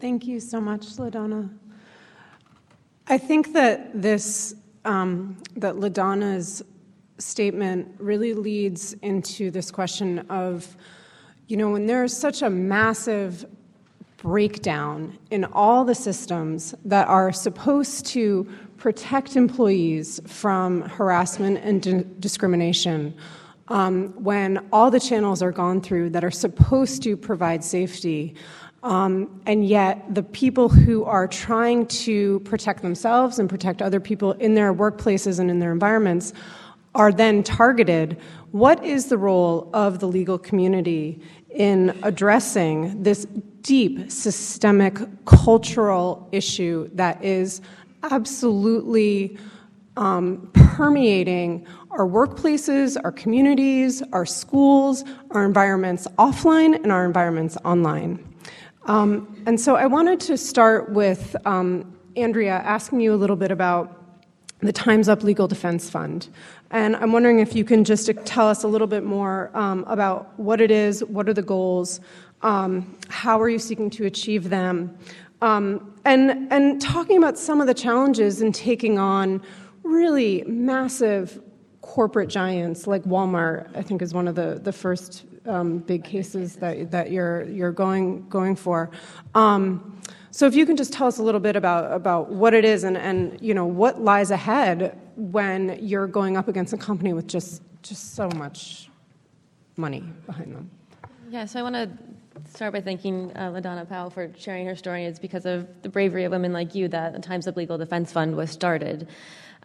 Thank 0.00 0.26
you 0.26 0.40
so 0.40 0.60
much, 0.60 0.80
LaDonna. 0.96 1.48
I 3.08 3.18
think 3.18 3.52
that 3.52 4.00
this, 4.00 4.54
um, 4.84 5.36
that 5.56 5.76
LaDonna's 5.76 6.62
statement 7.18 7.94
really 7.98 8.32
leads 8.32 8.92
into 8.94 9.50
this 9.50 9.70
question 9.70 10.20
of, 10.30 10.76
you 11.48 11.56
know, 11.56 11.70
when 11.70 11.86
there's 11.86 12.16
such 12.16 12.42
a 12.42 12.50
massive 12.50 13.44
breakdown 14.18 15.18
in 15.32 15.44
all 15.46 15.84
the 15.84 15.94
systems 15.94 16.74
that 16.84 17.08
are 17.08 17.32
supposed 17.32 18.06
to 18.06 18.48
protect 18.76 19.36
employees 19.36 20.20
from 20.26 20.82
harassment 20.82 21.58
and 21.58 21.82
di- 21.82 22.04
discrimination, 22.20 23.14
um, 23.68 24.12
when 24.22 24.64
all 24.72 24.90
the 24.92 25.00
channels 25.00 25.42
are 25.42 25.52
gone 25.52 25.80
through 25.80 26.10
that 26.10 26.22
are 26.22 26.30
supposed 26.30 27.02
to 27.02 27.16
provide 27.16 27.64
safety, 27.64 28.36
um, 28.82 29.40
and 29.46 29.66
yet, 29.66 30.12
the 30.12 30.24
people 30.24 30.68
who 30.68 31.04
are 31.04 31.28
trying 31.28 31.86
to 31.86 32.40
protect 32.40 32.82
themselves 32.82 33.38
and 33.38 33.48
protect 33.48 33.80
other 33.80 34.00
people 34.00 34.32
in 34.32 34.54
their 34.54 34.74
workplaces 34.74 35.38
and 35.38 35.50
in 35.50 35.60
their 35.60 35.70
environments 35.70 36.32
are 36.94 37.12
then 37.12 37.44
targeted. 37.44 38.18
What 38.50 38.84
is 38.84 39.06
the 39.06 39.16
role 39.18 39.70
of 39.72 40.00
the 40.00 40.08
legal 40.08 40.36
community 40.36 41.20
in 41.50 41.96
addressing 42.02 43.02
this 43.02 43.24
deep 43.60 44.10
systemic 44.10 44.98
cultural 45.26 46.28
issue 46.32 46.90
that 46.94 47.22
is 47.24 47.60
absolutely 48.10 49.38
um, 49.96 50.50
permeating 50.52 51.66
our 51.90 52.06
workplaces, 52.06 52.96
our 53.04 53.12
communities, 53.12 54.02
our 54.12 54.24
schools, 54.26 55.04
our 55.32 55.44
environments 55.44 56.06
offline, 56.18 56.74
and 56.82 56.90
our 56.90 57.04
environments 57.04 57.56
online? 57.64 58.18
Um, 58.86 59.42
and 59.46 59.60
so 59.60 59.76
I 59.76 59.86
wanted 59.86 60.18
to 60.20 60.36
start 60.36 60.90
with 60.90 61.36
um, 61.46 61.96
Andrea 62.16 62.54
asking 62.64 63.00
you 63.00 63.14
a 63.14 63.16
little 63.16 63.36
bit 63.36 63.50
about 63.50 63.98
the 64.60 64.72
Time's 64.72 65.08
Up 65.08 65.22
Legal 65.22 65.48
Defense 65.48 65.90
Fund. 65.90 66.28
And 66.70 66.96
I'm 66.96 67.12
wondering 67.12 67.40
if 67.40 67.54
you 67.54 67.64
can 67.64 67.84
just 67.84 68.10
tell 68.24 68.48
us 68.48 68.62
a 68.62 68.68
little 68.68 68.86
bit 68.86 69.04
more 69.04 69.50
um, 69.54 69.84
about 69.88 70.38
what 70.38 70.60
it 70.60 70.70
is, 70.70 71.04
what 71.04 71.28
are 71.28 71.34
the 71.34 71.42
goals, 71.42 72.00
um, 72.42 72.96
how 73.08 73.40
are 73.40 73.48
you 73.48 73.58
seeking 73.58 73.90
to 73.90 74.06
achieve 74.06 74.48
them, 74.48 74.96
um, 75.42 75.92
and, 76.04 76.52
and 76.52 76.80
talking 76.80 77.18
about 77.18 77.36
some 77.36 77.60
of 77.60 77.66
the 77.66 77.74
challenges 77.74 78.40
in 78.40 78.52
taking 78.52 78.98
on 78.98 79.42
really 79.82 80.42
massive 80.46 81.40
corporate 81.80 82.28
giants 82.28 82.86
like 82.86 83.02
Walmart, 83.04 83.68
I 83.76 83.82
think 83.82 84.02
is 84.02 84.14
one 84.14 84.28
of 84.28 84.34
the, 84.34 84.60
the 84.62 84.72
first 84.72 85.24
um, 85.46 85.78
big 85.78 86.04
cases 86.04 86.56
that, 86.56 86.90
that 86.90 87.10
you're, 87.10 87.44
you're 87.44 87.72
going, 87.72 88.28
going 88.28 88.56
for. 88.56 88.90
Um, 89.34 90.00
so 90.30 90.46
if 90.46 90.54
you 90.54 90.64
can 90.64 90.76
just 90.76 90.92
tell 90.92 91.06
us 91.06 91.18
a 91.18 91.22
little 91.22 91.40
bit 91.40 91.56
about, 91.56 91.92
about 91.92 92.30
what 92.30 92.54
it 92.54 92.64
is 92.64 92.84
and, 92.84 92.96
and 92.96 93.38
you 93.40 93.52
know, 93.52 93.66
what 93.66 94.00
lies 94.00 94.30
ahead 94.30 94.98
when 95.16 95.78
you're 95.82 96.06
going 96.06 96.36
up 96.36 96.48
against 96.48 96.72
a 96.72 96.78
company 96.78 97.12
with 97.12 97.26
just, 97.26 97.62
just 97.82 98.14
so 98.14 98.28
much 98.30 98.88
money 99.76 100.04
behind 100.26 100.54
them. 100.54 100.70
Yeah, 101.30 101.44
so 101.44 101.60
I 101.60 101.62
want 101.62 101.74
to 101.74 101.90
start 102.50 102.72
by 102.72 102.80
thanking 102.80 103.32
uh, 103.36 103.50
LaDonna 103.50 103.88
Powell 103.88 104.10
for 104.10 104.30
sharing 104.36 104.66
her 104.66 104.76
story. 104.76 105.04
It's 105.04 105.18
because 105.18 105.44
of 105.44 105.66
the 105.82 105.88
bravery 105.88 106.24
of 106.24 106.32
women 106.32 106.52
like 106.52 106.74
you 106.74 106.88
that 106.88 107.12
the 107.12 107.18
Times 107.18 107.46
Up 107.46 107.56
Legal 107.56 107.76
Defense 107.76 108.12
Fund 108.12 108.36
was 108.36 108.50
started. 108.50 109.08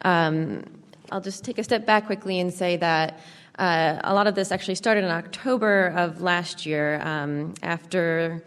Um, 0.02 0.64
I'll 1.10 1.20
just 1.20 1.44
take 1.44 1.58
a 1.58 1.64
step 1.64 1.86
back 1.86 2.06
quickly 2.06 2.40
and 2.40 2.52
say 2.52 2.76
that 2.76 3.20
uh, 3.58 3.98
a 4.04 4.14
lot 4.14 4.26
of 4.26 4.34
this 4.34 4.52
actually 4.52 4.76
started 4.76 5.04
in 5.04 5.10
October 5.10 5.88
of 5.96 6.20
last 6.22 6.66
year 6.66 7.00
um, 7.02 7.54
after 7.62 8.42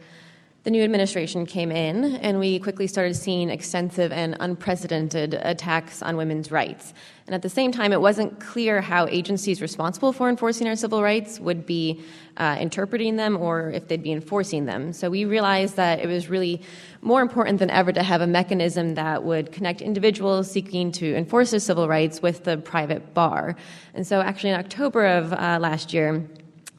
the 0.63 0.69
new 0.69 0.83
administration 0.83 1.47
came 1.47 1.71
in, 1.71 2.17
and 2.17 2.37
we 2.37 2.59
quickly 2.59 2.85
started 2.85 3.15
seeing 3.15 3.49
extensive 3.49 4.11
and 4.11 4.37
unprecedented 4.39 5.33
attacks 5.33 6.03
on 6.03 6.17
women's 6.17 6.51
rights. 6.51 6.93
And 7.25 7.33
at 7.33 7.41
the 7.41 7.49
same 7.49 7.71
time, 7.71 7.91
it 7.91 8.01
wasn't 8.01 8.39
clear 8.39 8.79
how 8.79 9.07
agencies 9.07 9.59
responsible 9.59 10.13
for 10.13 10.29
enforcing 10.29 10.67
our 10.67 10.75
civil 10.75 11.01
rights 11.01 11.39
would 11.39 11.65
be 11.65 12.03
uh, 12.37 12.57
interpreting 12.59 13.15
them 13.15 13.37
or 13.37 13.71
if 13.71 13.87
they'd 13.87 14.03
be 14.03 14.11
enforcing 14.11 14.65
them. 14.65 14.93
So 14.93 15.09
we 15.09 15.25
realized 15.25 15.77
that 15.77 15.99
it 15.99 16.07
was 16.07 16.29
really 16.29 16.61
more 17.01 17.21
important 17.21 17.57
than 17.57 17.71
ever 17.71 17.91
to 17.91 18.03
have 18.03 18.21
a 18.21 18.27
mechanism 18.27 18.93
that 18.95 19.23
would 19.23 19.51
connect 19.51 19.81
individuals 19.81 20.51
seeking 20.51 20.91
to 20.91 21.15
enforce 21.15 21.51
their 21.51 21.59
civil 21.59 21.87
rights 21.87 22.21
with 22.21 22.43
the 22.43 22.57
private 22.57 23.15
bar. 23.15 23.55
And 23.95 24.05
so, 24.05 24.21
actually, 24.21 24.51
in 24.51 24.59
October 24.59 25.07
of 25.07 25.33
uh, 25.33 25.57
last 25.59 25.91
year, 25.91 26.23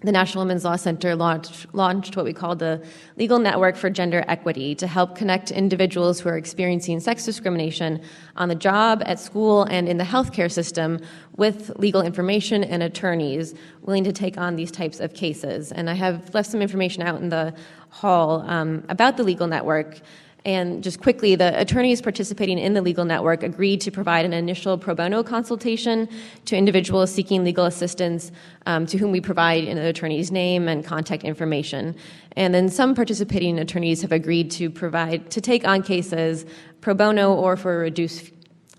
the 0.02 0.12
National 0.12 0.44
Women's 0.44 0.64
Law 0.64 0.76
Center 0.76 1.14
launched, 1.14 1.66
launched, 1.72 2.16
what 2.16 2.24
we 2.24 2.32
call 2.32 2.56
the 2.56 2.84
Legal 3.16 3.38
Network 3.38 3.76
for 3.76 3.88
Gender 3.88 4.24
Equity 4.26 4.74
to 4.74 4.86
help 4.86 5.16
connect 5.16 5.50
individuals 5.50 6.20
who 6.20 6.28
are 6.28 6.36
experiencing 6.36 6.98
sex 7.00 7.24
discrimination 7.24 8.02
on 8.36 8.48
the 8.48 8.54
job, 8.54 9.02
at 9.06 9.20
school, 9.20 9.62
and 9.64 9.88
in 9.88 9.98
the 9.98 10.04
healthcare 10.04 10.50
system 10.50 11.00
with 11.36 11.70
legal 11.78 12.02
information 12.02 12.64
and 12.64 12.82
attorneys 12.82 13.54
willing 13.82 14.04
to 14.04 14.12
take 14.12 14.36
on 14.36 14.56
these 14.56 14.70
types 14.70 14.98
of 15.00 15.14
cases. 15.14 15.70
And 15.72 15.88
I 15.88 15.94
have 15.94 16.34
left 16.34 16.50
some 16.50 16.60
information 16.60 17.02
out 17.02 17.20
in 17.20 17.28
the 17.28 17.54
hall 17.90 18.44
um, 18.48 18.84
about 18.88 19.16
the 19.16 19.22
Legal 19.22 19.46
Network. 19.46 20.00
And 20.44 20.82
just 20.82 21.00
quickly, 21.00 21.36
the 21.36 21.58
attorneys 21.60 22.02
participating 22.02 22.58
in 22.58 22.74
the 22.74 22.82
legal 22.82 23.04
network 23.04 23.44
agreed 23.44 23.80
to 23.82 23.92
provide 23.92 24.24
an 24.24 24.32
initial 24.32 24.76
pro 24.76 24.94
bono 24.94 25.22
consultation 25.22 26.08
to 26.46 26.56
individuals 26.56 27.12
seeking 27.12 27.44
legal 27.44 27.64
assistance 27.64 28.32
um, 28.66 28.84
to 28.86 28.98
whom 28.98 29.12
we 29.12 29.20
provide 29.20 29.64
an 29.64 29.78
attorney's 29.78 30.32
name 30.32 30.66
and 30.66 30.84
contact 30.84 31.22
information. 31.22 31.94
And 32.36 32.52
then 32.52 32.68
some 32.68 32.94
participating 32.94 33.58
attorneys 33.60 34.02
have 34.02 34.10
agreed 34.10 34.50
to 34.52 34.68
provide, 34.68 35.30
to 35.30 35.40
take 35.40 35.66
on 35.66 35.82
cases 35.82 36.44
pro 36.80 36.94
bono 36.94 37.32
or 37.32 37.56
for 37.56 37.76
a 37.76 37.78
reduced 37.78 38.32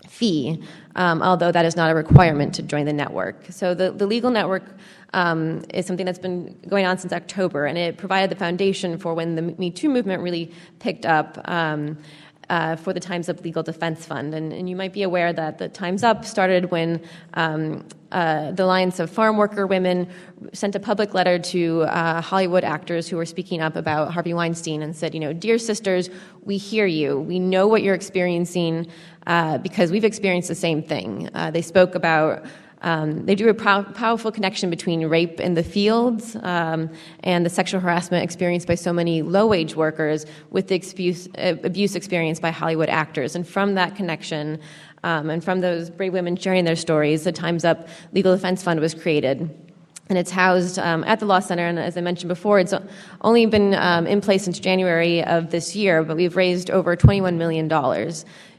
fee, 0.08 0.62
um, 0.96 1.22
although 1.22 1.52
that 1.52 1.64
is 1.64 1.76
not 1.76 1.90
a 1.90 1.94
requirement 1.94 2.54
to 2.54 2.62
join 2.62 2.84
the 2.86 2.92
network. 2.92 3.46
So 3.50 3.74
the, 3.74 3.90
the 3.90 4.06
legal 4.06 4.30
network 4.30 4.64
um, 5.12 5.64
is 5.72 5.86
something 5.86 6.06
that's 6.06 6.18
been 6.18 6.56
going 6.68 6.86
on 6.86 6.98
since 6.98 7.12
October, 7.12 7.66
and 7.66 7.78
it 7.78 7.96
provided 7.96 8.30
the 8.30 8.36
foundation 8.36 8.98
for 8.98 9.14
when 9.14 9.34
the 9.36 9.42
Me 9.42 9.70
Too 9.70 9.88
movement 9.88 10.22
really 10.22 10.52
picked 10.80 11.06
up. 11.06 11.38
Um, 11.44 11.98
uh, 12.50 12.76
for 12.76 12.92
the 12.92 13.00
Times 13.00 13.28
Up 13.28 13.42
Legal 13.42 13.62
Defense 13.62 14.04
Fund. 14.06 14.34
And, 14.34 14.52
and, 14.52 14.68
you 14.68 14.76
might 14.76 14.92
be 14.92 15.02
aware 15.02 15.32
that 15.32 15.58
the 15.58 15.68
Times 15.68 16.02
Up 16.02 16.24
started 16.24 16.70
when 16.70 17.02
um, 17.34 17.86
uh, 18.12 18.52
the 18.52 18.64
Alliance 18.64 19.00
of 19.00 19.10
Farm 19.10 19.36
Worker 19.36 19.66
Women 19.66 20.08
sent 20.52 20.74
a 20.74 20.80
public 20.80 21.14
letter 21.14 21.38
to 21.38 21.82
uh, 21.82 22.20
Hollywood 22.20 22.64
actors 22.64 23.08
who 23.08 23.16
were 23.16 23.26
speaking 23.26 23.60
up 23.60 23.76
about 23.76 24.12
Harvey 24.12 24.34
Weinstein 24.34 24.82
and 24.82 24.94
said, 24.94 25.14
you 25.14 25.20
know, 25.20 25.32
dear 25.32 25.58
sisters, 25.58 26.10
we 26.42 26.56
hear 26.56 26.86
you. 26.86 27.18
We 27.18 27.38
know 27.38 27.66
what 27.66 27.82
you're 27.82 27.94
experiencing 27.94 28.86
uh, 29.26 29.58
because 29.58 29.90
we've 29.90 30.04
experienced 30.04 30.48
the 30.48 30.54
same 30.54 30.82
thing. 30.82 31.30
Uh, 31.34 31.50
they 31.50 31.62
spoke 31.62 31.94
about 31.94 32.44
um, 32.84 33.24
they 33.24 33.34
drew 33.34 33.48
a 33.48 33.54
pow- 33.54 33.82
powerful 33.82 34.30
connection 34.30 34.68
between 34.68 35.06
rape 35.06 35.40
in 35.40 35.54
the 35.54 35.62
fields 35.62 36.36
um, 36.42 36.90
and 37.20 37.44
the 37.44 37.50
sexual 37.50 37.80
harassment 37.80 38.22
experienced 38.22 38.68
by 38.68 38.74
so 38.74 38.92
many 38.92 39.22
low 39.22 39.46
wage 39.46 39.74
workers 39.74 40.26
with 40.50 40.68
the 40.68 40.76
abuse, 40.76 41.26
uh, 41.38 41.56
abuse 41.64 41.96
experienced 41.96 42.42
by 42.42 42.50
Hollywood 42.50 42.90
actors. 42.90 43.34
And 43.34 43.48
from 43.48 43.74
that 43.76 43.96
connection, 43.96 44.60
um, 45.02 45.30
and 45.30 45.42
from 45.42 45.62
those 45.62 45.88
brave 45.88 46.12
women 46.12 46.36
sharing 46.36 46.66
their 46.66 46.76
stories, 46.76 47.24
the 47.24 47.32
Time's 47.32 47.64
Up 47.64 47.88
Legal 48.12 48.34
Defense 48.34 48.62
Fund 48.62 48.80
was 48.80 48.92
created. 48.92 49.40
And 50.10 50.18
it's 50.18 50.30
housed 50.30 50.78
um, 50.78 51.02
at 51.04 51.20
the 51.20 51.24
Law 51.24 51.40
Center, 51.40 51.66
and 51.66 51.78
as 51.78 51.96
I 51.96 52.02
mentioned 52.02 52.28
before, 52.28 52.58
it's 52.60 52.74
only 53.22 53.46
been 53.46 53.72
um, 53.72 54.06
in 54.06 54.20
place 54.20 54.44
since 54.44 54.58
January 54.58 55.24
of 55.24 55.50
this 55.50 55.74
year, 55.74 56.02
but 56.02 56.16
we've 56.18 56.36
raised 56.36 56.70
over 56.70 56.94
$21 56.94 57.38
million 57.38 57.66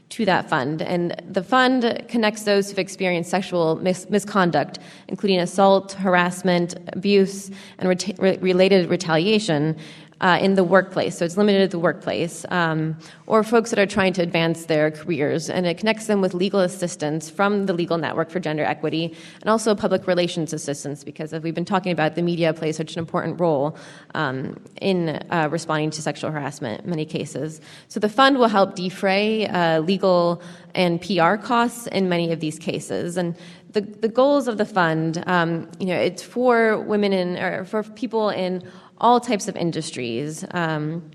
to 0.08 0.24
that 0.24 0.48
fund. 0.48 0.82
And 0.82 1.20
the 1.28 1.42
fund 1.42 2.04
connects 2.08 2.44
those 2.44 2.68
who've 2.68 2.78
experienced 2.78 3.30
sexual 3.30 3.76
mis- 3.76 4.08
misconduct, 4.08 4.78
including 5.08 5.40
assault, 5.40 5.92
harassment, 5.92 6.76
abuse, 6.92 7.50
and 7.78 7.88
re- 8.20 8.38
related 8.38 8.88
retaliation, 8.88 9.76
uh, 10.20 10.38
in 10.40 10.54
the 10.54 10.64
workplace. 10.64 11.18
So 11.18 11.24
it's 11.24 11.36
limited 11.36 11.70
to 11.70 11.76
the 11.76 11.78
workplace, 11.78 12.46
um, 12.50 12.96
or 13.26 13.42
folks 13.42 13.70
that 13.70 13.78
are 13.78 13.86
trying 13.86 14.12
to 14.14 14.22
advance 14.22 14.66
their 14.66 14.90
careers. 14.90 15.50
And 15.50 15.66
it 15.66 15.78
connects 15.78 16.06
them 16.06 16.20
with 16.20 16.32
legal 16.32 16.60
assistance 16.60 17.28
from 17.28 17.66
the 17.66 17.72
Legal 17.72 17.98
Network 17.98 18.30
for 18.30 18.40
Gender 18.40 18.64
Equity 18.64 19.14
and 19.40 19.50
also 19.50 19.74
public 19.74 20.06
relations 20.06 20.52
assistance, 20.52 21.04
because 21.04 21.32
as 21.32 21.42
we've 21.42 21.54
been 21.54 21.64
talking 21.64 21.92
about, 21.92 22.14
the 22.14 22.22
media 22.22 22.54
plays 22.54 22.76
such 22.76 22.94
an 22.94 22.98
important 22.98 23.38
role 23.38 23.76
um, 24.14 24.58
in 24.80 25.22
uh, 25.30 25.48
responding 25.50 25.90
to 25.90 26.00
sexual 26.00 26.30
harassment 26.30 26.84
in 26.84 26.90
many 26.90 27.04
cases. 27.04 27.60
So 27.88 28.00
the 28.00 28.08
fund 28.08 28.38
will 28.38 28.48
help 28.48 28.74
defray 28.74 29.46
uh, 29.48 29.80
legal 29.80 30.42
and 30.74 31.00
PR 31.00 31.36
costs 31.36 31.86
in 31.88 32.08
many 32.08 32.32
of 32.32 32.40
these 32.40 32.58
cases. 32.58 33.16
And 33.16 33.36
the, 33.72 33.82
the 33.82 34.08
goals 34.08 34.48
of 34.48 34.56
the 34.56 34.64
fund, 34.64 35.22
um, 35.26 35.70
you 35.78 35.86
know, 35.86 35.96
it's 35.96 36.22
for 36.22 36.80
women 36.80 37.12
in, 37.12 37.36
or 37.36 37.64
for 37.66 37.82
people 37.82 38.30
in 38.30 38.62
all 38.98 39.20
types 39.20 39.48
of 39.48 39.56
industries. 39.56 40.44
Um, 40.52 41.10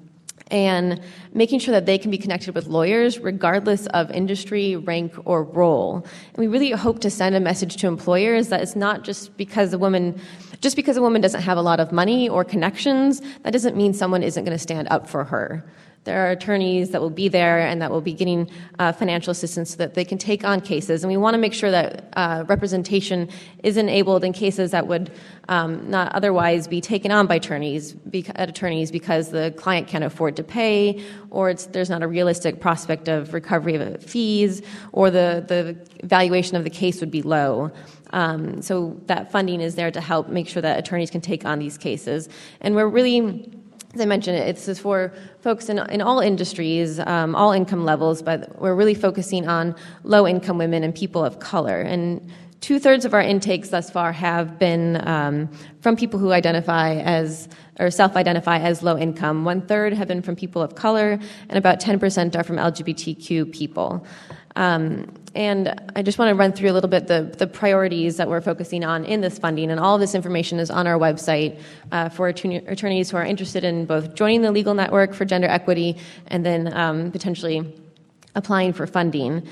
and 0.52 1.02
making 1.34 1.60
sure 1.60 1.72
that 1.72 1.86
they 1.86 1.98
can 1.98 2.12
be 2.12 2.18
connected 2.18 2.54
with 2.54 2.68
lawyers 2.68 3.18
regardless 3.20 3.88
of 3.88 4.12
industry, 4.12 4.76
rank, 4.76 5.14
or 5.24 5.44
role. 5.44 6.06
And 6.34 6.38
we 6.38 6.48
really 6.48 6.72
hope 6.72 7.00
to 7.00 7.10
send 7.10 7.36
a 7.36 7.40
message 7.40 7.78
to 7.78 7.88
employers 7.88 8.50
that 8.50 8.62
it's 8.62 8.76
not 8.76 9.04
just 9.04 9.36
because 9.38 9.74
a 9.74 9.80
woman 9.80 10.20
just 10.60 10.76
because 10.76 10.96
a 10.96 11.02
woman 11.02 11.22
doesn't 11.22 11.42
have 11.42 11.58
a 11.58 11.62
lot 11.62 11.80
of 11.80 11.92
money 11.92 12.30
or 12.30 12.44
connections, 12.44 13.20
that 13.42 13.52
doesn't 13.52 13.76
mean 13.76 13.96
someone 13.96 14.22
isn't 14.22 14.44
going 14.44 14.56
to 14.56 14.62
stand 14.62 14.88
up 14.92 15.10
for 15.10 15.24
her. 15.24 15.66
There 16.04 16.26
are 16.26 16.32
attorneys 16.32 16.89
that 16.89 17.02
will 17.02 17.12
be 17.12 17.28
there 17.28 17.60
and 17.60 17.80
that 17.82 17.91
will 17.91 18.02
be 18.02 18.14
getting 18.14 18.49
uh, 18.80 18.91
financial 18.91 19.30
assistance 19.30 19.72
so 19.72 19.78
that 19.78 19.93
they 19.93 20.04
can 20.04 20.18
take 20.18 20.43
on 20.43 20.60
cases. 20.60 21.04
And 21.04 21.12
we 21.12 21.18
want 21.18 21.36
to 21.36 21.38
make 21.38 21.54
sure 21.54 21.70
that 21.70 22.12
uh, 22.14 22.43
representation 22.47 23.30
is 23.62 23.78
enabled 23.78 24.24
in 24.24 24.34
cases 24.34 24.72
that 24.72 24.88
would 24.88 25.12
um, 25.47 25.88
not 25.89 26.12
otherwise 26.16 26.68
be 26.68 26.82
taken 26.82 27.12
on 27.12 27.28
by 27.28 27.36
attorneys, 27.36 27.95
attorneys 28.36 28.89
because 28.89 29.30
the 29.30 29.54
client 29.58 29.88
can't 29.88 30.04
afford 30.04 30.36
to 30.38 30.43
pay, 30.43 31.04
or 31.30 31.54
there's 31.54 31.89
not 31.89 32.02
a 32.02 32.08
realistic 32.08 32.60
prospect 32.60 33.08
of 33.08 33.34
recovery 33.36 33.76
of 33.76 34.04
fees, 34.04 34.64
or 34.93 35.12
the, 35.12 35.45
the 35.47 35.78
valuation 36.08 36.58
of 36.58 36.64
the 36.64 36.70
case 36.72 36.99
would 36.99 37.12
be 37.12 37.22
low. 37.22 37.72
Um, 38.14 38.62
so 38.62 38.99
that 39.06 39.32
funding 39.32 39.62
is 39.62 39.76
there 39.76 39.91
to 39.91 40.02
help 40.02 40.30
make 40.30 40.47
sure 40.47 40.62
that 40.64 40.80
attorneys 40.80 41.12
can 41.12 41.22
take 41.22 41.45
on 41.45 41.60
these 41.60 41.78
cases. 41.78 42.28
And 42.60 42.76
we're 42.76 42.88
really 42.88 43.52
as 43.94 44.00
I 44.00 44.06
mentioned, 44.06 44.38
it's 44.38 44.80
for 44.80 45.12
folks 45.42 45.68
in, 45.68 45.80
in 45.89 46.02
all 46.02 46.22
industries, 46.22 47.00
um, 47.00 47.36
all 47.36 47.52
income 47.52 47.84
levels, 47.84 48.22
but 48.22 48.58
we're 48.62 48.76
really 48.76 48.94
focusing 48.94 49.50
on 49.50 49.76
low 50.04 50.26
income 50.26 50.58
women 50.58 50.84
and 50.84 50.96
people 50.96 51.26
of 51.26 51.39
color. 51.39 51.82
And 51.82 52.26
two 52.62 52.80
thirds 52.80 53.04
of 53.04 53.14
our 53.14 53.22
intakes 53.22 53.70
thus 53.70 53.89
far 53.89 54.14
have 54.14 54.58
been 54.58 55.06
um, 55.08 55.50
from 55.82 55.98
people 55.98 56.20
who 56.20 56.32
identify 56.32 56.96
as 56.96 57.50
or 57.80 57.89
self 57.89 58.16
identify 58.16 58.60
as 58.60 58.82
low 58.84 58.98
income. 58.98 59.44
One 59.44 59.62
third 59.62 59.94
have 59.94 60.08
been 60.08 60.22
from 60.22 60.36
people 60.36 60.62
of 60.62 60.76
color, 60.76 61.20
and 61.50 61.58
about 61.58 61.82
10% 61.82 62.36
are 62.36 62.44
from 62.44 62.58
LGBTQ 62.58 63.52
people. 63.52 64.06
Um, 64.56 65.12
and 65.34 65.80
I 65.96 66.02
just 66.02 66.18
want 66.18 66.30
to 66.30 66.36
run 66.36 66.52
through 66.52 66.72
a 66.72 66.74
little 66.74 66.90
bit 66.90 67.08
the, 67.08 67.34
the 67.38 67.48
priorities 67.48 68.18
that 68.18 68.28
we're 68.28 68.42
focusing 68.42 68.84
on 68.84 69.06
in 69.06 69.22
this 69.22 69.40
funding. 69.40 69.72
And 69.72 69.80
all 69.80 69.96
of 69.96 70.02
this 70.02 70.14
information 70.14 70.60
is 70.60 70.70
on 70.70 70.88
our 70.88 71.00
website 71.00 71.60
uh, 71.92 72.10
for 72.10 72.28
attorneys 72.28 73.10
who 73.10 73.18
are 73.18 73.24
interested 73.24 73.64
in 73.64 73.86
both 73.86 74.14
joining 74.14 74.42
the 74.42 74.52
legal 74.52 74.74
network 74.74 75.14
for 75.14 75.24
gender 75.24 75.48
equity 75.48 75.98
and 76.28 76.46
then 76.46 76.74
um, 76.74 77.12
potentially 77.12 77.74
applying 78.36 78.74
for 78.74 78.86
funding. 78.86 79.48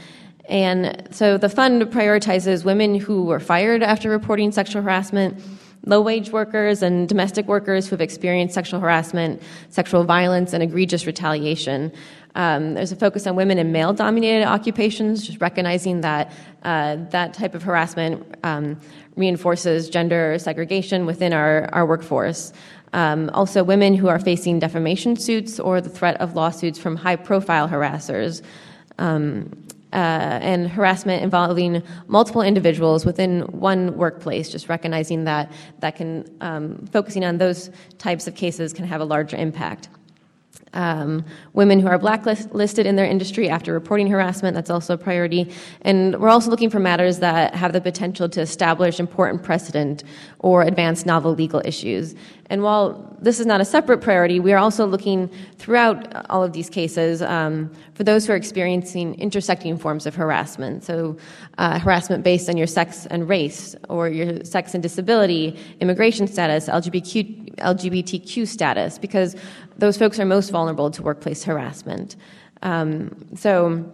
And 0.50 1.08
so 1.12 1.38
the 1.38 1.50
fund 1.50 1.82
prioritizes 1.84 2.66
women 2.66 2.96
who 2.96 3.24
were 3.26 3.40
fired 3.40 3.82
after 3.82 4.10
reporting 4.10 4.52
sexual 4.52 4.82
harassment, 4.82 5.42
low 5.86 6.02
wage 6.02 6.32
workers, 6.32 6.82
and 6.82 7.08
domestic 7.08 7.48
workers 7.48 7.88
who 7.88 7.92
have 7.92 8.02
experienced 8.02 8.54
sexual 8.54 8.80
harassment, 8.80 9.42
sexual 9.70 10.04
violence, 10.04 10.52
and 10.52 10.62
egregious 10.62 11.06
retaliation. 11.06 11.92
Um, 12.36 12.76
there's 12.76 12.92
a 12.92 12.96
focus 12.96 13.26
on 13.28 13.36
women 13.36 13.58
in 13.58 13.72
male 13.72 13.94
dominated 13.94 14.46
occupations, 14.46 15.26
just 15.26 15.42
recognizing 15.42 16.02
that 16.02 16.32
uh, 16.64 16.98
that 17.10 17.34
type 17.34 17.56
of 17.56 17.64
harassment 17.64 18.36
um, 18.44 18.80
reinforces 19.16 19.90
gender 19.90 20.38
segregation 20.40 21.06
within 21.06 21.34
our, 21.34 21.70
our 21.74 21.86
workforce. 21.86 22.54
Um, 22.94 23.30
also, 23.34 23.64
women 23.64 23.94
who 23.96 24.08
are 24.08 24.20
facing 24.20 24.60
defamation 24.60 25.16
suits 25.16 25.60
or 25.60 25.82
the 25.82 25.90
threat 25.90 26.20
of 26.22 26.36
lawsuits 26.36 26.80
from 26.80 26.96
high 26.96 27.16
profile 27.16 27.68
harassers. 27.68 28.42
Um, 28.98 29.66
uh, 29.92 29.96
and 29.96 30.70
harassment 30.70 31.24
involving 31.24 31.82
multiple 32.08 32.44
individuals 32.44 33.08
within 33.08 33.42
one 33.42 33.98
workplace. 33.98 34.48
Just 34.50 34.70
recognizing 34.70 35.24
that 35.24 35.52
that 35.80 35.96
can 35.96 36.26
um, 36.42 36.86
focusing 36.92 37.26
on 37.26 37.40
those 37.40 37.72
types 37.98 38.28
of 38.28 38.36
cases 38.36 38.72
can 38.72 38.86
have 38.86 39.02
a 39.02 39.06
larger 39.06 39.36
impact. 39.36 39.90
Um, 40.74 41.26
women 41.54 41.80
who 41.80 41.88
are 41.88 41.98
blacklisted 41.98 42.86
in 42.86 42.96
their 42.96 43.06
industry 43.06 43.50
after 43.50 43.74
reporting 43.74 44.08
harassment, 44.08 44.54
that's 44.54 44.70
also 44.70 44.94
a 44.94 44.98
priority. 44.98 45.52
And 45.82 46.20
we're 46.20 46.30
also 46.30 46.52
looking 46.52 46.70
for 46.70 46.80
matters 46.80 47.20
that 47.20 47.56
have 47.56 47.74
the 47.74 47.82
potential 47.82 48.30
to 48.30 48.42
establish 48.42 49.00
important 49.00 49.42
precedent 49.42 50.04
or 50.40 50.62
advance 50.62 51.06
novel 51.06 51.34
legal 51.34 51.62
issues. 51.66 52.16
And 52.52 52.64
while 52.64 53.16
this 53.22 53.40
is 53.40 53.46
not 53.46 53.62
a 53.62 53.66
separate 53.66 54.00
priority, 54.00 54.40
we 54.40 54.54
are 54.54 54.58
also 54.58 54.86
looking 54.86 55.30
throughout 55.58 56.26
all 56.32 56.44
of 56.44 56.52
these 56.52 56.70
cases 56.70 57.22
um, 57.22 57.72
for 57.94 58.04
those 58.04 58.26
who 58.26 58.34
are 58.34 58.36
experiencing 58.36 59.14
intersecting 59.16 59.78
forms 59.78 60.08
of 60.08 60.16
harassment. 60.16 60.84
So, 60.84 61.18
uh, 61.60 61.78
harassment 61.78 62.24
based 62.24 62.50
on 62.50 62.58
your 62.58 62.66
sex 62.66 63.06
and 63.08 63.30
race, 63.30 63.76
or 63.88 64.10
your 64.10 64.44
sex 64.44 64.74
and 64.74 64.82
disability, 64.82 65.60
immigration 65.80 66.28
status, 66.28 66.68
LGBTQ, 66.68 67.56
LGBTQ 67.58 68.48
status, 68.48 68.98
because 68.98 69.36
those 69.80 69.98
folks 69.98 70.20
are 70.20 70.26
most 70.26 70.50
vulnerable 70.52 70.92
to 70.92 71.02
workplace 71.02 71.44
harassment. 71.44 72.16
Um, 72.62 73.16
so, 73.36 73.94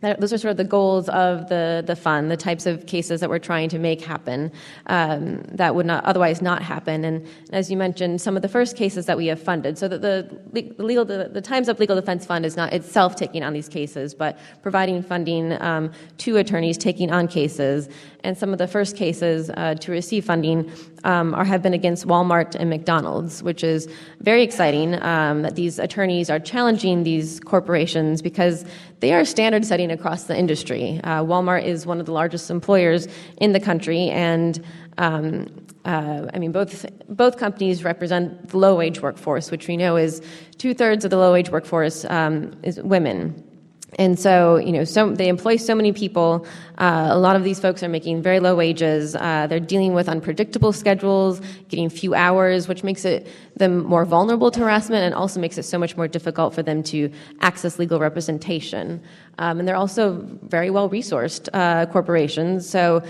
that, 0.00 0.18
those 0.20 0.32
are 0.32 0.38
sort 0.38 0.52
of 0.52 0.56
the 0.56 0.64
goals 0.64 1.08
of 1.10 1.48
the, 1.48 1.82
the 1.86 1.94
fund, 1.94 2.30
the 2.30 2.36
types 2.36 2.64
of 2.64 2.86
cases 2.86 3.20
that 3.20 3.28
we're 3.28 3.38
trying 3.38 3.68
to 3.68 3.78
make 3.78 4.00
happen 4.00 4.50
um, 4.86 5.42
that 5.52 5.74
would 5.74 5.84
not 5.84 6.04
otherwise 6.04 6.40
not 6.40 6.62
happen. 6.62 7.04
And, 7.04 7.26
as 7.52 7.70
you 7.70 7.76
mentioned, 7.76 8.20
some 8.20 8.34
of 8.34 8.42
the 8.42 8.48
first 8.48 8.76
cases 8.76 9.04
that 9.06 9.18
we 9.18 9.26
have 9.26 9.40
funded, 9.42 9.76
so 9.76 9.88
that 9.88 10.00
the, 10.00 10.40
the 10.52 10.74
legal 10.82 11.04
the, 11.04 11.28
the 11.30 11.42
Times 11.42 11.68
Up 11.68 11.78
Legal 11.78 11.96
Defense 11.96 12.24
Fund 12.24 12.46
is 12.46 12.56
not 12.56 12.72
itself 12.72 13.14
taking 13.14 13.42
on 13.42 13.52
these 13.52 13.68
cases, 13.68 14.14
but 14.14 14.38
providing 14.62 15.02
funding 15.02 15.60
um, 15.60 15.92
to 16.18 16.38
attorneys 16.38 16.78
taking 16.78 17.12
on 17.12 17.28
cases. 17.28 17.88
And 18.22 18.36
some 18.36 18.52
of 18.52 18.58
the 18.58 18.68
first 18.68 18.96
cases 18.96 19.50
uh, 19.50 19.74
to 19.76 19.92
receive 19.92 20.24
funding 20.24 20.70
um, 21.04 21.34
are, 21.34 21.44
have 21.44 21.62
been 21.62 21.74
against 21.74 22.06
Walmart 22.06 22.54
and 22.54 22.68
McDonald's, 22.68 23.42
which 23.42 23.64
is 23.64 23.88
very 24.20 24.42
exciting 24.42 25.00
um, 25.02 25.42
that 25.42 25.56
these 25.56 25.78
attorneys 25.78 26.28
are 26.28 26.38
challenging 26.38 27.04
these 27.04 27.40
corporations 27.40 28.20
because 28.22 28.64
they 29.00 29.14
are 29.14 29.24
standard 29.24 29.64
setting 29.64 29.90
across 29.90 30.24
the 30.24 30.36
industry. 30.36 31.00
Uh, 31.04 31.22
Walmart 31.22 31.64
is 31.64 31.86
one 31.86 32.00
of 32.00 32.06
the 32.06 32.12
largest 32.12 32.50
employers 32.50 33.08
in 33.38 33.52
the 33.52 33.60
country, 33.60 34.10
and 34.10 34.62
um, 34.98 35.46
uh, 35.84 36.26
I 36.34 36.38
mean, 36.38 36.52
both 36.52 36.84
both 37.08 37.38
companies 37.38 37.84
represent 37.84 38.50
the 38.50 38.58
low 38.58 38.76
wage 38.76 39.00
workforce, 39.00 39.50
which 39.50 39.66
we 39.66 39.76
know 39.76 39.96
is 39.96 40.20
two 40.58 40.74
thirds 40.74 41.04
of 41.04 41.10
the 41.10 41.16
low 41.16 41.32
wage 41.32 41.50
workforce 41.50 42.04
um, 42.04 42.52
is 42.62 42.80
women. 42.82 43.49
And 43.98 44.18
so, 44.18 44.56
you 44.56 44.72
know, 44.72 44.84
so 44.84 45.10
they 45.10 45.28
employ 45.28 45.56
so 45.56 45.74
many 45.74 45.92
people. 45.92 46.46
Uh, 46.78 47.08
a 47.10 47.18
lot 47.18 47.36
of 47.36 47.44
these 47.44 47.58
folks 47.58 47.82
are 47.82 47.88
making 47.88 48.22
very 48.22 48.40
low 48.40 48.54
wages. 48.54 49.16
Uh, 49.16 49.46
they're 49.48 49.60
dealing 49.60 49.94
with 49.94 50.08
unpredictable 50.08 50.72
schedules, 50.72 51.40
getting 51.68 51.90
few 51.90 52.14
hours, 52.14 52.68
which 52.68 52.84
makes 52.84 53.04
it 53.04 53.26
them 53.56 53.84
more 53.84 54.04
vulnerable 54.04 54.50
to 54.50 54.60
harassment 54.60 55.02
and 55.04 55.14
also 55.14 55.40
makes 55.40 55.58
it 55.58 55.64
so 55.64 55.78
much 55.78 55.96
more 55.96 56.08
difficult 56.08 56.54
for 56.54 56.62
them 56.62 56.82
to 56.84 57.10
access 57.40 57.78
legal 57.78 57.98
representation. 57.98 59.02
Um, 59.38 59.58
and 59.58 59.68
they're 59.68 59.76
also 59.76 60.24
very 60.42 60.70
well 60.70 60.88
resourced 60.88 61.48
uh, 61.52 61.86
corporations. 61.86 62.68
So, 62.68 63.02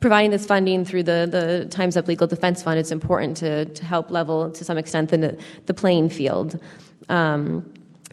providing 0.00 0.30
this 0.30 0.46
funding 0.46 0.84
through 0.84 1.02
the, 1.02 1.28
the 1.30 1.66
Times 1.70 1.96
Up 1.96 2.06
Legal 2.06 2.26
Defense 2.26 2.62
Fund, 2.62 2.78
it's 2.78 2.92
important 2.92 3.36
to, 3.38 3.64
to 3.64 3.84
help 3.84 4.10
level, 4.10 4.50
to 4.52 4.64
some 4.64 4.78
extent, 4.78 5.10
the, 5.10 5.36
the 5.66 5.74
playing 5.74 6.08
field. 6.08 6.60
Um, 7.08 7.72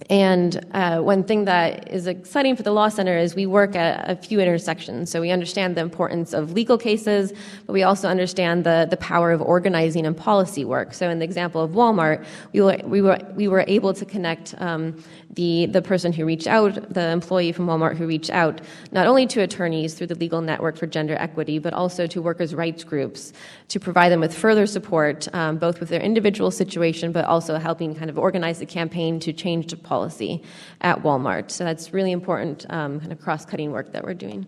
and 0.09 0.63
uh, 0.73 0.99
one 0.99 1.23
thing 1.23 1.45
that 1.45 1.91
is 1.91 2.05
exciting 2.05 2.55
for 2.55 2.63
the 2.63 2.71
Law 2.71 2.89
Center 2.89 3.17
is 3.17 3.33
we 3.33 3.45
work 3.45 3.75
at 3.75 4.09
a 4.09 4.15
few 4.15 4.39
intersections. 4.39 5.09
So 5.09 5.21
we 5.21 5.31
understand 5.31 5.75
the 5.75 5.81
importance 5.81 6.33
of 6.33 6.53
legal 6.53 6.77
cases, 6.77 7.33
but 7.65 7.73
we 7.73 7.83
also 7.83 8.07
understand 8.07 8.65
the, 8.65 8.87
the 8.89 8.97
power 8.97 9.31
of 9.31 9.41
organizing 9.41 10.05
and 10.05 10.15
policy 10.15 10.65
work. 10.65 10.93
So 10.93 11.09
in 11.09 11.19
the 11.19 11.25
example 11.25 11.61
of 11.61 11.71
Walmart, 11.71 12.25
we 12.53 12.61
were, 12.61 12.79
we 12.83 13.01
were, 13.01 13.19
we 13.35 13.47
were 13.47 13.65
able 13.67 13.93
to 13.93 14.05
connect 14.05 14.53
um, 14.59 15.01
the, 15.35 15.67
the 15.67 15.81
person 15.81 16.11
who 16.11 16.25
reached 16.25 16.47
out, 16.47 16.93
the 16.93 17.09
employee 17.09 17.51
from 17.51 17.67
Walmart 17.67 17.97
who 17.97 18.07
reached 18.07 18.29
out, 18.29 18.61
not 18.91 19.05
only 19.05 19.27
to 19.27 19.41
attorneys 19.41 19.93
through 19.93 20.07
the 20.07 20.15
Legal 20.15 20.41
Network 20.41 20.77
for 20.77 20.87
Gender 20.87 21.15
Equity, 21.15 21.59
but 21.59 21.73
also 21.73 22.07
to 22.07 22.21
workers' 22.21 22.55
rights 22.55 22.83
groups 22.83 23.33
to 23.67 23.79
provide 23.79 24.11
them 24.11 24.19
with 24.19 24.33
further 24.33 24.65
support, 24.65 25.27
um, 25.33 25.57
both 25.57 25.79
with 25.79 25.89
their 25.89 26.01
individual 26.01 26.51
situation, 26.51 27.11
but 27.11 27.25
also 27.25 27.57
helping 27.57 27.93
kind 27.95 28.09
of 28.09 28.17
organize 28.17 28.59
the 28.59 28.65
campaign 28.65 29.19
to 29.19 29.33
change 29.33 29.67
the 29.67 29.77
policy 29.77 30.41
at 30.81 31.03
Walmart. 31.03 31.51
So 31.51 31.63
that's 31.63 31.93
really 31.93 32.11
important 32.11 32.65
um, 32.69 32.99
kind 32.99 33.11
of 33.11 33.19
cross 33.19 33.45
cutting 33.45 33.71
work 33.71 33.91
that 33.91 34.03
we're 34.03 34.13
doing. 34.13 34.47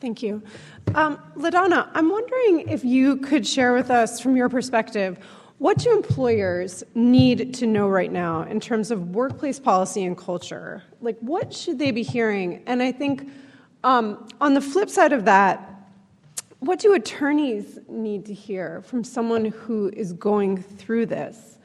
Thank 0.00 0.22
you. 0.22 0.40
Um, 0.94 1.18
LaDonna, 1.36 1.88
I'm 1.92 2.08
wondering 2.08 2.68
if 2.68 2.84
you 2.84 3.16
could 3.16 3.44
share 3.44 3.74
with 3.74 3.90
us, 3.90 4.20
from 4.20 4.36
your 4.36 4.48
perspective, 4.48 5.18
what 5.58 5.78
do 5.78 5.92
employers 5.92 6.84
need 6.94 7.52
to 7.54 7.66
know 7.66 7.88
right 7.88 8.12
now 8.12 8.42
in 8.42 8.60
terms 8.60 8.92
of 8.92 9.10
workplace 9.10 9.58
policy 9.58 10.04
and 10.04 10.16
culture? 10.16 10.84
Like, 11.00 11.18
what 11.18 11.52
should 11.52 11.78
they 11.78 11.90
be 11.90 12.04
hearing? 12.04 12.62
And 12.66 12.80
I 12.80 12.92
think 12.92 13.28
um, 13.82 14.28
on 14.40 14.54
the 14.54 14.60
flip 14.60 14.88
side 14.88 15.12
of 15.12 15.24
that, 15.24 15.74
what 16.60 16.78
do 16.78 16.94
attorneys 16.94 17.78
need 17.88 18.24
to 18.26 18.34
hear 18.34 18.82
from 18.82 19.02
someone 19.02 19.46
who 19.46 19.88
is 19.90 20.12
going 20.12 20.62
through 20.62 21.06
this? 21.06 21.58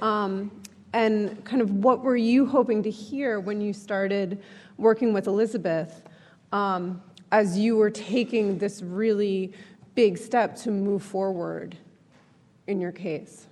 Um, 0.00 0.50
and 0.92 1.44
kind 1.44 1.62
of 1.62 1.70
what 1.70 2.02
were 2.02 2.16
you 2.16 2.46
hoping 2.46 2.82
to 2.84 2.90
hear 2.90 3.40
when 3.40 3.60
you 3.60 3.72
started 3.72 4.42
working 4.76 5.12
with 5.12 5.26
Elizabeth 5.26 6.02
um, 6.52 7.02
as 7.32 7.58
you 7.58 7.76
were 7.76 7.90
taking 7.90 8.58
this 8.58 8.82
really 8.82 9.52
big 9.94 10.18
step 10.18 10.56
to 10.56 10.70
move 10.70 11.02
forward 11.02 11.76
in 12.70 12.80
your 12.80 12.92
case? 12.92 13.46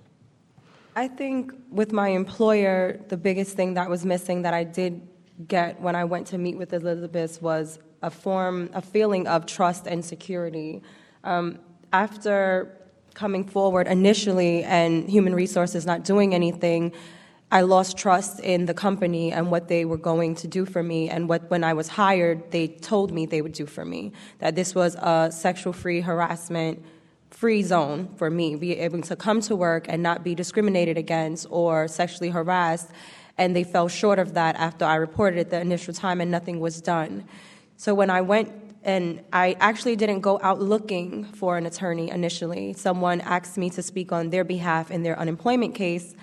I 0.95 1.07
think 1.07 1.53
with 1.69 1.91
my 1.91 2.09
employer, 2.09 2.99
the 3.09 3.17
biggest 3.17 3.55
thing 3.55 3.75
that 3.75 3.89
was 3.89 4.05
missing 4.05 4.41
that 4.41 4.53
I 4.53 4.63
did 4.63 5.07
get 5.47 5.79
when 5.79 5.95
I 5.95 6.03
went 6.05 6.27
to 6.27 6.37
meet 6.37 6.57
with 6.57 6.73
Elizabeth 6.73 7.41
was 7.41 7.79
a 8.01 8.09
form, 8.09 8.69
a 8.73 8.81
feeling 8.81 9.27
of 9.27 9.45
trust 9.45 9.87
and 9.87 10.03
security. 10.03 10.81
Um, 11.23 11.59
after 11.93 12.75
coming 13.13 13.43
forward 13.43 13.87
initially 13.87 14.63
and 14.63 15.09
human 15.09 15.35
resources 15.35 15.85
not 15.85 16.03
doing 16.03 16.33
anything, 16.33 16.93
I 17.51 17.61
lost 17.61 17.97
trust 17.97 18.39
in 18.41 18.65
the 18.65 18.73
company 18.73 19.31
and 19.31 19.49
what 19.49 19.67
they 19.67 19.83
were 19.83 19.97
going 19.97 20.35
to 20.35 20.47
do 20.47 20.65
for 20.65 20.83
me. 20.83 21.09
And 21.09 21.27
what, 21.27 21.49
when 21.49 21.63
I 21.63 21.73
was 21.73 21.87
hired, 21.87 22.51
they 22.51 22.67
told 22.67 23.11
me 23.11 23.25
they 23.25 23.41
would 23.41 23.53
do 23.53 23.65
for 23.65 23.83
me. 23.83 24.11
That 24.37 24.55
this 24.55 24.75
was 24.75 24.95
a 24.95 25.29
sexual 25.31 25.73
free 25.73 26.01
harassment 26.01 26.85
free 27.31 27.63
zone 27.63 28.09
for 28.17 28.29
me, 28.29 28.55
be 28.55 28.77
able 28.77 29.01
to 29.01 29.15
come 29.15 29.41
to 29.41 29.55
work 29.55 29.85
and 29.87 30.01
not 30.03 30.23
be 30.23 30.35
discriminated 30.35 30.97
against 30.97 31.47
or 31.49 31.87
sexually 31.87 32.29
harassed. 32.29 32.89
And 33.37 33.55
they 33.55 33.63
fell 33.63 33.87
short 33.87 34.19
of 34.19 34.33
that 34.33 34.55
after 34.57 34.85
I 34.85 34.95
reported 34.95 35.39
it 35.39 35.49
the 35.49 35.61
initial 35.61 35.93
time 35.93 36.19
and 36.21 36.29
nothing 36.29 36.59
was 36.59 36.81
done. 36.81 37.23
So 37.77 37.93
when 37.93 38.09
I 38.09 38.21
went 38.21 38.51
and 38.83 39.21
I 39.33 39.55
actually 39.59 39.95
didn't 39.95 40.21
go 40.21 40.39
out 40.41 40.59
looking 40.59 41.25
for 41.25 41.57
an 41.57 41.65
attorney 41.65 42.09
initially. 42.09 42.73
Someone 42.73 43.21
asked 43.21 43.57
me 43.57 43.69
to 43.71 43.81
speak 43.81 44.11
on 44.11 44.29
their 44.29 44.43
behalf 44.43 44.89
in 44.89 45.03
their 45.03 45.19
unemployment 45.19 45.75
case, 45.75 46.15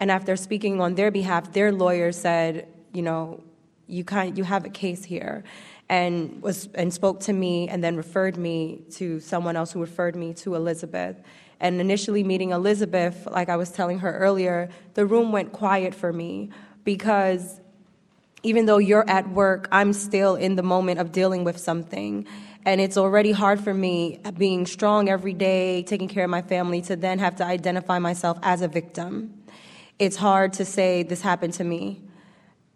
and 0.00 0.10
after 0.10 0.34
speaking 0.36 0.80
on 0.80 0.96
their 0.96 1.10
behalf, 1.10 1.52
their 1.52 1.70
lawyer 1.70 2.10
said, 2.10 2.66
you 2.92 3.02
know, 3.02 3.42
you 3.86 4.02
kind 4.02 4.36
you 4.36 4.44
have 4.44 4.64
a 4.64 4.70
case 4.70 5.04
here 5.04 5.44
and 5.88 6.40
was 6.42 6.68
and 6.74 6.92
spoke 6.92 7.20
to 7.20 7.32
me 7.32 7.68
and 7.68 7.84
then 7.84 7.96
referred 7.96 8.36
me 8.36 8.82
to 8.92 9.20
someone 9.20 9.56
else 9.56 9.72
who 9.72 9.80
referred 9.80 10.16
me 10.16 10.32
to 10.34 10.54
Elizabeth. 10.54 11.16
And 11.60 11.80
initially 11.80 12.24
meeting 12.24 12.50
Elizabeth, 12.50 13.26
like 13.30 13.48
I 13.48 13.56
was 13.56 13.70
telling 13.70 14.00
her 14.00 14.18
earlier, 14.18 14.68
the 14.94 15.06
room 15.06 15.32
went 15.32 15.52
quiet 15.52 15.94
for 15.94 16.12
me 16.12 16.50
because 16.84 17.60
even 18.42 18.66
though 18.66 18.78
you're 18.78 19.08
at 19.08 19.28
work, 19.30 19.68
I'm 19.72 19.92
still 19.92 20.34
in 20.34 20.56
the 20.56 20.62
moment 20.62 21.00
of 21.00 21.12
dealing 21.12 21.44
with 21.44 21.58
something. 21.58 22.26
And 22.66 22.80
it's 22.80 22.96
already 22.96 23.32
hard 23.32 23.60
for 23.60 23.74
me 23.74 24.20
being 24.36 24.66
strong 24.66 25.08
every 25.08 25.32
day, 25.32 25.82
taking 25.82 26.08
care 26.08 26.24
of 26.24 26.30
my 26.30 26.42
family, 26.42 26.82
to 26.82 26.96
then 26.96 27.18
have 27.18 27.36
to 27.36 27.44
identify 27.44 27.98
myself 27.98 28.38
as 28.42 28.62
a 28.62 28.68
victim. 28.68 29.42
It's 29.98 30.16
hard 30.16 30.54
to 30.54 30.64
say 30.64 31.02
this 31.02 31.22
happened 31.22 31.54
to 31.54 31.64
me. 31.64 32.02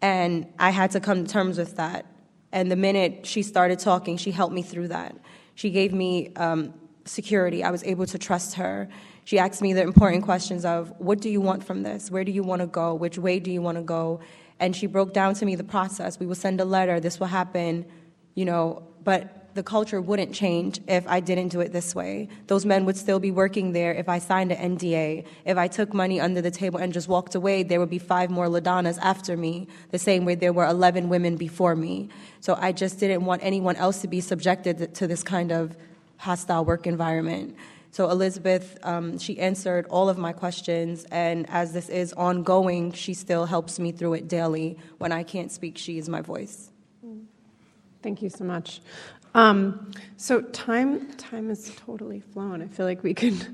And 0.01 0.47
I 0.57 0.69
had 0.69 0.91
to 0.91 0.99
come 0.99 1.25
to 1.25 1.31
terms 1.31 1.57
with 1.57 1.75
that. 1.75 2.05
And 2.51 2.71
the 2.71 2.75
minute 2.75 3.25
she 3.25 3.43
started 3.43 3.79
talking, 3.79 4.17
she 4.17 4.31
helped 4.31 4.53
me 4.53 4.61
through 4.61 4.89
that. 4.89 5.15
She 5.55 5.69
gave 5.69 5.93
me 5.93 6.33
um, 6.35 6.73
security. 7.05 7.63
I 7.63 7.71
was 7.71 7.83
able 7.83 8.05
to 8.07 8.17
trust 8.17 8.55
her. 8.55 8.89
She 9.25 9.37
asked 9.37 9.61
me 9.61 9.73
the 9.73 9.83
important 9.83 10.23
questions 10.23 10.65
of 10.65 10.93
what 10.97 11.21
do 11.21 11.29
you 11.29 11.41
want 11.41 11.63
from 11.63 11.83
this? 11.83 12.09
Where 12.09 12.23
do 12.23 12.31
you 12.31 12.43
want 12.43 12.61
to 12.61 12.67
go? 12.67 12.95
Which 12.95 13.17
way 13.17 13.39
do 13.39 13.51
you 13.51 13.61
want 13.61 13.77
to 13.77 13.83
go? 13.83 14.21
And 14.59 14.75
she 14.75 14.87
broke 14.87 15.13
down 15.13 15.35
to 15.35 15.45
me 15.45 15.55
the 15.55 15.63
process. 15.63 16.19
We 16.19 16.25
will 16.25 16.35
send 16.35 16.59
a 16.59 16.65
letter, 16.65 16.99
this 16.99 17.19
will 17.19 17.27
happen, 17.27 17.85
you 18.35 18.45
know, 18.45 18.83
but 19.03 19.38
the 19.53 19.63
culture 19.63 19.99
wouldn't 19.99 20.33
change 20.33 20.79
if 20.87 21.07
I 21.07 21.19
didn't 21.19 21.49
do 21.49 21.59
it 21.59 21.73
this 21.73 21.95
way. 21.95 22.29
Those 22.47 22.65
men 22.65 22.85
would 22.85 22.97
still 22.97 23.19
be 23.19 23.31
working 23.31 23.73
there 23.73 23.93
if 23.93 24.07
I 24.07 24.19
signed 24.19 24.51
an 24.51 24.77
NDA. 24.77 25.25
If 25.45 25.57
I 25.57 25.67
took 25.67 25.93
money 25.93 26.19
under 26.19 26.41
the 26.41 26.51
table 26.51 26.79
and 26.79 26.93
just 26.93 27.07
walked 27.07 27.35
away, 27.35 27.63
there 27.63 27.79
would 27.79 27.89
be 27.89 27.99
five 27.99 28.29
more 28.29 28.47
LaDonnas 28.47 28.97
after 28.99 29.35
me, 29.35 29.67
the 29.91 29.99
same 29.99 30.25
way 30.25 30.35
there 30.35 30.53
were 30.53 30.65
11 30.65 31.09
women 31.09 31.35
before 31.35 31.75
me. 31.75 32.09
So 32.41 32.57
I 32.59 32.71
just 32.71 32.99
didn't 32.99 33.25
want 33.25 33.43
anyone 33.43 33.75
else 33.75 34.01
to 34.01 34.07
be 34.07 34.21
subjected 34.21 34.93
to 34.95 35.07
this 35.07 35.23
kind 35.23 35.51
of 35.51 35.75
hostile 36.17 36.65
work 36.65 36.85
environment. 36.85 37.55
So 37.91 38.09
Elizabeth, 38.11 38.77
um, 38.83 39.17
she 39.17 39.39
answered 39.39 39.87
all 39.89 40.09
of 40.09 40.17
my 40.17 40.31
questions, 40.31 41.05
and 41.11 41.49
as 41.49 41.73
this 41.73 41.89
is 41.89 42.13
ongoing, 42.13 42.91
she 42.91 43.15
still 43.15 43.45
helps 43.45 43.79
me 43.79 43.91
through 43.91 44.13
it 44.13 44.27
daily. 44.27 44.77
When 44.99 45.11
I 45.11 45.23
can't 45.23 45.51
speak, 45.51 45.77
she 45.77 45.97
is 45.97 46.07
my 46.07 46.21
voice. 46.21 46.69
Thank 48.01 48.21
you 48.21 48.29
so 48.29 48.45
much. 48.45 48.81
Um, 49.35 49.91
so 50.17 50.41
time 50.41 51.11
time 51.13 51.49
has 51.49 51.71
totally 51.75 52.19
flown. 52.19 52.61
I 52.61 52.67
feel 52.67 52.85
like 52.85 53.03
we 53.03 53.13
could 53.13 53.47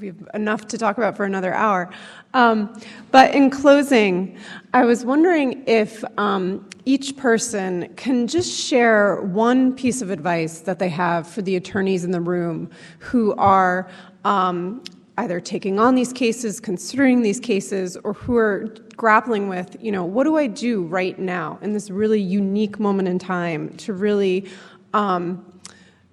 we 0.00 0.06
have 0.08 0.28
enough 0.34 0.68
to 0.68 0.78
talk 0.78 0.96
about 0.96 1.16
for 1.16 1.24
another 1.24 1.52
hour. 1.52 1.90
Um, 2.32 2.80
but 3.10 3.34
in 3.34 3.50
closing, 3.50 4.38
I 4.72 4.84
was 4.84 5.04
wondering 5.04 5.64
if 5.66 6.04
um, 6.18 6.68
each 6.84 7.16
person 7.16 7.92
can 7.96 8.26
just 8.26 8.56
share 8.56 9.22
one 9.22 9.74
piece 9.74 10.00
of 10.00 10.10
advice 10.10 10.60
that 10.60 10.78
they 10.78 10.88
have 10.90 11.26
for 11.26 11.42
the 11.42 11.56
attorneys 11.56 12.04
in 12.04 12.12
the 12.12 12.20
room 12.20 12.70
who 12.98 13.34
are 13.34 13.90
um, 14.24 14.82
either 15.18 15.40
taking 15.40 15.78
on 15.80 15.94
these 15.94 16.12
cases, 16.12 16.60
considering 16.60 17.22
these 17.22 17.40
cases, 17.40 17.96
or 18.04 18.12
who 18.12 18.36
are 18.36 18.74
grappling 18.96 19.48
with, 19.48 19.76
you 19.80 19.90
know, 19.92 20.04
what 20.04 20.24
do 20.24 20.36
I 20.36 20.46
do 20.46 20.82
right 20.84 21.18
now 21.18 21.58
in 21.60 21.72
this 21.72 21.90
really 21.90 22.20
unique 22.20 22.78
moment 22.78 23.08
in 23.08 23.18
time 23.18 23.70
to 23.78 23.92
really, 23.92 24.48
um, 24.94 25.44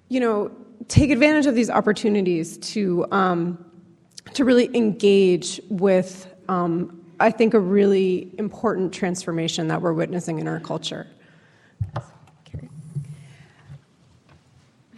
you 0.09 0.19
know, 0.19 0.51
take 0.87 1.11
advantage 1.11 1.45
of 1.45 1.55
these 1.55 1.69
opportunities 1.69 2.57
to 2.73 3.05
um, 3.11 3.63
to 4.33 4.43
really 4.43 4.75
engage 4.75 5.61
with, 5.69 6.33
um, 6.49 6.99
I 7.19 7.29
think, 7.29 7.53
a 7.53 7.59
really 7.59 8.31
important 8.39 8.91
transformation 8.91 9.67
that 9.67 9.81
we're 9.81 9.93
witnessing 9.93 10.39
in 10.39 10.47
our 10.47 10.59
culture. 10.59 11.07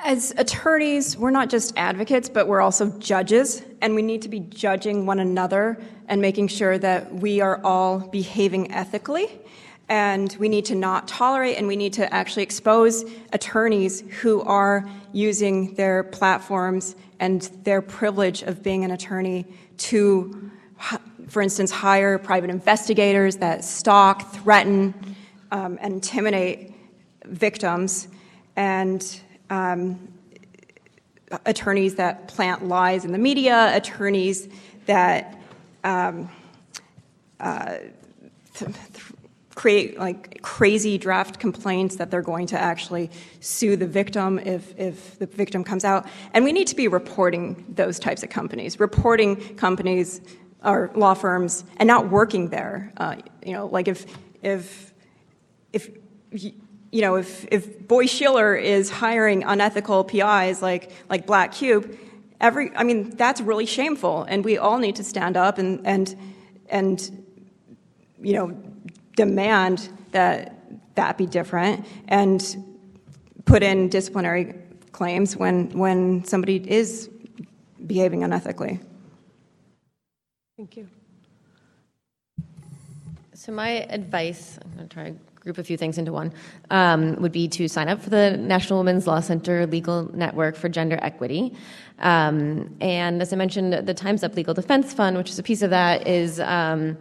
As 0.08 0.34
attorneys, 0.38 1.18
we're 1.18 1.32
not 1.32 1.50
just 1.50 1.74
advocates, 1.76 2.30
but 2.30 2.48
we're 2.48 2.62
also 2.62 2.98
judges, 2.98 3.62
and 3.82 3.94
we 3.94 4.02
need 4.02 4.22
to 4.22 4.30
be 4.30 4.40
judging 4.40 5.06
one 5.06 5.20
another 5.20 5.78
and 6.08 6.22
making 6.22 6.48
sure 6.48 6.78
that 6.78 7.14
we 7.14 7.42
are 7.42 7.60
all 7.62 8.00
behaving 8.00 8.72
ethically. 8.72 9.28
And 9.90 10.34
we 10.40 10.48
need 10.48 10.64
to 10.68 10.76
not 10.76 11.10
tolerate, 11.10 11.58
and 11.58 11.68
we 11.68 11.76
need 11.76 11.92
to 11.94 12.14
actually 12.14 12.44
expose 12.44 13.04
attorneys 13.34 14.00
who 14.22 14.44
are 14.44 14.90
using 15.12 15.74
their 15.74 16.06
platforms 16.06 16.96
and 17.20 17.42
their 17.66 17.82
privilege 17.82 18.44
of 18.44 18.64
being 18.64 18.86
an 18.86 18.92
attorney 18.92 19.46
to, 19.80 20.50
for 21.28 21.42
instance, 21.42 21.70
hire 21.70 22.18
private 22.18 22.50
investigators 22.50 23.36
that 23.36 23.66
stalk, 23.66 24.32
threaten, 24.32 24.94
um, 25.52 25.78
and 25.82 25.96
intimidate 25.96 26.74
victims, 27.26 28.08
and 28.56 29.20
attorneys 31.46 31.96
that 31.96 32.28
plant 32.28 32.68
lies 32.68 33.06
in 33.06 33.12
the 33.12 33.18
media, 33.18 33.76
attorneys 33.76 34.48
that 34.86 35.40
um, 35.84 36.30
uh, 37.40 37.78
th- 38.54 38.72
th- 38.72 39.04
create 39.56 39.98
like 39.98 40.40
crazy 40.44 41.00
draft 41.00 41.40
complaints 41.40 41.96
that 41.96 42.12
they're 42.12 42.22
going 42.22 42.46
to 42.46 42.58
actually 42.60 43.10
sue 43.40 43.76
the 43.76 43.88
victim 43.88 44.38
if, 44.40 44.78
if 44.78 45.18
the 45.18 45.26
victim 45.26 45.64
comes 45.64 45.84
out. 45.84 46.06
And 46.34 46.46
we 46.46 46.54
need 46.54 46.68
to 46.68 46.76
be 46.76 46.88
reporting 46.88 47.66
those 47.68 47.98
types 47.98 48.22
of 48.22 48.30
companies, 48.30 48.80
reporting 48.80 49.56
companies 49.56 50.22
or 50.64 50.92
law 50.96 51.16
firms 51.16 51.64
and 51.78 51.88
not 51.88 52.10
working 52.10 52.50
there. 52.50 52.92
Uh, 52.98 53.16
you 53.44 53.54
know, 53.54 53.66
like 53.66 53.88
if, 53.88 54.06
if, 54.44 54.94
if, 55.74 55.90
you 56.92 57.02
know, 57.02 57.16
if, 57.16 57.46
if 57.52 57.88
Boies 57.88 58.10
Schiller 58.10 58.56
is 58.56 58.90
hiring 58.90 59.44
unethical 59.44 60.04
PIs 60.04 60.62
like, 60.62 60.92
like 61.10 61.26
Black 61.26 61.52
Cube, 61.54 61.98
every, 62.40 62.76
I 62.76 62.84
mean, 62.84 63.10
that's 63.12 63.42
really 63.42 63.66
shameful. 63.66 64.24
And 64.24 64.44
we 64.46 64.58
all 64.58 64.78
need 64.78 64.96
to 64.98 65.04
stand 65.04 65.38
up 65.38 65.58
and, 65.58 65.86
and, 65.86 66.16
and, 66.70 67.26
you 68.22 68.34
know, 68.34 68.58
demand 69.16 69.90
that 70.12 70.54
that 70.96 71.18
be 71.18 71.26
different 71.26 71.86
and 72.08 72.42
put 73.46 73.64
in 73.64 73.88
disciplinary 73.90 74.56
claims 74.92 75.38
when, 75.38 75.70
when 75.78 76.24
somebody 76.26 76.58
is 76.70 77.10
behaving 77.86 78.22
unethically. 78.22 78.80
Thank 80.58 80.76
you. 80.76 80.88
So, 83.34 83.52
my 83.52 83.86
advice, 83.90 84.58
I'm 84.64 84.72
going 84.74 84.88
to 84.90 84.94
try 84.94 85.14
group 85.48 85.58
a 85.58 85.64
few 85.64 85.78
things 85.78 85.98
into 85.98 86.12
one, 86.12 86.32
um, 86.70 87.16
would 87.22 87.32
be 87.32 87.48
to 87.48 87.68
sign 87.68 87.88
up 87.90 88.02
for 88.02 88.10
the 88.10 88.38
National 88.38 88.80
Women's 88.80 89.08
Law 89.08 89.22
Center 89.22 89.66
Legal 89.66 90.10
Network 90.14 90.56
for 90.56 90.70
Gender 90.70 91.00
Equity. 91.02 91.54
Um, 92.00 92.76
and 92.82 93.22
as 93.22 93.34
I 93.34 93.38
mentioned, 93.38 93.74
the 93.74 93.94
Time's 93.94 94.24
Up 94.24 94.36
Legal 94.36 94.54
Defense 94.54 94.94
Fund, 94.94 95.18
which 95.18 95.30
is 95.30 95.40
a 95.40 95.44
piece 95.44 95.62
of 95.62 95.70
that, 95.72 96.06
is. 96.06 96.40
Um, 96.40 96.98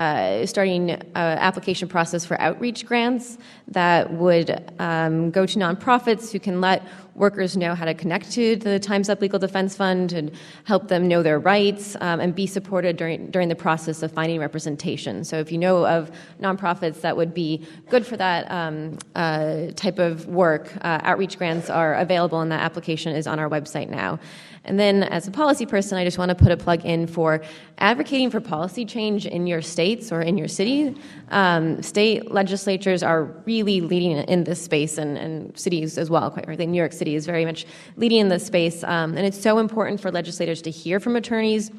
uh, 0.00 0.46
starting 0.46 0.90
an 0.90 1.02
application 1.14 1.86
process 1.86 2.24
for 2.24 2.40
outreach 2.40 2.86
grants 2.86 3.36
that 3.68 4.10
would 4.14 4.72
um, 4.78 5.30
go 5.30 5.44
to 5.44 5.58
nonprofits 5.58 6.32
who 6.32 6.40
can 6.40 6.58
let 6.60 6.82
workers 7.14 7.54
know 7.54 7.74
how 7.74 7.84
to 7.84 7.92
connect 7.92 8.32
to 8.32 8.56
the 8.56 8.80
Time's 8.80 9.10
Up 9.10 9.20
Legal 9.20 9.38
Defense 9.38 9.76
Fund 9.76 10.14
and 10.14 10.32
help 10.64 10.88
them 10.88 11.06
know 11.06 11.22
their 11.22 11.38
rights 11.38 11.96
um, 12.00 12.18
and 12.18 12.34
be 12.34 12.46
supported 12.46 12.96
during, 12.96 13.30
during 13.30 13.50
the 13.50 13.54
process 13.54 14.02
of 14.02 14.10
finding 14.10 14.40
representation. 14.40 15.22
So, 15.22 15.38
if 15.38 15.52
you 15.52 15.58
know 15.58 15.86
of 15.86 16.10
nonprofits 16.40 17.02
that 17.02 17.14
would 17.14 17.34
be 17.34 17.66
good 17.90 18.06
for 18.06 18.16
that 18.16 18.50
um, 18.50 18.96
uh, 19.14 19.66
type 19.76 19.98
of 19.98 20.26
work, 20.28 20.72
uh, 20.80 21.00
outreach 21.02 21.36
grants 21.36 21.68
are 21.68 21.94
available, 21.94 22.40
and 22.40 22.50
that 22.52 22.62
application 22.62 23.14
is 23.14 23.26
on 23.26 23.38
our 23.38 23.50
website 23.50 23.90
now. 23.90 24.18
And 24.64 24.78
then, 24.78 25.02
as 25.04 25.26
a 25.26 25.30
policy 25.30 25.64
person, 25.64 25.96
I 25.96 26.04
just 26.04 26.18
want 26.18 26.28
to 26.28 26.34
put 26.34 26.52
a 26.52 26.56
plug 26.56 26.84
in 26.84 27.06
for 27.06 27.42
advocating 27.78 28.30
for 28.30 28.40
policy 28.40 28.84
change 28.84 29.26
in 29.26 29.46
your 29.46 29.62
states 29.62 30.12
or 30.12 30.20
in 30.20 30.36
your 30.36 30.48
city. 30.48 30.94
Um, 31.30 31.82
state 31.82 32.30
legislatures 32.30 33.02
are 33.02 33.24
really 33.46 33.80
leading 33.80 34.18
in 34.18 34.44
this 34.44 34.62
space, 34.62 34.98
and, 34.98 35.16
and, 35.16 35.58
cities 35.58 35.96
as 35.96 36.10
well, 36.10 36.30
quite 36.30 36.44
frankly. 36.44 36.66
New 36.66 36.76
York 36.76 36.92
City 36.92 37.14
is 37.14 37.24
very 37.24 37.46
much 37.46 37.66
leading 37.96 38.18
in 38.18 38.28
this 38.28 38.44
space. 38.44 38.84
Um, 38.84 39.16
and 39.16 39.26
it's 39.26 39.40
so 39.40 39.58
important 39.58 40.00
for 40.00 40.10
legislators 40.10 40.60
to 40.62 40.70
hear 40.70 41.00
from 41.00 41.16
attorneys 41.16 41.70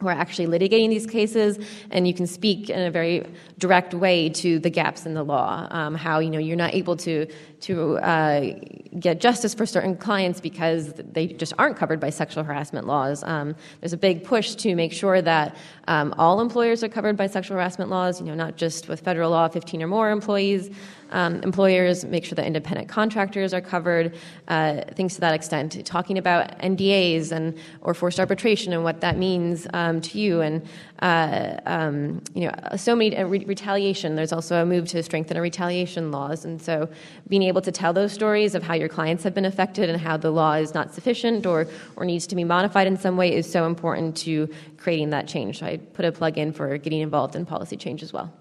who 0.00 0.08
are 0.08 0.12
actually 0.12 0.46
litigating 0.46 0.90
these 0.90 1.06
cases, 1.06 1.58
and 1.90 2.06
you 2.06 2.12
can 2.12 2.26
speak 2.26 2.68
in 2.68 2.80
a 2.80 2.90
very 2.90 3.26
direct 3.58 3.94
way 3.94 4.28
to 4.28 4.58
the 4.58 4.68
gaps 4.68 5.06
in 5.06 5.14
the 5.14 5.22
law. 5.22 5.66
Um, 5.70 5.94
how 5.94 6.18
you 6.18 6.30
know 6.30 6.38
you're 6.38 6.56
not 6.56 6.74
able 6.74 6.96
to 6.98 7.26
to 7.60 7.98
uh, 7.98 8.54
get 8.98 9.20
justice 9.20 9.54
for 9.54 9.66
certain 9.66 9.96
clients 9.96 10.40
because 10.40 10.92
they 10.94 11.26
just 11.26 11.52
aren't 11.58 11.76
covered 11.76 12.00
by 12.00 12.10
sexual 12.10 12.44
harassment 12.44 12.86
laws. 12.86 13.22
Um, 13.24 13.54
there's 13.80 13.92
a 13.92 13.96
big 13.98 14.24
push 14.24 14.54
to 14.56 14.74
make 14.74 14.92
sure 14.92 15.22
that 15.22 15.56
um, 15.88 16.14
all 16.18 16.40
employers 16.40 16.82
are 16.82 16.88
covered 16.88 17.16
by 17.16 17.26
sexual 17.26 17.56
harassment 17.56 17.90
laws. 17.90 18.20
You 18.20 18.26
know, 18.26 18.34
not 18.34 18.56
just 18.56 18.88
with 18.88 19.00
federal 19.00 19.30
law, 19.30 19.48
15 19.48 19.82
or 19.82 19.86
more 19.86 20.10
employees. 20.10 20.70
Um, 21.12 21.36
employers 21.42 22.04
make 22.04 22.24
sure 22.24 22.34
that 22.34 22.46
independent 22.46 22.88
contractors 22.88 23.54
are 23.54 23.60
covered, 23.60 24.16
uh, 24.48 24.82
things 24.94 25.14
to 25.14 25.20
that 25.20 25.34
extent. 25.34 25.84
Talking 25.86 26.18
about 26.18 26.58
NDAs 26.58 27.30
and 27.30 27.56
or 27.82 27.94
forced 27.94 28.18
arbitration 28.18 28.72
and 28.72 28.82
what 28.82 29.00
that 29.02 29.16
means 29.16 29.66
um, 29.72 30.00
to 30.00 30.18
you, 30.18 30.40
and 30.40 30.66
uh, 31.00 31.60
um, 31.66 32.22
you 32.34 32.46
know, 32.46 32.54
so 32.76 32.94
many 32.96 33.16
uh, 33.16 33.24
re- 33.26 33.44
retaliation. 33.44 34.16
There's 34.16 34.32
also 34.32 34.62
a 34.62 34.66
move 34.66 34.88
to 34.88 35.02
strengthen 35.02 35.36
our 35.36 35.42
retaliation 35.42 36.10
laws, 36.10 36.44
and 36.44 36.60
so 36.60 36.88
being 37.28 37.42
able 37.42 37.60
to 37.62 37.72
tell 37.72 37.92
those 37.92 38.12
stories 38.12 38.54
of 38.54 38.62
how 38.62 38.74
your 38.74 38.88
clients 38.88 39.22
have 39.24 39.34
been 39.34 39.44
affected 39.44 39.90
and 39.90 40.00
how 40.00 40.16
the 40.16 40.30
law 40.30 40.54
is 40.54 40.74
not 40.74 40.94
sufficient 40.94 41.46
or 41.46 41.66
or 41.96 42.04
needs 42.04 42.26
to 42.28 42.36
be 42.36 42.44
modified 42.44 42.86
in 42.86 42.96
some 42.96 43.16
way 43.16 43.34
is 43.34 43.50
so 43.50 43.66
important 43.66 44.16
to 44.16 44.48
creating 44.78 45.10
that 45.10 45.28
change. 45.28 45.58
So 45.58 45.66
I 45.66 45.76
put 45.76 46.04
a 46.04 46.12
plug 46.12 46.38
in 46.38 46.52
for 46.52 46.78
getting 46.78 47.00
involved 47.00 47.36
in 47.36 47.44
policy 47.46 47.76
change 47.76 48.02
as 48.02 48.12
well. 48.12 48.32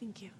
Thank 0.00 0.22
you. 0.22 0.30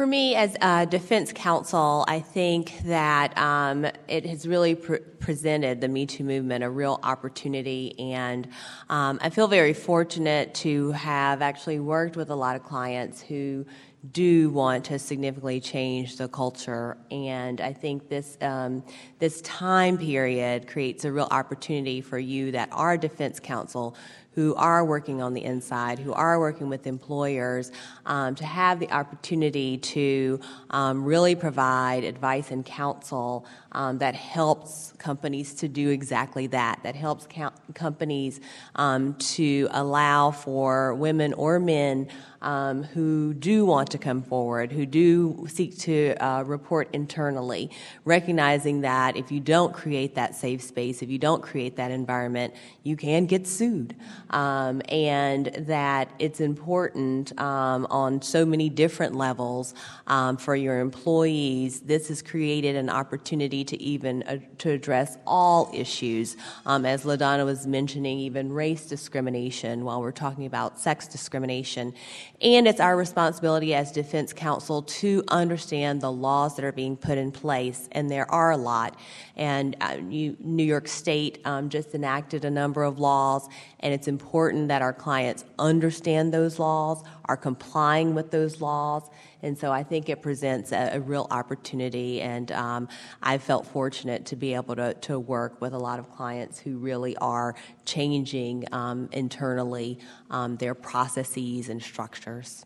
For 0.00 0.06
me, 0.06 0.34
as 0.34 0.56
a 0.62 0.86
defense 0.86 1.30
counsel, 1.30 2.06
I 2.08 2.20
think 2.20 2.80
that 2.84 3.36
um, 3.36 3.84
it 4.08 4.24
has 4.24 4.48
really 4.48 4.74
pre- 4.74 5.00
presented 5.00 5.82
the 5.82 5.88
Me 5.88 6.06
Too 6.06 6.24
movement 6.24 6.64
a 6.64 6.70
real 6.70 6.98
opportunity, 7.02 7.94
and 7.98 8.48
um, 8.88 9.18
I 9.20 9.28
feel 9.28 9.46
very 9.46 9.74
fortunate 9.74 10.54
to 10.54 10.92
have 10.92 11.42
actually 11.42 11.80
worked 11.80 12.16
with 12.16 12.30
a 12.30 12.34
lot 12.34 12.56
of 12.56 12.62
clients 12.62 13.20
who 13.20 13.66
do 14.10 14.48
want 14.48 14.86
to 14.86 14.98
significantly 14.98 15.60
change 15.60 16.16
the 16.16 16.28
culture, 16.28 16.96
and 17.10 17.60
I 17.60 17.74
think 17.74 18.08
this 18.08 18.38
um, 18.40 18.82
this 19.18 19.42
time 19.42 19.98
period 19.98 20.66
creates 20.66 21.04
a 21.04 21.12
real 21.12 21.28
opportunity 21.30 22.00
for 22.00 22.18
you 22.18 22.52
that 22.52 22.70
are 22.72 22.96
defense 22.96 23.38
counsel 23.38 23.94
who 24.32 24.54
are 24.54 24.84
working 24.84 25.20
on 25.20 25.34
the 25.34 25.44
inside, 25.44 25.98
who 25.98 26.12
are 26.12 26.38
working 26.38 26.68
with 26.68 26.86
employers, 26.86 27.72
um, 28.06 28.34
to 28.36 28.44
have 28.44 28.78
the 28.78 28.90
opportunity 28.90 29.76
to 29.78 30.38
um, 30.70 31.04
really 31.04 31.34
provide 31.34 32.04
advice 32.04 32.50
and 32.50 32.64
counsel 32.64 33.44
um, 33.72 33.98
that 33.98 34.14
helps 34.14 34.92
companies 34.98 35.54
to 35.54 35.68
do 35.68 35.90
exactly 35.90 36.46
that, 36.46 36.80
that 36.84 36.94
helps 36.94 37.26
companies 37.74 38.40
um, 38.76 39.14
to 39.14 39.68
allow 39.72 40.30
for 40.30 40.94
women 40.94 41.32
or 41.34 41.58
men 41.58 42.08
um, 42.42 42.82
who 42.82 43.34
do 43.34 43.64
want 43.64 43.90
to 43.90 43.98
come 43.98 44.22
forward, 44.22 44.72
who 44.72 44.86
do 44.86 45.46
seek 45.48 45.78
to 45.78 46.14
uh, 46.24 46.42
report 46.42 46.88
internally, 46.92 47.70
recognizing 48.04 48.80
that 48.80 49.16
if 49.16 49.30
you 49.30 49.40
don't 49.40 49.72
create 49.72 50.14
that 50.14 50.34
safe 50.34 50.62
space, 50.62 51.02
if 51.02 51.10
you 51.10 51.18
don't 51.18 51.42
create 51.42 51.76
that 51.76 51.90
environment, 51.90 52.54
you 52.82 52.96
can 52.96 53.26
get 53.26 53.46
sued. 53.46 53.94
Um, 54.30 54.80
and 54.88 55.46
that 55.66 56.10
it's 56.18 56.40
important 56.40 57.38
um, 57.40 57.86
on 57.90 58.22
so 58.22 58.46
many 58.46 58.68
different 58.68 59.14
levels 59.14 59.74
um, 60.06 60.36
for 60.36 60.56
your 60.56 60.80
employees. 60.80 61.80
This 61.80 62.08
has 62.08 62.22
created 62.22 62.76
an 62.76 62.88
opportunity 62.88 63.64
to 63.64 63.80
even 63.82 64.22
uh, 64.24 64.38
to 64.58 64.70
address 64.70 65.18
all 65.26 65.70
issues, 65.74 66.36
um, 66.66 66.86
as 66.86 67.04
LaDonna 67.04 67.44
was 67.44 67.66
mentioning, 67.66 68.18
even 68.18 68.52
race 68.52 68.86
discrimination 68.86 69.84
while 69.84 70.00
we're 70.00 70.12
talking 70.12 70.46
about 70.46 70.78
sex 70.78 71.06
discrimination. 71.06 71.94
And 72.42 72.66
it's 72.66 72.80
our 72.80 72.96
responsibility 72.96 73.74
as 73.74 73.92
defense 73.92 74.32
counsel 74.32 74.80
to 74.82 75.22
understand 75.28 76.00
the 76.00 76.10
laws 76.10 76.56
that 76.56 76.64
are 76.64 76.72
being 76.72 76.96
put 76.96 77.18
in 77.18 77.32
place, 77.32 77.86
and 77.92 78.10
there 78.10 78.30
are 78.30 78.50
a 78.50 78.56
lot. 78.56 78.98
And 79.36 79.76
uh, 79.82 79.96
New 79.96 80.64
York 80.64 80.88
State 80.88 81.42
um, 81.44 81.68
just 81.68 81.94
enacted 81.94 82.46
a 82.46 82.50
number 82.50 82.82
of 82.82 82.98
laws, 82.98 83.46
and 83.80 83.92
it's 83.92 84.08
important 84.08 84.68
that 84.68 84.80
our 84.80 84.94
clients 84.94 85.44
understand 85.58 86.32
those 86.32 86.58
laws, 86.58 87.04
are 87.26 87.36
complying 87.36 88.14
with 88.14 88.30
those 88.30 88.62
laws. 88.62 89.10
And 89.42 89.56
so 89.56 89.72
I 89.72 89.82
think 89.82 90.08
it 90.08 90.22
presents 90.22 90.72
a, 90.72 90.90
a 90.94 91.00
real 91.00 91.26
opportunity, 91.30 92.20
and 92.20 92.52
um, 92.52 92.88
I 93.22 93.38
felt 93.38 93.66
fortunate 93.66 94.26
to 94.26 94.36
be 94.36 94.54
able 94.54 94.76
to, 94.76 94.94
to 94.94 95.18
work 95.18 95.60
with 95.60 95.72
a 95.72 95.78
lot 95.78 95.98
of 95.98 96.10
clients 96.10 96.58
who 96.58 96.78
really 96.78 97.16
are 97.16 97.54
changing 97.84 98.64
um, 98.72 99.08
internally 99.12 99.98
um, 100.30 100.56
their 100.56 100.74
processes 100.74 101.68
and 101.68 101.82
structures. 101.82 102.64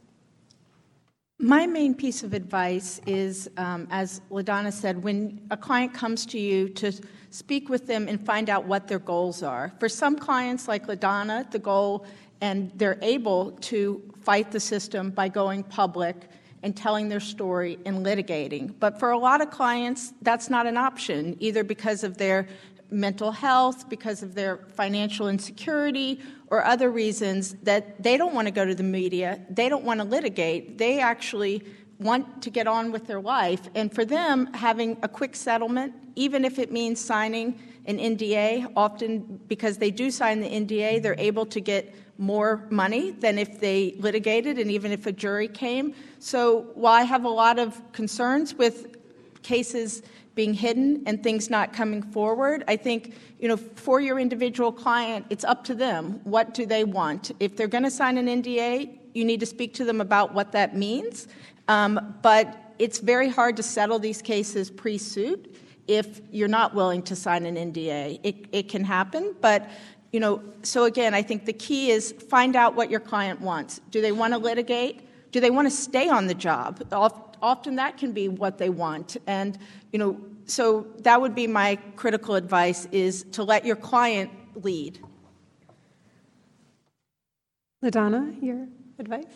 My 1.40 1.66
main 1.66 1.94
piece 1.94 2.22
of 2.22 2.32
advice 2.32 3.00
is, 3.06 3.50
um, 3.56 3.88
as 3.90 4.20
LaDonna 4.30 4.72
said, 4.72 5.02
when 5.02 5.40
a 5.50 5.56
client 5.56 5.92
comes 5.92 6.24
to 6.26 6.38
you 6.38 6.68
to 6.70 6.92
speak 7.30 7.68
with 7.68 7.88
them 7.88 8.06
and 8.06 8.24
find 8.24 8.48
out 8.48 8.64
what 8.64 8.86
their 8.86 9.00
goals 9.00 9.42
are. 9.42 9.72
For 9.80 9.88
some 9.88 10.16
clients, 10.16 10.68
like 10.68 10.86
LaDonna, 10.86 11.50
the 11.50 11.58
goal, 11.58 12.06
and 12.40 12.70
they're 12.76 12.98
able 13.02 13.50
to 13.52 14.00
fight 14.22 14.52
the 14.52 14.60
system 14.60 15.10
by 15.10 15.28
going 15.28 15.64
public 15.64 16.28
and 16.64 16.74
telling 16.74 17.10
their 17.10 17.20
story 17.20 17.78
and 17.84 18.04
litigating. 18.04 18.74
But 18.80 18.98
for 18.98 19.10
a 19.10 19.18
lot 19.18 19.42
of 19.42 19.50
clients, 19.50 20.14
that's 20.22 20.48
not 20.48 20.66
an 20.66 20.78
option, 20.78 21.36
either 21.38 21.62
because 21.62 22.02
of 22.02 22.16
their 22.16 22.48
mental 22.90 23.30
health, 23.30 23.88
because 23.88 24.22
of 24.22 24.34
their 24.34 24.56
financial 24.74 25.28
insecurity, 25.28 26.20
or 26.48 26.64
other 26.64 26.90
reasons 26.90 27.54
that 27.64 28.02
they 28.02 28.16
don't 28.16 28.34
want 28.34 28.48
to 28.48 28.52
go 28.52 28.64
to 28.64 28.74
the 28.74 28.82
media, 28.82 29.40
they 29.50 29.68
don't 29.68 29.84
want 29.84 30.00
to 30.00 30.04
litigate, 30.04 30.78
they 30.78 31.00
actually 31.00 31.62
want 31.98 32.42
to 32.42 32.50
get 32.50 32.66
on 32.66 32.92
with 32.92 33.06
their 33.06 33.20
life. 33.20 33.68
And 33.74 33.92
for 33.92 34.04
them, 34.04 34.52
having 34.54 34.96
a 35.02 35.08
quick 35.08 35.36
settlement, 35.36 35.94
even 36.16 36.44
if 36.44 36.58
it 36.58 36.72
means 36.72 36.98
signing 36.98 37.60
an 37.86 37.98
NDA, 37.98 38.72
often 38.74 39.40
because 39.48 39.76
they 39.76 39.90
do 39.90 40.10
sign 40.10 40.40
the 40.40 40.48
NDA, 40.48 41.02
they're 41.02 41.14
able 41.18 41.44
to 41.46 41.60
get 41.60 41.94
more 42.18 42.66
money 42.70 43.10
than 43.10 43.38
if 43.38 43.60
they 43.60 43.94
litigated 43.98 44.58
and 44.58 44.70
even 44.70 44.92
if 44.92 45.06
a 45.06 45.12
jury 45.12 45.48
came. 45.48 45.94
So 46.18 46.68
while 46.74 46.94
I 46.94 47.02
have 47.02 47.24
a 47.24 47.28
lot 47.28 47.58
of 47.58 47.80
concerns 47.92 48.54
with 48.54 48.96
cases 49.42 50.02
being 50.34 50.54
hidden 50.54 51.02
and 51.06 51.22
things 51.22 51.50
not 51.50 51.72
coming 51.72 52.02
forward, 52.02 52.64
I 52.66 52.76
think, 52.76 53.14
you 53.38 53.48
know, 53.48 53.56
for 53.56 54.00
your 54.00 54.18
individual 54.18 54.72
client, 54.72 55.26
it's 55.30 55.44
up 55.44 55.64
to 55.64 55.74
them. 55.74 56.20
What 56.24 56.54
do 56.54 56.66
they 56.66 56.84
want? 56.84 57.30
If 57.40 57.56
they're 57.56 57.68
going 57.68 57.84
to 57.84 57.90
sign 57.90 58.18
an 58.18 58.26
NDA, 58.26 58.98
you 59.14 59.24
need 59.24 59.40
to 59.40 59.46
speak 59.46 59.74
to 59.74 59.84
them 59.84 60.00
about 60.00 60.34
what 60.34 60.52
that 60.52 60.76
means. 60.76 61.28
Um, 61.68 62.16
but 62.22 62.74
it's 62.78 62.98
very 62.98 63.28
hard 63.28 63.56
to 63.56 63.62
settle 63.62 63.98
these 63.98 64.20
cases 64.20 64.70
pre-suit 64.70 65.54
if 65.86 66.20
you're 66.30 66.48
not 66.48 66.74
willing 66.74 67.02
to 67.02 67.14
sign 67.14 67.46
an 67.46 67.56
NDA. 67.56 68.18
It, 68.22 68.46
it 68.52 68.68
can 68.68 68.84
happen, 68.84 69.34
but 69.40 69.68
you 70.14 70.20
know, 70.20 70.40
so 70.62 70.84
again, 70.84 71.12
I 71.12 71.22
think 71.22 71.44
the 71.44 71.52
key 71.52 71.90
is 71.90 72.12
find 72.12 72.54
out 72.54 72.76
what 72.76 72.88
your 72.88 73.00
client 73.00 73.40
wants. 73.40 73.80
Do 73.90 74.00
they 74.00 74.12
want 74.12 74.32
to 74.32 74.38
litigate? 74.38 75.00
Do 75.32 75.40
they 75.40 75.50
want 75.50 75.66
to 75.66 75.76
stay 75.76 76.08
on 76.08 76.28
the 76.28 76.34
job? 76.34 76.86
Often 77.42 77.74
that 77.74 77.98
can 77.98 78.12
be 78.12 78.28
what 78.28 78.56
they 78.56 78.68
want. 78.68 79.16
And, 79.26 79.58
you 79.90 79.98
know, 79.98 80.20
so 80.46 80.86
that 80.98 81.20
would 81.20 81.34
be 81.34 81.48
my 81.48 81.74
critical 81.96 82.36
advice 82.36 82.86
is 82.92 83.24
to 83.32 83.42
let 83.42 83.66
your 83.66 83.74
client 83.74 84.30
lead. 84.54 85.00
LaDonna, 87.82 88.40
your 88.40 88.68
advice? 89.00 89.26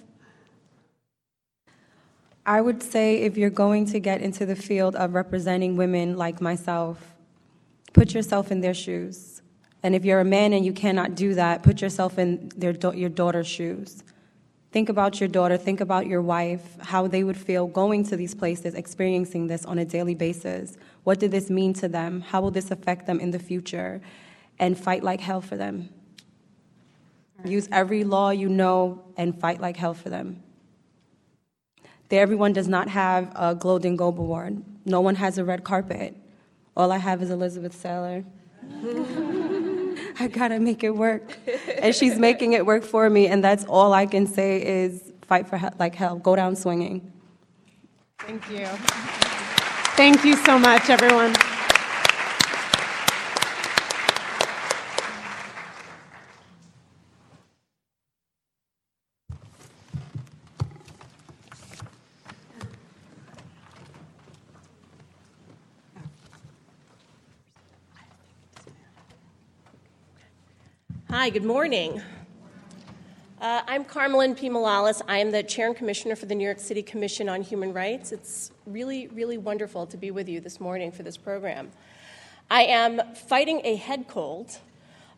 I 2.47 2.61
would 2.61 2.85
say 2.85 3.23
if 3.23 3.37
you're 3.37 3.51
going 3.51 3.85
to 3.87 3.99
get 3.99 4.21
into 4.21 4.47
the 4.47 4.55
field 4.55 4.95
of 4.95 5.15
representing 5.15 5.77
women 5.77 6.17
like 6.17 6.41
myself, 6.41 7.17
put 7.93 8.15
yourself 8.15 8.53
in 8.53 8.61
their 8.61 8.75
shoes 8.75 9.38
and 9.83 9.95
if 9.95 10.05
you're 10.05 10.21
a 10.21 10.25
man 10.25 10.53
and 10.53 10.65
you 10.65 10.73
cannot 10.73 11.15
do 11.15 11.35
that, 11.35 11.63
put 11.63 11.81
yourself 11.81 12.19
in 12.19 12.51
their, 12.57 12.73
your 12.95 13.09
daughter's 13.09 13.47
shoes. 13.47 14.03
Think 14.71 14.89
about 14.89 15.19
your 15.19 15.29
daughter, 15.29 15.57
think 15.57 15.81
about 15.81 16.07
your 16.07 16.21
wife, 16.21 16.77
how 16.81 17.07
they 17.07 17.25
would 17.25 17.39
feel 17.39 17.67
going 17.67 18.05
to 18.05 18.17
these 18.17 18.35
places, 18.35 18.75
experiencing 18.75 19.47
this 19.47 19.65
on 19.65 19.79
a 19.79 19.85
daily 19.85 20.15
basis. 20.15 20.77
What 21.05 21.19
did 21.19 21.31
this 21.31 21.49
mean 21.49 21.73
to 21.75 21.89
them? 21.89 22.21
How 22.21 22.43
will 22.43 22.51
this 22.51 22.71
affect 22.71 23.07
them 23.07 23.19
in 23.19 23.31
the 23.31 23.39
future? 23.39 24.03
And 24.59 24.79
fight 24.79 25.03
like 25.03 25.21
hell 25.21 25.41
for 25.41 25.57
them. 25.57 25.89
Use 27.45 27.69
every 27.71 28.05
law 28.05 28.31
you 28.31 28.49
know 28.49 29.05
and 29.17 29.39
fight 29.41 29.61
like 29.61 29.77
hell 29.77 29.95
for 29.95 30.11
them. 30.11 30.43
There, 32.09 32.21
everyone 32.21 32.53
does 32.53 32.69
not 32.69 32.89
have 32.89 33.33
a 33.37 33.55
Golden 33.55 33.95
Globe 33.97 34.19
Award. 34.19 34.63
No 34.85 35.01
one 35.01 35.15
has 35.15 35.39
a 35.39 35.45
red 35.45 35.63
carpet. 35.63 36.17
All 36.77 36.91
I 36.91 36.99
have 36.99 37.23
is 37.23 37.31
Elizabeth 37.31 37.81
Saylor. 37.81 38.25
I 40.21 40.27
gotta 40.27 40.59
make 40.59 40.83
it 40.83 40.91
work. 40.91 41.37
and 41.83 41.95
she's 41.95 42.19
making 42.19 42.53
it 42.53 42.67
work 42.67 42.85
for 42.85 43.09
me, 43.09 43.27
and 43.29 43.43
that's 43.43 43.65
all 43.65 43.93
I 43.93 44.07
can 44.07 44.27
say 44.27 44.65
is 44.65 45.13
fight 45.23 45.47
for 45.47 45.61
like 45.79 45.95
hell, 45.95 46.17
go 46.17 46.35
down 46.35 46.57
swinging. 46.57 47.13
Thank 48.21 48.51
you. 48.51 48.67
Thank 49.97 50.25
you 50.25 50.37
so 50.37 50.59
much, 50.59 50.91
everyone. 50.91 51.35
Hi, 71.19 71.31
good 71.31 71.45
morning. 71.45 72.01
Uh, 73.41 73.63
I'm 73.67 73.85
Carmelyn 73.85 74.39
P. 74.39 74.49
Malalis. 74.49 75.03
I 75.09 75.19
am 75.19 75.33
the 75.33 75.43
Chair 75.43 75.67
and 75.67 75.75
Commissioner 75.75 76.15
for 76.15 76.27
the 76.27 76.35
New 76.37 76.45
York 76.45 76.61
City 76.61 76.81
Commission 76.81 77.29
on 77.29 77.43
Human 77.43 77.73
Rights. 77.73 78.13
It's 78.13 78.53
really, 78.67 79.09
really 79.09 79.37
wonderful 79.37 79.85
to 79.87 79.97
be 79.97 80.13
with 80.13 80.29
you 80.29 80.39
this 80.39 80.61
morning 80.61 80.93
for 80.93 81.03
this 81.03 81.17
program. 81.17 81.73
I 82.49 82.63
am 82.67 83.01
fighting 83.17 83.63
a 83.65 83.75
head 83.75 84.07
cold, 84.07 84.59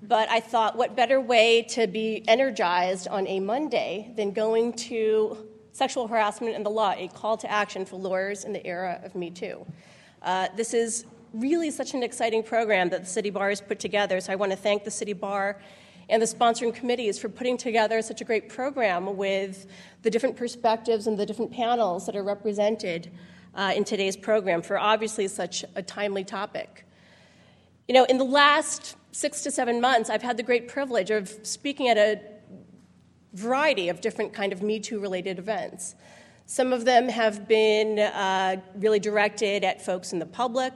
but 0.02 0.26
I 0.30 0.40
thought 0.40 0.74
what 0.74 0.96
better 0.96 1.20
way 1.20 1.66
to 1.68 1.86
be 1.86 2.24
energized 2.26 3.06
on 3.06 3.26
a 3.26 3.38
Monday 3.38 4.10
than 4.16 4.32
going 4.32 4.72
to 4.88 5.36
Sexual 5.72 6.08
Harassment 6.08 6.56
and 6.56 6.64
the 6.64 6.70
Law, 6.70 6.94
a 6.96 7.08
call 7.08 7.36
to 7.36 7.50
action 7.50 7.84
for 7.84 7.96
lawyers 7.96 8.44
in 8.44 8.54
the 8.54 8.66
era 8.66 9.02
of 9.04 9.14
Me 9.14 9.28
Too. 9.28 9.66
Uh, 10.22 10.48
this 10.56 10.72
is 10.72 11.04
really 11.34 11.70
such 11.70 11.92
an 11.92 12.02
exciting 12.02 12.42
program 12.42 12.88
that 12.88 13.02
the 13.02 13.10
City 13.10 13.28
Bar 13.28 13.50
has 13.50 13.60
put 13.60 13.78
together, 13.78 14.18
so 14.22 14.32
I 14.32 14.36
want 14.36 14.50
to 14.50 14.56
thank 14.56 14.84
the 14.84 14.90
City 14.90 15.12
Bar 15.12 15.60
and 16.10 16.20
the 16.20 16.26
sponsoring 16.26 16.74
committees 16.74 17.18
for 17.18 17.28
putting 17.28 17.56
together 17.56 18.02
such 18.02 18.20
a 18.20 18.24
great 18.24 18.48
program 18.48 19.16
with 19.16 19.66
the 20.02 20.10
different 20.10 20.36
perspectives 20.36 21.06
and 21.06 21.18
the 21.18 21.24
different 21.24 21.52
panels 21.52 22.06
that 22.06 22.16
are 22.16 22.22
represented 22.22 23.10
uh, 23.54 23.72
in 23.74 23.84
today's 23.84 24.16
program 24.16 24.62
for 24.62 24.78
obviously 24.78 25.28
such 25.28 25.64
a 25.74 25.82
timely 25.82 26.24
topic. 26.24 26.86
You 27.88 27.94
know, 27.94 28.04
in 28.04 28.18
the 28.18 28.24
last 28.24 28.96
six 29.12 29.42
to 29.42 29.50
seven 29.50 29.80
months, 29.80 30.10
I've 30.10 30.22
had 30.22 30.36
the 30.36 30.42
great 30.42 30.68
privilege 30.68 31.10
of 31.10 31.28
speaking 31.42 31.88
at 31.88 31.98
a 31.98 32.20
variety 33.32 33.88
of 33.88 34.00
different 34.00 34.32
kind 34.32 34.52
of 34.52 34.62
Me 34.62 34.80
Too 34.80 35.00
related 35.00 35.38
events. 35.38 35.94
Some 36.46 36.72
of 36.72 36.84
them 36.84 37.08
have 37.08 37.46
been 37.46 37.98
uh, 37.98 38.56
really 38.76 38.98
directed 38.98 39.64
at 39.64 39.84
folks 39.84 40.12
in 40.12 40.18
the 40.18 40.26
public. 40.26 40.72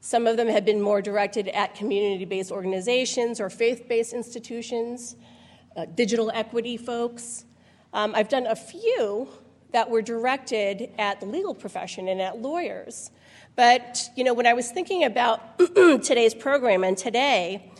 Some 0.00 0.26
of 0.26 0.36
them 0.36 0.48
have 0.48 0.64
been 0.64 0.80
more 0.80 1.02
directed 1.02 1.48
at 1.48 1.74
community 1.74 2.24
based 2.24 2.50
organizations 2.52 3.40
or 3.40 3.50
faith 3.50 3.88
based 3.88 4.12
institutions. 4.12 5.16
uh, 5.76 5.84
digital 5.94 6.30
equity 6.34 6.76
folks. 6.76 7.44
Um, 7.92 8.14
I've 8.14 8.28
done 8.28 8.46
a 8.46 8.56
few 8.56 9.28
that 9.72 9.90
were 9.90 10.02
directed 10.02 10.90
at 10.98 11.20
the 11.20 11.26
legal 11.26 11.54
profession 11.54 12.08
and 12.08 12.20
at 12.20 12.40
lawyers. 12.40 13.10
But, 13.56 14.10
you 14.16 14.24
know, 14.24 14.34
when 14.34 14.46
I 14.46 14.54
was 14.54 14.70
thinking 14.70 15.04
about 15.04 15.58
today's 16.02 16.34
program 16.34 16.84
and 16.84 16.96
today, 16.96 17.72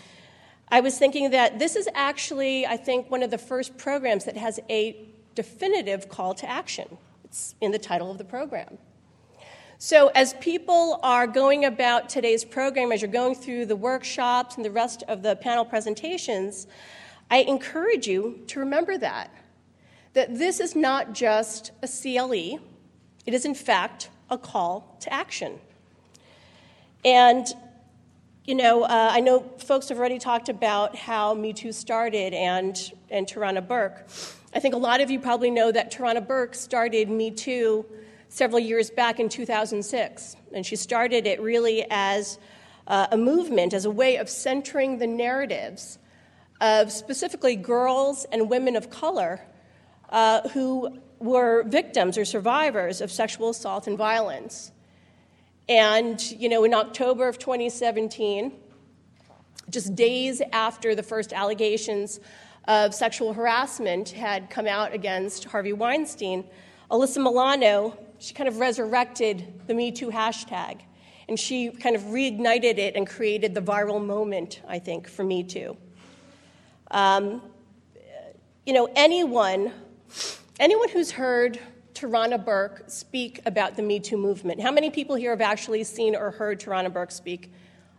I 0.68 0.80
was 0.80 0.98
thinking 0.98 1.30
that 1.30 1.58
this 1.58 1.76
is 1.76 1.88
actually, 1.94 2.66
I 2.66 2.76
think, 2.76 3.10
one 3.10 3.22
of 3.22 3.30
the 3.30 3.38
first 3.38 3.78
programs 3.78 4.24
that 4.24 4.36
has 4.36 4.58
a 4.68 5.08
definitive 5.34 6.08
call 6.08 6.34
to 6.34 6.48
action. 6.48 6.98
It's 7.24 7.54
in 7.60 7.72
the 7.72 7.78
title 7.78 8.10
of 8.10 8.18
the 8.18 8.24
program. 8.24 8.78
So, 9.78 10.08
as 10.14 10.32
people 10.34 11.00
are 11.02 11.26
going 11.26 11.66
about 11.66 12.08
today's 12.08 12.46
program, 12.46 12.92
as 12.92 13.02
you're 13.02 13.10
going 13.10 13.34
through 13.34 13.66
the 13.66 13.76
workshops 13.76 14.56
and 14.56 14.64
the 14.64 14.70
rest 14.70 15.02
of 15.06 15.22
the 15.22 15.36
panel 15.36 15.66
presentations, 15.66 16.66
I 17.30 17.38
encourage 17.38 18.06
you 18.06 18.40
to 18.46 18.60
remember 18.60 18.96
that. 18.96 19.30
That 20.14 20.38
this 20.38 20.60
is 20.60 20.74
not 20.74 21.12
just 21.12 21.72
a 21.82 21.88
CLE, 21.88 22.58
it 23.26 23.34
is 23.34 23.44
in 23.44 23.54
fact 23.54 24.08
a 24.30 24.38
call 24.38 24.96
to 25.00 25.12
action. 25.12 25.58
And, 27.04 27.46
you 28.46 28.54
know, 28.54 28.84
uh, 28.84 29.10
I 29.12 29.20
know 29.20 29.40
folks 29.58 29.90
have 29.90 29.98
already 29.98 30.18
talked 30.18 30.48
about 30.48 30.96
how 30.96 31.34
Me 31.34 31.52
Too 31.52 31.70
started 31.70 32.32
and, 32.32 32.92
and 33.10 33.26
Tarana 33.26 33.66
Burke. 33.66 34.08
I 34.54 34.58
think 34.58 34.74
a 34.74 34.78
lot 34.78 35.02
of 35.02 35.10
you 35.10 35.20
probably 35.20 35.50
know 35.50 35.70
that 35.70 35.92
Tarana 35.92 36.26
Burke 36.26 36.54
started 36.54 37.10
Me 37.10 37.30
Too 37.30 37.84
several 38.28 38.60
years 38.60 38.90
back 38.90 39.20
in 39.20 39.28
2006. 39.28 40.36
And 40.52 40.64
she 40.64 40.76
started 40.76 41.26
it 41.26 41.40
really 41.40 41.86
as 41.90 42.38
uh, 42.86 43.06
a 43.10 43.16
movement, 43.16 43.74
as 43.74 43.84
a 43.84 43.90
way 43.90 44.16
of 44.16 44.28
centering 44.28 44.98
the 44.98 45.06
narratives 45.06 45.98
of 46.60 46.90
specifically 46.90 47.56
girls 47.56 48.26
and 48.32 48.48
women 48.48 48.76
of 48.76 48.90
color 48.90 49.40
uh, 50.10 50.48
who 50.50 50.98
were 51.18 51.64
victims 51.64 52.16
or 52.18 52.24
survivors 52.24 53.00
of 53.00 53.10
sexual 53.10 53.50
assault 53.50 53.86
and 53.86 53.98
violence. 53.98 54.72
And, 55.68 56.20
you 56.30 56.48
know, 56.48 56.64
in 56.64 56.74
October 56.74 57.28
of 57.28 57.38
2017, 57.38 58.52
just 59.68 59.94
days 59.96 60.40
after 60.52 60.94
the 60.94 61.02
first 61.02 61.32
allegations 61.32 62.20
of 62.68 62.94
sexual 62.94 63.32
harassment 63.32 64.10
had 64.10 64.48
come 64.50 64.66
out 64.66 64.92
against 64.92 65.44
Harvey 65.44 65.72
Weinstein, 65.72 66.44
Alyssa 66.90 67.18
Milano, 67.18 67.98
she 68.18 68.34
kind 68.34 68.48
of 68.48 68.58
resurrected 68.58 69.60
the 69.66 69.74
Me 69.74 69.92
Too 69.92 70.10
hashtag. 70.10 70.80
And 71.28 71.38
she 71.38 71.70
kind 71.70 71.96
of 71.96 72.02
reignited 72.02 72.78
it 72.78 72.94
and 72.94 73.06
created 73.06 73.54
the 73.54 73.60
viral 73.60 74.04
moment, 74.04 74.62
I 74.68 74.78
think, 74.78 75.08
for 75.08 75.24
Me 75.24 75.42
Too. 75.42 75.76
Um, 76.90 77.42
you 78.64 78.72
know, 78.72 78.88
anyone, 78.94 79.72
anyone 80.60 80.88
who's 80.88 81.10
heard 81.10 81.58
Tarana 81.94 82.42
Burke 82.42 82.84
speak 82.86 83.40
about 83.46 83.76
the 83.76 83.82
Me 83.82 83.98
Too 83.98 84.16
movement, 84.16 84.60
how 84.60 84.70
many 84.70 84.90
people 84.90 85.16
here 85.16 85.30
have 85.30 85.40
actually 85.40 85.82
seen 85.84 86.14
or 86.14 86.30
heard 86.30 86.60
Tarana 86.60 86.92
Burke 86.92 87.10
speak 87.10 87.52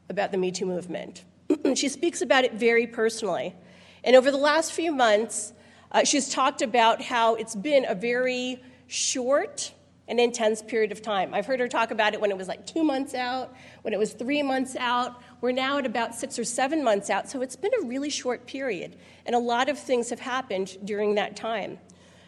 about 0.10 0.32
the 0.32 0.38
Me 0.38 0.52
Too 0.52 0.66
movement? 0.66 1.26
she 1.76 1.90
speaks 1.90 2.22
about 2.22 2.46
it 2.46 2.54
very 2.54 2.88
personally. 2.88 3.56
And 4.04 4.16
over 4.16 4.32
the 4.32 4.38
last 4.38 4.72
few 4.72 4.92
months, 4.92 5.54
uh, 5.92 6.04
she's 6.04 6.30
talked 6.30 6.62
about 6.62 7.02
how 7.02 7.36
it's 7.36 7.56
been 7.56 7.86
a 7.86 7.96
very 7.96 8.62
short 8.88 9.74
and 10.08 10.20
intense 10.20 10.62
period 10.62 10.92
of 10.92 11.02
time. 11.02 11.34
I've 11.34 11.46
heard 11.46 11.60
her 11.60 11.68
talk 11.68 11.92
about 11.92 12.14
it 12.14 12.22
when 12.22 12.32
it 12.32 12.38
was 12.38 12.48
like 12.48 12.66
two 12.66 12.84
months 12.84 13.14
out, 13.14 13.54
when 13.82 13.94
it 13.94 14.00
was 14.00 14.14
three 14.14 14.42
months 14.42 14.76
out. 14.76 15.22
We're 15.42 15.52
now 15.52 15.78
at 15.78 15.86
about 15.86 16.16
six 16.16 16.40
or 16.40 16.44
seven 16.44 16.84
months 16.84 17.10
out, 17.10 17.30
so 17.30 17.42
it's 17.42 17.56
been 17.56 17.74
a 17.82 17.86
really 17.86 18.10
short 18.10 18.48
period. 18.48 18.96
And 19.26 19.36
a 19.36 19.40
lot 19.40 19.70
of 19.70 19.78
things 19.78 20.10
have 20.10 20.20
happened 20.20 20.78
during 20.84 21.16
that 21.16 21.36
time. 21.36 21.80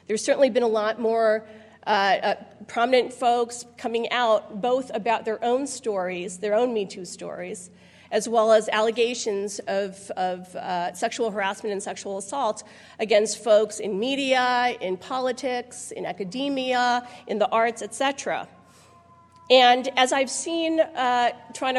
There's 0.08 0.24
certainly 0.24 0.50
been 0.50 0.64
a 0.64 0.68
lot 0.68 1.00
more 1.00 1.46
uh, 1.88 1.90
uh, 1.90 2.36
prominent 2.68 3.14
folks 3.14 3.66
coming 3.78 4.12
out, 4.12 4.62
both 4.62 4.92
about 4.94 5.24
their 5.26 5.44
own 5.44 5.66
stories, 5.66 6.38
their 6.38 6.54
own 6.54 6.74
Me 6.74 6.86
Too 6.86 7.06
stories, 7.06 7.70
as 8.12 8.28
well 8.28 8.52
as 8.52 8.70
allegations 8.70 9.60
of, 9.68 10.12
of 10.12 10.56
uh, 10.56 10.94
sexual 10.94 11.32
harassment 11.32 11.72
and 11.74 11.82
sexual 11.82 12.18
assault 12.18 12.64
against 13.00 13.44
folks 13.44 13.80
in 13.80 14.00
media, 14.00 14.76
in 14.82 14.98
politics, 14.98 15.92
in 15.92 16.06
academia, 16.06 17.08
in 17.28 17.38
the 17.38 17.48
arts, 17.50 17.82
etc. 17.82 18.48
And 19.50 19.90
as 19.98 20.14
I've 20.14 20.30
seen 20.30 20.80
uh, 20.80 21.32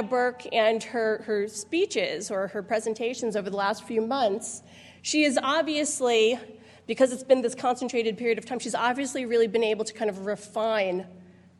Burke 0.09 0.43
and 0.53 0.83
her, 0.85 1.23
her 1.25 1.47
speeches 1.47 2.31
or 2.31 2.49
her 2.49 2.63
presentations 2.63 3.37
over 3.37 3.49
the 3.49 3.57
last 3.57 3.85
few 3.85 4.01
months, 4.01 4.63
she 5.03 5.25
is 5.25 5.39
obviously, 5.41 6.39
because 6.87 7.13
it's 7.13 7.23
been 7.23 7.43
this 7.43 7.55
concentrated 7.55 8.19
period 8.19 8.39
of 8.39 8.45
time, 8.45 8.59
she's 8.59 8.75
obviously 8.75 9.25
really 9.25 9.47
been 9.47 9.63
able 9.63 9.85
to 9.85 9.95
kind 9.95 10.11
of 10.11 10.27
refine 10.27 11.07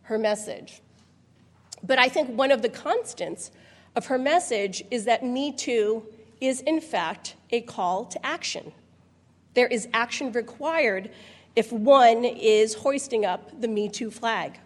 her 0.03 0.19
message. 0.19 0.83
But 1.83 1.99
I 1.99 2.09
think 2.09 2.37
one 2.37 2.51
of 2.51 2.63
the 2.63 2.69
constants 2.69 3.53
of 3.97 4.07
her 4.07 4.19
message 4.19 4.85
is 4.91 5.05
that 5.05 5.25
Me 5.25 5.53
Too 5.53 6.05
is, 6.41 6.61
in 6.63 6.81
fact, 6.81 7.37
a 7.51 7.61
call 7.61 8.05
to 8.07 8.27
action. 8.27 8.73
There 9.55 9.67
is 9.67 9.89
action 9.93 10.33
required 10.33 11.11
if 11.57 11.73
one 11.73 12.25
is 12.25 12.75
hoisting 12.75 13.25
up 13.25 13.61
the 13.61 13.69
Me 13.69 13.89
Too 13.89 14.11
flag. 14.11 14.59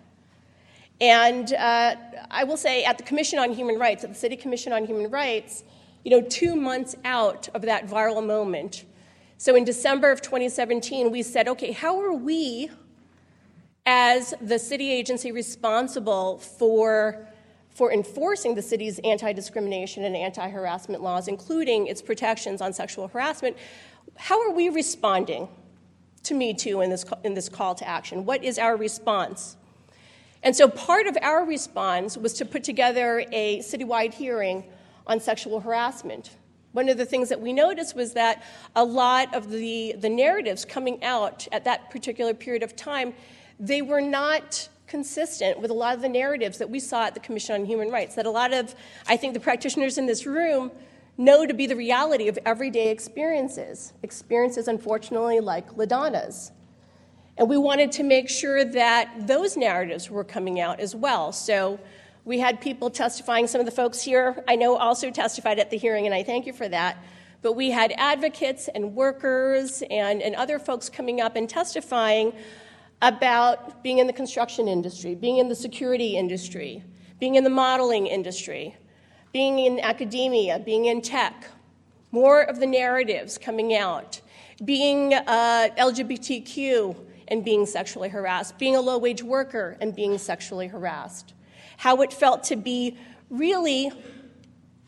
And 1.00 1.52
uh, 1.54 1.96
I 2.30 2.44
will 2.44 2.56
say, 2.56 2.84
at 2.84 2.98
the 2.98 3.04
Commission 3.04 3.38
on 3.38 3.52
Human 3.52 3.78
Rights, 3.78 4.04
at 4.04 4.10
the 4.10 4.18
City 4.18 4.36
Commission 4.36 4.72
on 4.72 4.84
Human 4.84 5.10
Rights, 5.10 5.64
you 6.04 6.10
know, 6.10 6.20
two 6.20 6.54
months 6.54 6.94
out 7.04 7.48
of 7.54 7.62
that 7.62 7.88
viral 7.88 8.24
moment, 8.24 8.84
so 9.36 9.56
in 9.56 9.64
December 9.64 10.10
of 10.10 10.22
2017, 10.22 11.10
we 11.10 11.22
said, 11.22 11.48
okay, 11.48 11.72
how 11.72 12.00
are 12.00 12.14
we, 12.14 12.70
as 13.84 14.32
the 14.40 14.58
city 14.58 14.90
agency 14.90 15.32
responsible 15.32 16.38
for 16.38 17.28
for 17.74 17.92
enforcing 17.92 18.54
the 18.54 18.62
city's 18.62 19.00
anti 19.00 19.32
discrimination 19.32 20.04
and 20.04 20.16
anti 20.16 20.48
harassment 20.48 21.02
laws, 21.02 21.28
including 21.28 21.88
its 21.88 22.00
protections 22.00 22.60
on 22.60 22.72
sexual 22.72 23.08
harassment, 23.08 23.56
how 24.16 24.40
are 24.40 24.52
we 24.52 24.68
responding 24.68 25.48
to 26.22 26.34
Me 26.34 26.54
Too 26.54 26.80
in 26.80 26.90
this, 26.90 27.04
in 27.24 27.34
this 27.34 27.48
call 27.48 27.74
to 27.74 27.86
action? 27.86 28.24
What 28.24 28.44
is 28.44 28.58
our 28.58 28.76
response? 28.76 29.56
And 30.42 30.54
so 30.54 30.68
part 30.68 31.06
of 31.06 31.16
our 31.22 31.44
response 31.44 32.16
was 32.16 32.34
to 32.34 32.44
put 32.44 32.64
together 32.64 33.24
a 33.32 33.58
citywide 33.60 34.14
hearing 34.14 34.64
on 35.06 35.18
sexual 35.18 35.60
harassment. 35.60 36.30
One 36.72 36.88
of 36.88 36.98
the 36.98 37.06
things 37.06 37.28
that 37.28 37.40
we 37.40 37.52
noticed 37.52 37.96
was 37.96 38.12
that 38.12 38.42
a 38.76 38.84
lot 38.84 39.34
of 39.34 39.50
the, 39.50 39.94
the 39.98 40.08
narratives 40.08 40.64
coming 40.64 41.02
out 41.02 41.48
at 41.50 41.64
that 41.64 41.90
particular 41.90 42.34
period 42.34 42.62
of 42.62 42.76
time, 42.76 43.14
they 43.58 43.80
were 43.80 44.00
not 44.00 44.68
consistent 44.94 45.58
with 45.58 45.72
a 45.72 45.74
lot 45.74 45.96
of 45.96 46.02
the 46.02 46.08
narratives 46.08 46.58
that 46.58 46.70
we 46.70 46.78
saw 46.78 47.06
at 47.06 47.14
the 47.14 47.18
Commission 47.18 47.60
on 47.60 47.66
Human 47.66 47.90
Rights, 47.90 48.14
that 48.14 48.26
a 48.26 48.30
lot 48.30 48.54
of, 48.54 48.76
I 49.08 49.16
think, 49.16 49.34
the 49.34 49.40
practitioners 49.40 49.98
in 49.98 50.06
this 50.06 50.24
room 50.24 50.70
know 51.18 51.44
to 51.44 51.52
be 51.52 51.66
the 51.66 51.74
reality 51.74 52.28
of 52.28 52.38
everyday 52.46 52.90
experiences, 52.90 53.92
experiences, 54.04 54.68
unfortunately, 54.68 55.40
like 55.40 55.76
LaDonna's. 55.76 56.52
And 57.36 57.48
we 57.48 57.56
wanted 57.56 57.90
to 57.90 58.04
make 58.04 58.30
sure 58.30 58.64
that 58.64 59.26
those 59.26 59.56
narratives 59.56 60.08
were 60.08 60.22
coming 60.22 60.60
out 60.60 60.78
as 60.78 60.94
well. 60.94 61.32
So 61.32 61.80
we 62.24 62.38
had 62.38 62.60
people 62.60 62.88
testifying. 62.88 63.48
Some 63.48 63.60
of 63.60 63.66
the 63.66 63.72
folks 63.72 64.00
here 64.00 64.44
I 64.46 64.54
know 64.54 64.76
also 64.76 65.10
testified 65.10 65.58
at 65.58 65.70
the 65.70 65.76
hearing, 65.76 66.06
and 66.06 66.14
I 66.14 66.22
thank 66.22 66.46
you 66.46 66.52
for 66.52 66.68
that. 66.68 67.04
But 67.42 67.54
we 67.54 67.72
had 67.72 67.92
advocates 67.96 68.68
and 68.68 68.94
workers 68.94 69.82
and, 69.90 70.22
and 70.22 70.36
other 70.36 70.60
folks 70.60 70.88
coming 70.88 71.20
up 71.20 71.34
and 71.34 71.48
testifying 71.48 72.32
about 73.04 73.82
being 73.82 73.98
in 73.98 74.06
the 74.06 74.12
construction 74.12 74.66
industry, 74.66 75.14
being 75.14 75.36
in 75.36 75.48
the 75.48 75.54
security 75.54 76.16
industry, 76.16 76.82
being 77.20 77.34
in 77.34 77.44
the 77.44 77.50
modeling 77.50 78.06
industry, 78.06 78.74
being 79.30 79.58
in 79.58 79.78
academia, 79.80 80.58
being 80.58 80.86
in 80.86 81.02
tech, 81.02 81.44
more 82.12 82.40
of 82.40 82.60
the 82.60 82.66
narratives 82.66 83.36
coming 83.36 83.76
out, 83.76 84.22
being 84.64 85.12
uh, 85.12 85.68
LGBTQ 85.76 86.96
and 87.28 87.44
being 87.44 87.66
sexually 87.66 88.08
harassed, 88.08 88.56
being 88.56 88.74
a 88.74 88.80
low 88.80 88.96
wage 88.96 89.22
worker 89.22 89.76
and 89.82 89.94
being 89.94 90.16
sexually 90.16 90.68
harassed, 90.68 91.34
how 91.76 92.00
it 92.00 92.10
felt 92.10 92.42
to 92.44 92.56
be 92.56 92.96
really 93.28 93.92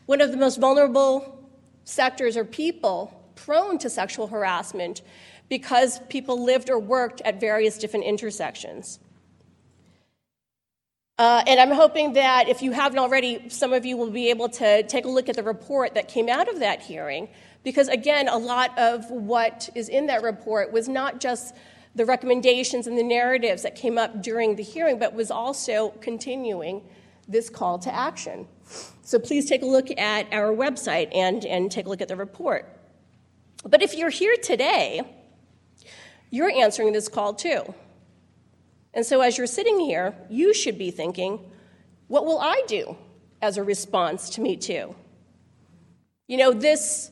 one 0.07 0.21
of 0.21 0.31
the 0.31 0.37
most 0.37 0.59
vulnerable 0.59 1.47
sectors 1.83 2.35
or 2.35 2.43
people 2.43 3.31
prone 3.35 3.77
to 3.77 3.91
sexual 3.91 4.27
harassment 4.27 5.03
because 5.49 5.99
people 6.09 6.43
lived 6.43 6.69
or 6.69 6.79
worked 6.79 7.21
at 7.21 7.39
various 7.39 7.77
different 7.77 8.05
intersections. 8.05 8.99
Uh, 11.17 11.43
and 11.47 11.59
I'm 11.59 11.71
hoping 11.71 12.13
that 12.13 12.47
if 12.47 12.61
you 12.61 12.71
haven't 12.71 12.99
already, 12.99 13.49
some 13.49 13.73
of 13.73 13.85
you 13.85 13.97
will 13.97 14.11
be 14.11 14.29
able 14.29 14.49
to 14.49 14.83
take 14.83 15.05
a 15.05 15.09
look 15.09 15.29
at 15.29 15.35
the 15.35 15.43
report 15.43 15.95
that 15.95 16.07
came 16.07 16.29
out 16.29 16.47
of 16.47 16.59
that 16.59 16.81
hearing, 16.81 17.27
because 17.63 17.87
again, 17.87 18.27
a 18.27 18.37
lot 18.37 18.77
of 18.77 19.09
what 19.09 19.67
is 19.73 19.89
in 19.89 20.05
that 20.07 20.21
report 20.21 20.71
was 20.71 20.87
not 20.87 21.19
just 21.19 21.55
the 21.95 22.05
recommendations 22.05 22.85
and 22.85 22.95
the 22.95 23.03
narratives 23.03 23.63
that 23.63 23.75
came 23.75 23.97
up 23.97 24.21
during 24.21 24.55
the 24.55 24.63
hearing, 24.63 24.99
but 24.99 25.13
was 25.13 25.31
also 25.31 25.89
continuing 26.01 26.83
this 27.27 27.49
call 27.49 27.79
to 27.79 27.93
action. 27.93 28.47
So 29.01 29.17
please 29.17 29.49
take 29.49 29.63
a 29.63 29.65
look 29.65 29.89
at 29.97 30.31
our 30.31 30.55
website 30.55 31.09
and, 31.15 31.43
and 31.45 31.71
take 31.71 31.87
a 31.87 31.89
look 31.89 32.01
at 32.01 32.09
the 32.09 32.15
report. 32.15 32.71
But 33.63 33.81
if 33.81 33.95
you're 33.95 34.11
here 34.11 34.35
today, 34.41 35.01
you're 36.29 36.51
answering 36.51 36.93
this 36.93 37.07
call 37.07 37.33
too. 37.33 37.73
And 38.93 39.05
so 39.05 39.21
as 39.21 39.37
you're 39.37 39.47
sitting 39.47 39.79
here, 39.79 40.15
you 40.29 40.53
should 40.53 40.77
be 40.77 40.91
thinking, 40.91 41.39
what 42.07 42.25
will 42.25 42.39
I 42.39 42.63
do 42.67 42.97
as 43.41 43.57
a 43.57 43.63
response 43.63 44.29
to 44.31 44.41
Me 44.41 44.55
Too? 44.55 44.95
You 46.27 46.37
know, 46.37 46.51
this, 46.51 47.11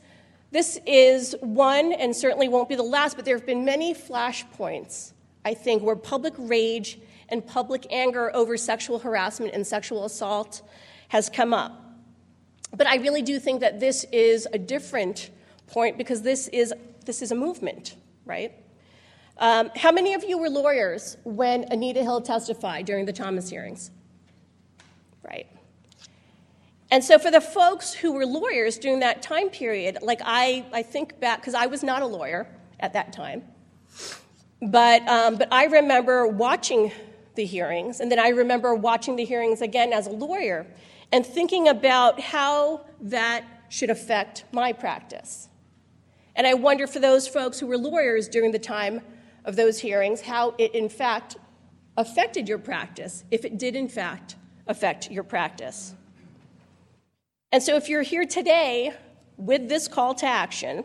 this 0.52 0.80
is 0.86 1.36
one, 1.42 1.94
and 1.94 2.16
certainly 2.16 2.48
won't 2.48 2.70
be 2.70 2.76
the 2.76 2.84
last, 2.84 3.16
but 3.16 3.24
there 3.24 3.38
have 3.38 3.46
been 3.46 3.66
many 3.66 3.94
flashpoints, 3.94 5.14
I 5.44 5.54
think, 5.54 5.84
where 5.84 5.96
public 5.96 6.34
rage 6.38 7.00
and 7.30 7.46
public 7.46 7.86
anger 7.92 8.36
over 8.36 8.58
sexual 8.58 9.00
harassment 9.00 9.54
and 9.54 9.66
sexual 9.66 10.06
assault 10.06 10.62
has 11.10 11.30
come 11.30 11.54
up. 11.54 11.82
But 12.76 12.88
I 12.88 12.96
really 12.96 13.22
do 13.22 13.40
think 13.40 13.62
that 13.62 13.80
this 13.80 14.06
is 14.12 14.48
a 14.52 14.60
different 14.60 15.30
point 15.68 15.98
because 15.98 16.24
this 16.24 16.48
is, 16.50 16.74
this 17.06 17.22
is 17.22 17.32
a 17.32 17.36
movement, 17.36 17.96
right? 18.26 18.54
Um, 19.38 19.70
how 19.76 19.92
many 19.92 20.14
of 20.14 20.24
you 20.24 20.38
were 20.38 20.50
lawyers 20.50 21.18
when 21.24 21.66
Anita 21.72 22.02
Hill 22.02 22.22
testified 22.22 22.86
during 22.86 23.06
the 23.06 23.14
Thomas 23.14 23.50
hearings? 23.50 23.92
Right. 25.24 25.48
And 26.90 27.04
so, 27.04 27.20
for 27.20 27.32
the 27.32 27.42
folks 27.42 27.94
who 27.94 28.14
were 28.14 28.26
lawyers 28.26 28.78
during 28.78 29.00
that 29.02 29.22
time 29.22 29.50
period, 29.50 29.98
like 30.02 30.22
I, 30.24 30.66
I 30.72 30.84
think 30.84 31.20
back, 31.20 31.42
because 31.42 31.54
I 31.54 31.66
was 31.66 31.84
not 31.84 32.02
a 32.02 32.06
lawyer 32.06 32.48
at 32.80 32.94
that 32.94 33.12
time, 33.12 33.44
but, 34.62 35.06
um, 35.08 35.38
but 35.38 35.50
I 35.52 35.66
remember 35.66 36.28
watching 36.28 36.92
the 37.36 37.46
hearings, 37.46 38.00
and 38.00 38.10
then 38.10 38.20
I 38.20 38.30
remember 38.30 38.74
watching 38.74 39.18
the 39.18 39.26
hearings 39.26 39.62
again 39.62 39.92
as 39.92 40.08
a 40.08 40.12
lawyer 40.12 40.66
and 41.12 41.26
thinking 41.26 41.68
about 41.68 42.20
how 42.20 42.86
that 43.02 43.44
should 43.68 43.90
affect 43.90 44.46
my 44.54 44.72
practice. 44.72 45.50
And 46.36 46.48
I 46.48 46.54
wonder 46.54 46.88
for 46.88 47.00
those 47.00 47.28
folks 47.28 47.60
who 47.60 47.68
were 47.68 47.78
lawyers 47.78 48.30
during 48.30 48.52
the 48.52 48.60
time 48.60 49.02
of 49.46 49.56
those 49.56 49.80
hearings 49.80 50.22
how 50.22 50.54
it, 50.58 50.76
in 50.76 50.90
fact, 50.90 51.38
affected 51.98 52.50
your 52.50 52.58
practice, 52.58 53.24
if 53.32 53.46
it 53.46 53.58
did, 53.58 53.76
in 53.76 53.88
fact, 53.88 54.36
affect 54.68 55.10
your 55.10 55.24
practice. 55.24 55.94
And 57.52 57.64
so, 57.64 57.78
if 57.78 57.88
you're 57.88 58.02
here 58.02 58.26
today 58.26 58.94
with 59.38 59.70
this 59.70 59.88
call 59.88 60.14
to 60.16 60.26
action, 60.26 60.84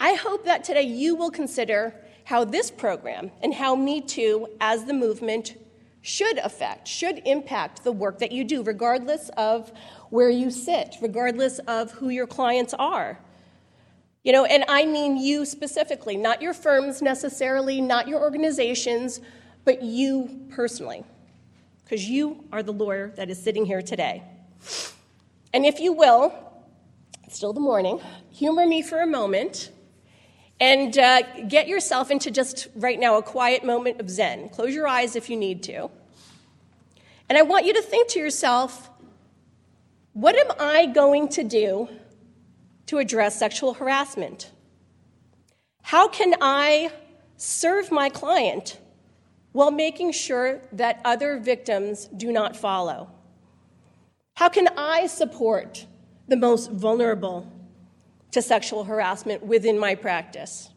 I 0.00 0.14
hope 0.14 0.44
that 0.44 0.64
today 0.64 0.82
you 0.82 1.14
will 1.14 1.30
consider 1.30 1.94
how 2.24 2.44
this 2.44 2.70
program 2.70 3.30
and 3.42 3.52
how 3.52 3.74
Me 3.74 4.00
Too 4.00 4.48
as 4.60 4.84
the 4.84 4.94
movement 4.94 5.56
should 6.02 6.38
affect, 6.38 6.86
should 6.86 7.20
impact 7.26 7.82
the 7.82 7.92
work 7.92 8.18
that 8.20 8.30
you 8.30 8.44
do, 8.44 8.62
regardless 8.62 9.28
of 9.36 9.72
where 10.10 10.30
you 10.30 10.50
sit, 10.50 10.96
regardless 11.02 11.58
of 11.60 11.90
who 11.90 12.10
your 12.10 12.26
clients 12.26 12.74
are. 12.74 13.18
You 14.26 14.32
know, 14.32 14.44
and 14.44 14.64
I 14.66 14.86
mean 14.86 15.16
you 15.16 15.44
specifically, 15.44 16.16
not 16.16 16.42
your 16.42 16.52
firms 16.52 17.00
necessarily, 17.00 17.80
not 17.80 18.08
your 18.08 18.20
organizations, 18.20 19.20
but 19.64 19.82
you 19.82 20.48
personally, 20.50 21.04
because 21.84 22.08
you 22.08 22.42
are 22.50 22.60
the 22.60 22.72
lawyer 22.72 23.12
that 23.14 23.30
is 23.30 23.40
sitting 23.40 23.64
here 23.64 23.82
today. 23.82 24.24
And 25.54 25.64
if 25.64 25.78
you 25.78 25.92
will, 25.92 26.34
it's 27.22 27.36
still 27.36 27.52
the 27.52 27.60
morning, 27.60 28.00
humor 28.32 28.66
me 28.66 28.82
for 28.82 29.00
a 29.00 29.06
moment 29.06 29.70
and 30.58 30.98
uh, 30.98 31.22
get 31.46 31.68
yourself 31.68 32.10
into 32.10 32.32
just 32.32 32.66
right 32.74 32.98
now 32.98 33.18
a 33.18 33.22
quiet 33.22 33.62
moment 33.64 34.00
of 34.00 34.10
Zen. 34.10 34.48
Close 34.48 34.74
your 34.74 34.88
eyes 34.88 35.14
if 35.14 35.30
you 35.30 35.36
need 35.36 35.62
to. 35.62 35.88
And 37.28 37.38
I 37.38 37.42
want 37.42 37.64
you 37.64 37.74
to 37.74 37.82
think 37.82 38.08
to 38.08 38.18
yourself, 38.18 38.90
what 40.14 40.34
am 40.34 40.50
I 40.58 40.86
going 40.86 41.28
to 41.28 41.44
do 41.44 41.88
to 42.86 42.98
address 42.98 43.38
sexual 43.38 43.74
harassment? 43.74 44.50
How 45.82 46.08
can 46.08 46.34
I 46.40 46.90
serve 47.36 47.92
my 47.92 48.08
client 48.08 48.80
while 49.52 49.70
making 49.70 50.12
sure 50.12 50.60
that 50.72 51.00
other 51.04 51.38
victims 51.38 52.06
do 52.16 52.32
not 52.32 52.56
follow? 52.56 53.10
How 54.34 54.48
can 54.48 54.68
I 54.76 55.06
support 55.06 55.86
the 56.28 56.36
most 56.36 56.70
vulnerable 56.70 57.50
to 58.32 58.42
sexual 58.42 58.84
harassment 58.84 59.44
within 59.44 59.78
my 59.78 59.94
practice? 59.94 60.70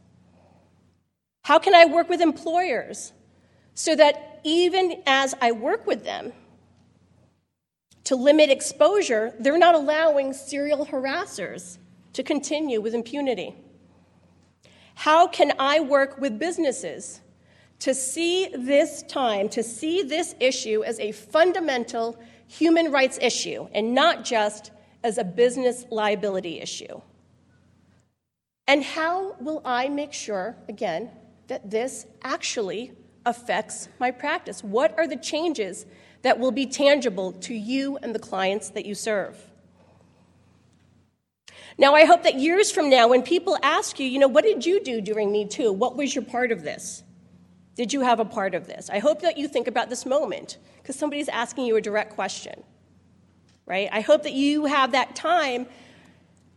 How 1.43 1.60
can 1.60 1.74
I 1.74 1.86
work 1.86 2.07
with 2.07 2.22
employers 2.22 3.12
so 3.74 3.95
that 3.95 4.39
even 4.43 5.01
as 5.05 5.36
I 5.41 5.51
work 5.51 5.86
with 5.88 6.05
them 6.05 6.32
to 8.05 8.16
limit 8.16 8.49
exposure, 8.49 9.34
they're 9.39 9.57
not 9.57 9.76
allowing 9.76 10.34
serial 10.34 10.86
harassers 10.86 11.78
to 12.20 12.24
continue 12.24 12.82
with 12.82 12.94
impunity? 12.94 13.56
How 14.96 15.26
can 15.26 15.54
I 15.58 15.80
work 15.80 16.20
with 16.20 16.38
businesses 16.38 17.22
to 17.80 17.94
see 17.94 18.50
this 18.54 19.04
time, 19.04 19.48
to 19.48 19.64
see 19.64 20.04
this 20.04 20.36
issue 20.42 20.84
as 20.84 21.00
a 21.00 21.14
fundamental 21.14 22.20
human 22.46 22.92
rights 22.92 23.18
issue 23.22 23.70
and 23.72 23.96
not 23.96 24.26
just 24.26 24.72
as 25.02 25.18
a 25.18 25.24
business 25.24 25.86
liability 25.92 26.60
issue? 26.60 27.00
And 28.68 28.84
how 28.84 29.38
will 29.40 29.62
I 29.64 29.88
make 29.88 30.12
sure, 30.12 30.58
again, 30.68 31.12
that 31.48 31.72
this 31.72 32.06
actually 32.22 32.92
affects 33.26 33.88
my 33.98 34.12
practice? 34.12 34.62
What 34.62 34.94
are 34.98 35.08
the 35.08 35.16
changes 35.16 35.86
that 36.24 36.38
will 36.38 36.52
be 36.52 36.66
tangible 36.66 37.32
to 37.48 37.54
you 37.54 37.98
and 38.04 38.14
the 38.14 38.20
clients 38.20 38.72
that 38.72 38.86
you 38.86 38.94
serve? 38.94 39.49
Now, 41.80 41.96
I 41.96 42.04
hope 42.04 42.24
that 42.24 42.36
years 42.36 42.70
from 42.70 42.90
now, 42.90 43.08
when 43.08 43.24
people 43.24 43.58
ask 43.64 44.02
you, 44.02 44.06
you 44.06 44.20
know, 44.20 44.28
what 44.28 44.44
did 44.44 44.66
you 44.66 44.84
do 44.84 45.00
during 45.00 45.32
Me 45.32 45.48
Too? 45.48 45.72
What 45.72 45.96
was 45.96 46.14
your 46.14 46.26
part 46.26 46.52
of 46.52 46.62
this? 46.62 47.04
Did 47.76 47.94
you 47.94 48.02
have 48.02 48.20
a 48.20 48.26
part 48.26 48.54
of 48.54 48.68
this? 48.68 48.90
I 48.90 49.00
hope 49.00 49.22
that 49.22 49.38
you 49.38 49.48
think 49.48 49.66
about 49.66 49.90
this 49.90 50.06
moment 50.06 50.58
because 50.82 50.98
somebody's 50.98 51.30
asking 51.30 51.68
you 51.68 51.78
a 51.78 51.82
direct 51.82 52.16
question, 52.16 52.64
right? 53.66 53.88
I 53.94 54.02
hope 54.02 54.24
that 54.24 54.34
you 54.34 54.66
have 54.66 54.92
that 54.92 55.16
time 55.16 55.68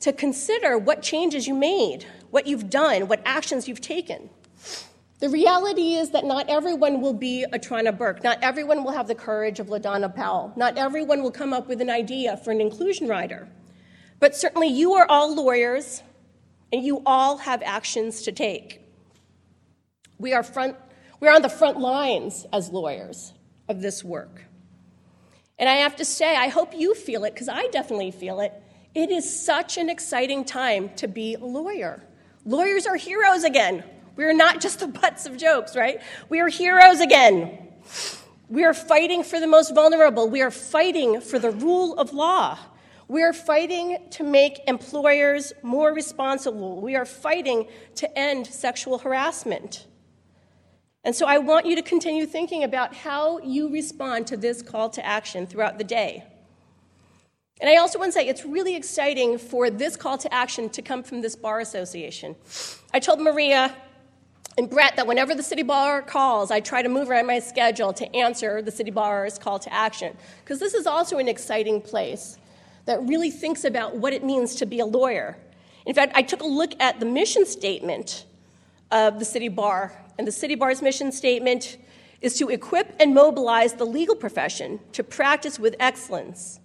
to 0.00 0.12
consider 0.12 0.76
what 0.76 1.02
changes 1.02 1.46
you 1.46 1.54
made, 1.54 2.04
what 2.32 2.48
you've 2.48 2.68
done, 2.68 3.06
what 3.06 3.22
actions 3.24 3.68
you've 3.68 3.80
taken. 3.80 4.28
The 5.20 5.28
reality 5.28 5.94
is 5.94 6.10
that 6.10 6.24
not 6.24 6.50
everyone 6.50 7.00
will 7.00 7.14
be 7.14 7.44
a 7.44 7.60
Tarana 7.60 7.96
Burke. 7.96 8.24
Not 8.24 8.38
everyone 8.42 8.82
will 8.82 8.90
have 8.90 9.06
the 9.06 9.14
courage 9.14 9.60
of 9.60 9.68
LaDonna 9.68 10.12
Powell. 10.12 10.52
Not 10.56 10.76
everyone 10.76 11.22
will 11.22 11.30
come 11.30 11.52
up 11.52 11.68
with 11.68 11.80
an 11.80 11.90
idea 11.90 12.36
for 12.38 12.50
an 12.50 12.60
inclusion 12.60 13.06
rider. 13.06 13.48
But 14.22 14.36
certainly 14.36 14.68
you 14.68 14.92
are 14.92 15.06
all 15.08 15.34
lawyers 15.34 16.00
and 16.72 16.84
you 16.84 17.02
all 17.04 17.38
have 17.38 17.60
actions 17.64 18.22
to 18.22 18.30
take. 18.30 18.80
We 20.16 20.32
are, 20.32 20.44
front, 20.44 20.76
we 21.18 21.26
are 21.26 21.34
on 21.34 21.42
the 21.42 21.48
front 21.48 21.80
lines 21.80 22.46
as 22.52 22.70
lawyers 22.70 23.34
of 23.68 23.82
this 23.82 24.04
work. 24.04 24.44
And 25.58 25.68
I 25.68 25.74
have 25.78 25.96
to 25.96 26.04
say, 26.04 26.36
I 26.36 26.46
hope 26.46 26.72
you 26.72 26.94
feel 26.94 27.24
it 27.24 27.34
because 27.34 27.48
I 27.48 27.66
definitely 27.72 28.12
feel 28.12 28.38
it. 28.38 28.52
It 28.94 29.10
is 29.10 29.44
such 29.44 29.76
an 29.76 29.90
exciting 29.90 30.44
time 30.44 30.90
to 30.98 31.08
be 31.08 31.34
a 31.34 31.44
lawyer. 31.44 32.00
Lawyers 32.44 32.86
are 32.86 32.94
heroes 32.94 33.42
again. 33.42 33.82
We 34.14 34.22
are 34.22 34.32
not 34.32 34.60
just 34.60 34.78
the 34.78 34.86
butts 34.86 35.26
of 35.26 35.36
jokes, 35.36 35.74
right? 35.74 36.00
We 36.28 36.38
are 36.38 36.48
heroes 36.48 37.00
again. 37.00 37.58
We 38.48 38.62
are 38.62 38.74
fighting 38.74 39.24
for 39.24 39.40
the 39.40 39.48
most 39.48 39.74
vulnerable. 39.74 40.30
We 40.30 40.42
are 40.42 40.52
fighting 40.52 41.20
for 41.20 41.40
the 41.40 41.50
rule 41.50 41.98
of 41.98 42.12
law. 42.12 42.56
We 43.08 43.22
are 43.22 43.32
fighting 43.32 43.98
to 44.10 44.22
make 44.22 44.60
employers 44.66 45.52
more 45.62 45.92
responsible. 45.92 46.80
We 46.80 46.96
are 46.96 47.04
fighting 47.04 47.68
to 47.96 48.18
end 48.18 48.46
sexual 48.46 48.98
harassment. 48.98 49.86
And 51.04 51.14
so 51.14 51.26
I 51.26 51.38
want 51.38 51.66
you 51.66 51.74
to 51.76 51.82
continue 51.82 52.26
thinking 52.26 52.62
about 52.62 52.94
how 52.94 53.38
you 53.38 53.72
respond 53.72 54.28
to 54.28 54.36
this 54.36 54.62
call 54.62 54.88
to 54.90 55.04
action 55.04 55.46
throughout 55.46 55.78
the 55.78 55.84
day. 55.84 56.24
And 57.60 57.68
I 57.68 57.76
also 57.76 57.98
want 57.98 58.12
to 58.12 58.18
say 58.18 58.26
it's 58.26 58.44
really 58.44 58.76
exciting 58.76 59.38
for 59.38 59.70
this 59.70 59.96
call 59.96 60.18
to 60.18 60.32
action 60.32 60.68
to 60.70 60.82
come 60.82 61.02
from 61.02 61.20
this 61.20 61.36
bar 61.36 61.60
association. 61.60 62.36
I 62.92 62.98
told 62.98 63.20
Maria 63.20 63.74
and 64.58 64.68
Brett 64.68 64.96
that 64.96 65.06
whenever 65.06 65.34
the 65.34 65.42
city 65.42 65.62
bar 65.62 66.02
calls, 66.02 66.50
I 66.50 66.60
try 66.60 66.82
to 66.82 66.88
move 66.88 67.08
around 67.08 67.26
my 67.26 67.38
schedule 67.38 67.92
to 67.94 68.16
answer 68.16 68.62
the 68.62 68.70
city 68.70 68.90
bar's 68.90 69.38
call 69.38 69.58
to 69.60 69.72
action. 69.72 70.16
Because 70.44 70.60
this 70.60 70.74
is 70.74 70.86
also 70.86 71.18
an 71.18 71.28
exciting 71.28 71.80
place 71.80 72.38
that 72.84 73.06
really 73.06 73.30
thinks 73.30 73.64
about 73.64 73.96
what 73.96 74.12
it 74.12 74.24
means 74.24 74.54
to 74.56 74.66
be 74.66 74.80
a 74.80 74.86
lawyer. 74.86 75.38
In 75.86 75.94
fact, 75.94 76.12
I 76.14 76.22
took 76.22 76.42
a 76.42 76.46
look 76.46 76.72
at 76.80 77.00
the 77.00 77.06
mission 77.06 77.46
statement 77.46 78.26
of 78.90 79.18
the 79.18 79.24
city 79.24 79.48
bar, 79.48 79.92
and 80.18 80.26
the 80.26 80.32
city 80.32 80.54
bar's 80.54 80.82
mission 80.82 81.10
statement 81.12 81.78
is 82.20 82.36
to 82.38 82.48
equip 82.48 82.94
and 83.00 83.14
mobilize 83.14 83.74
the 83.74 83.84
legal 83.84 84.14
profession 84.14 84.78
to 84.92 85.02
practice 85.02 85.58
with 85.58 85.74
excellence, 85.80 86.60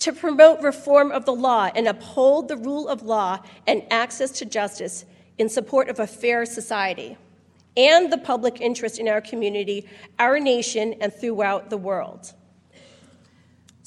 to 0.00 0.12
promote 0.12 0.60
reform 0.62 1.12
of 1.12 1.24
the 1.24 1.34
law 1.34 1.70
and 1.74 1.86
uphold 1.86 2.48
the 2.48 2.56
rule 2.56 2.88
of 2.88 3.02
law 3.02 3.38
and 3.66 3.84
access 3.90 4.32
to 4.32 4.44
justice 4.44 5.04
in 5.38 5.48
support 5.48 5.88
of 5.88 6.00
a 6.00 6.06
fair 6.06 6.44
society 6.44 7.16
and 7.76 8.12
the 8.12 8.18
public 8.18 8.60
interest 8.60 8.98
in 8.98 9.08
our 9.08 9.20
community, 9.20 9.88
our 10.18 10.38
nation, 10.38 10.94
and 11.00 11.12
throughout 11.12 11.70
the 11.70 11.76
world. 11.76 12.34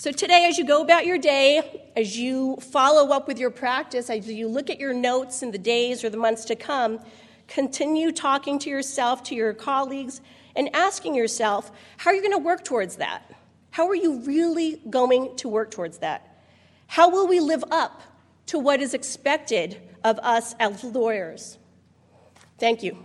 So, 0.05 0.11
today, 0.11 0.45
as 0.45 0.59
you 0.59 0.65
go 0.65 0.83
about 0.83 1.07
your 1.07 1.17
day, 1.17 1.89
as 1.95 2.15
you 2.15 2.57
follow 2.57 3.11
up 3.11 3.27
with 3.27 3.39
your 3.39 3.49
practice, 3.49 4.07
as 4.11 4.27
you 4.29 4.47
look 4.47 4.69
at 4.69 4.79
your 4.79 4.93
notes 4.93 5.41
in 5.41 5.49
the 5.49 5.57
days 5.57 6.03
or 6.03 6.11
the 6.11 6.17
months 6.17 6.45
to 6.45 6.55
come, 6.55 6.99
continue 7.47 8.11
talking 8.11 8.59
to 8.59 8.69
yourself, 8.69 9.23
to 9.23 9.33
your 9.33 9.51
colleagues, 9.51 10.21
and 10.55 10.69
asking 10.75 11.15
yourself, 11.15 11.71
how 11.97 12.11
are 12.11 12.13
you 12.13 12.21
going 12.21 12.33
to 12.33 12.37
work 12.37 12.63
towards 12.63 12.97
that? 12.97 13.33
How 13.71 13.87
are 13.87 13.95
you 13.95 14.19
really 14.19 14.79
going 14.91 15.35
to 15.37 15.49
work 15.49 15.71
towards 15.71 15.97
that? 15.97 16.39
How 16.85 17.09
will 17.09 17.25
we 17.25 17.39
live 17.39 17.63
up 17.71 18.03
to 18.45 18.59
what 18.59 18.81
is 18.81 18.93
expected 18.93 19.81
of 20.03 20.19
us 20.19 20.53
as 20.59 20.83
lawyers? 20.83 21.57
Thank 22.59 22.83
you. 22.83 22.95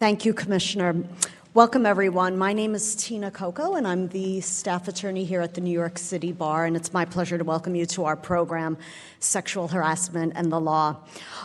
Thank 0.00 0.24
you, 0.24 0.32
Commissioner. 0.32 0.96
Welcome, 1.52 1.84
everyone. 1.84 2.38
My 2.38 2.54
name 2.54 2.74
is 2.74 2.94
Tina 2.94 3.30
Coco, 3.30 3.74
and 3.74 3.86
I'm 3.86 4.08
the 4.08 4.40
staff 4.40 4.88
attorney 4.88 5.26
here 5.26 5.42
at 5.42 5.52
the 5.52 5.60
New 5.60 5.70
York 5.70 5.98
City 5.98 6.32
Bar, 6.32 6.64
and 6.64 6.74
it's 6.74 6.94
my 6.94 7.04
pleasure 7.04 7.36
to 7.36 7.44
welcome 7.44 7.74
you 7.74 7.84
to 7.84 8.06
our 8.06 8.16
program, 8.16 8.78
Sexual 9.18 9.68
Harassment 9.68 10.32
and 10.36 10.50
the 10.50 10.58
Law. 10.58 10.96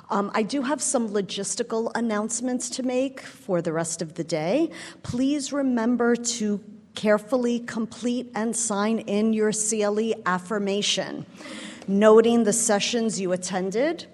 Um, 0.09 0.31
I 0.33 0.43
do 0.43 0.61
have 0.61 0.81
some 0.81 1.09
logistical 1.09 1.91
announcements 1.95 2.69
to 2.69 2.83
make 2.83 3.19
for 3.19 3.61
the 3.61 3.73
rest 3.73 4.01
of 4.01 4.13
the 4.13 4.23
day. 4.23 4.69
Please 5.03 5.51
remember 5.51 6.15
to 6.15 6.63
carefully 6.93 7.59
complete 7.59 8.31
and 8.35 8.55
sign 8.55 8.99
in 8.99 9.33
your 9.33 9.51
CLE 9.51 10.13
affirmation, 10.25 11.25
noting 11.89 12.45
the 12.45 12.53
sessions 12.53 13.19
you 13.19 13.33
attended 13.33 14.05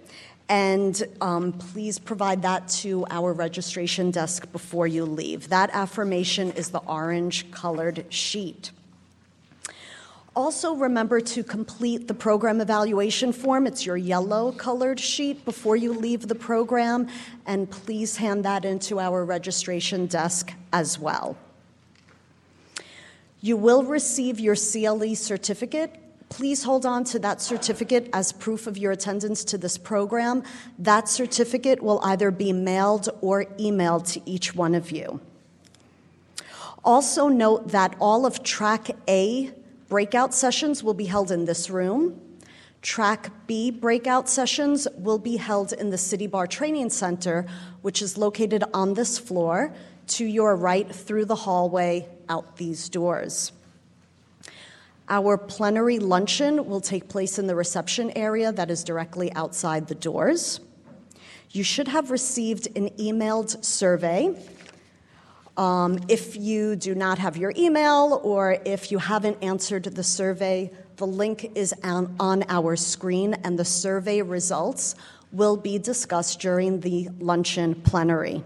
and 0.51 1.03
um, 1.21 1.53
please 1.53 1.97
provide 1.97 2.41
that 2.41 2.67
to 2.67 3.05
our 3.09 3.31
registration 3.31 4.11
desk 4.11 4.51
before 4.51 4.85
you 4.85 5.05
leave. 5.05 5.47
That 5.47 5.69
affirmation 5.71 6.51
is 6.51 6.71
the 6.71 6.79
orange 6.79 7.49
colored 7.51 8.05
sheet. 8.09 8.71
Also, 10.35 10.75
remember 10.75 11.21
to 11.21 11.41
complete 11.41 12.09
the 12.09 12.13
program 12.13 12.59
evaluation 12.59 13.31
form. 13.31 13.65
It's 13.65 13.85
your 13.85 13.95
yellow 13.95 14.51
colored 14.51 14.99
sheet 14.99 15.45
before 15.45 15.77
you 15.77 15.93
leave 15.93 16.27
the 16.27 16.35
program, 16.35 17.07
and 17.45 17.71
please 17.71 18.17
hand 18.17 18.43
that 18.43 18.65
into 18.65 18.99
our 18.99 19.23
registration 19.23 20.05
desk 20.05 20.51
as 20.73 20.99
well. 20.99 21.37
You 23.39 23.55
will 23.55 23.83
receive 23.83 24.37
your 24.37 24.57
CLE 24.57 25.15
certificate 25.15 25.95
Please 26.31 26.63
hold 26.63 26.85
on 26.85 27.03
to 27.03 27.19
that 27.19 27.41
certificate 27.41 28.09
as 28.13 28.31
proof 28.31 28.65
of 28.65 28.77
your 28.77 28.93
attendance 28.93 29.43
to 29.43 29.57
this 29.57 29.77
program. 29.77 30.43
That 30.79 31.09
certificate 31.09 31.83
will 31.83 31.99
either 32.03 32.31
be 32.31 32.53
mailed 32.53 33.09
or 33.19 33.43
emailed 33.59 34.09
to 34.13 34.21
each 34.25 34.55
one 34.55 34.73
of 34.73 34.91
you. 34.91 35.19
Also, 36.85 37.27
note 37.27 37.67
that 37.67 37.97
all 37.99 38.25
of 38.25 38.43
Track 38.43 38.91
A 39.09 39.51
breakout 39.89 40.33
sessions 40.33 40.81
will 40.81 40.93
be 40.93 41.03
held 41.05 41.31
in 41.31 41.43
this 41.43 41.69
room. 41.69 42.19
Track 42.81 43.29
B 43.45 43.69
breakout 43.69 44.29
sessions 44.29 44.87
will 44.95 45.19
be 45.19 45.35
held 45.35 45.73
in 45.73 45.89
the 45.89 45.97
City 45.97 46.27
Bar 46.27 46.47
Training 46.47 46.91
Center, 46.91 47.45
which 47.81 48.01
is 48.01 48.17
located 48.17 48.63
on 48.73 48.93
this 48.93 49.19
floor 49.19 49.73
to 50.07 50.25
your 50.25 50.55
right 50.55 50.89
through 50.89 51.25
the 51.25 51.35
hallway 51.35 52.07
out 52.29 52.55
these 52.55 52.87
doors. 52.87 53.51
Our 55.11 55.37
plenary 55.37 55.99
luncheon 55.99 56.65
will 56.67 56.79
take 56.79 57.09
place 57.09 57.37
in 57.37 57.45
the 57.45 57.53
reception 57.53 58.13
area 58.15 58.53
that 58.53 58.71
is 58.71 58.81
directly 58.81 59.29
outside 59.33 59.89
the 59.89 59.95
doors. 59.95 60.61
You 61.49 61.65
should 61.65 61.89
have 61.89 62.11
received 62.11 62.69
an 62.77 62.91
emailed 62.91 63.61
survey. 63.61 64.33
Um, 65.57 65.99
if 66.07 66.37
you 66.37 66.77
do 66.77 66.95
not 66.95 67.19
have 67.19 67.35
your 67.35 67.51
email 67.57 68.21
or 68.23 68.57
if 68.63 68.89
you 68.89 68.99
haven't 68.99 69.37
answered 69.43 69.83
the 69.83 70.03
survey, 70.03 70.71
the 70.95 71.05
link 71.05 71.51
is 71.55 71.73
on, 71.83 72.15
on 72.17 72.45
our 72.47 72.77
screen 72.77 73.33
and 73.43 73.59
the 73.59 73.65
survey 73.65 74.21
results 74.21 74.95
will 75.33 75.57
be 75.57 75.77
discussed 75.77 76.39
during 76.39 76.79
the 76.79 77.09
luncheon 77.19 77.75
plenary. 77.75 78.45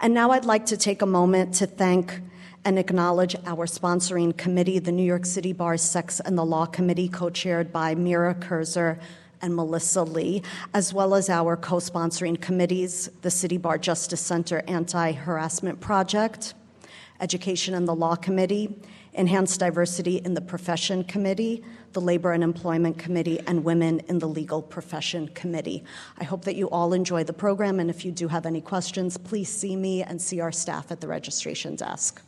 And 0.00 0.14
now 0.14 0.30
I'd 0.30 0.44
like 0.44 0.66
to 0.66 0.76
take 0.76 1.02
a 1.02 1.06
moment 1.06 1.54
to 1.54 1.66
thank 1.66 2.20
and 2.66 2.80
acknowledge 2.80 3.36
our 3.46 3.64
sponsoring 3.64 4.36
committee, 4.36 4.80
the 4.80 4.90
New 4.90 5.04
York 5.04 5.24
City 5.24 5.52
Bar 5.52 5.76
Sex 5.76 6.18
and 6.18 6.36
the 6.36 6.44
Law 6.44 6.66
Committee, 6.66 7.08
co 7.08 7.30
chaired 7.30 7.72
by 7.72 7.94
Mira 7.94 8.34
Kurzer 8.34 8.98
and 9.40 9.54
Melissa 9.54 10.02
Lee, 10.02 10.42
as 10.74 10.92
well 10.92 11.14
as 11.14 11.30
our 11.30 11.56
co 11.56 11.76
sponsoring 11.76 12.38
committees, 12.40 13.08
the 13.22 13.30
City 13.30 13.56
Bar 13.56 13.78
Justice 13.78 14.20
Center 14.20 14.64
Anti 14.66 15.12
Harassment 15.12 15.78
Project, 15.78 16.54
Education 17.20 17.72
and 17.72 17.86
the 17.86 17.94
Law 17.94 18.16
Committee, 18.16 18.76
Enhanced 19.14 19.60
Diversity 19.60 20.16
in 20.16 20.34
the 20.34 20.40
Profession 20.40 21.04
Committee, 21.04 21.62
the 21.92 22.00
Labor 22.00 22.32
and 22.32 22.42
Employment 22.42 22.98
Committee, 22.98 23.38
and 23.46 23.62
Women 23.62 24.00
in 24.08 24.18
the 24.18 24.28
Legal 24.28 24.60
Profession 24.60 25.28
Committee. 25.28 25.84
I 26.18 26.24
hope 26.24 26.44
that 26.44 26.56
you 26.56 26.68
all 26.70 26.94
enjoy 26.94 27.22
the 27.22 27.32
program, 27.32 27.78
and 27.78 27.88
if 27.88 28.04
you 28.04 28.10
do 28.10 28.26
have 28.26 28.44
any 28.44 28.60
questions, 28.60 29.16
please 29.16 29.48
see 29.48 29.76
me 29.76 30.02
and 30.02 30.20
see 30.20 30.40
our 30.40 30.50
staff 30.50 30.90
at 30.90 31.00
the 31.00 31.06
registration 31.06 31.76
desk. 31.76 32.25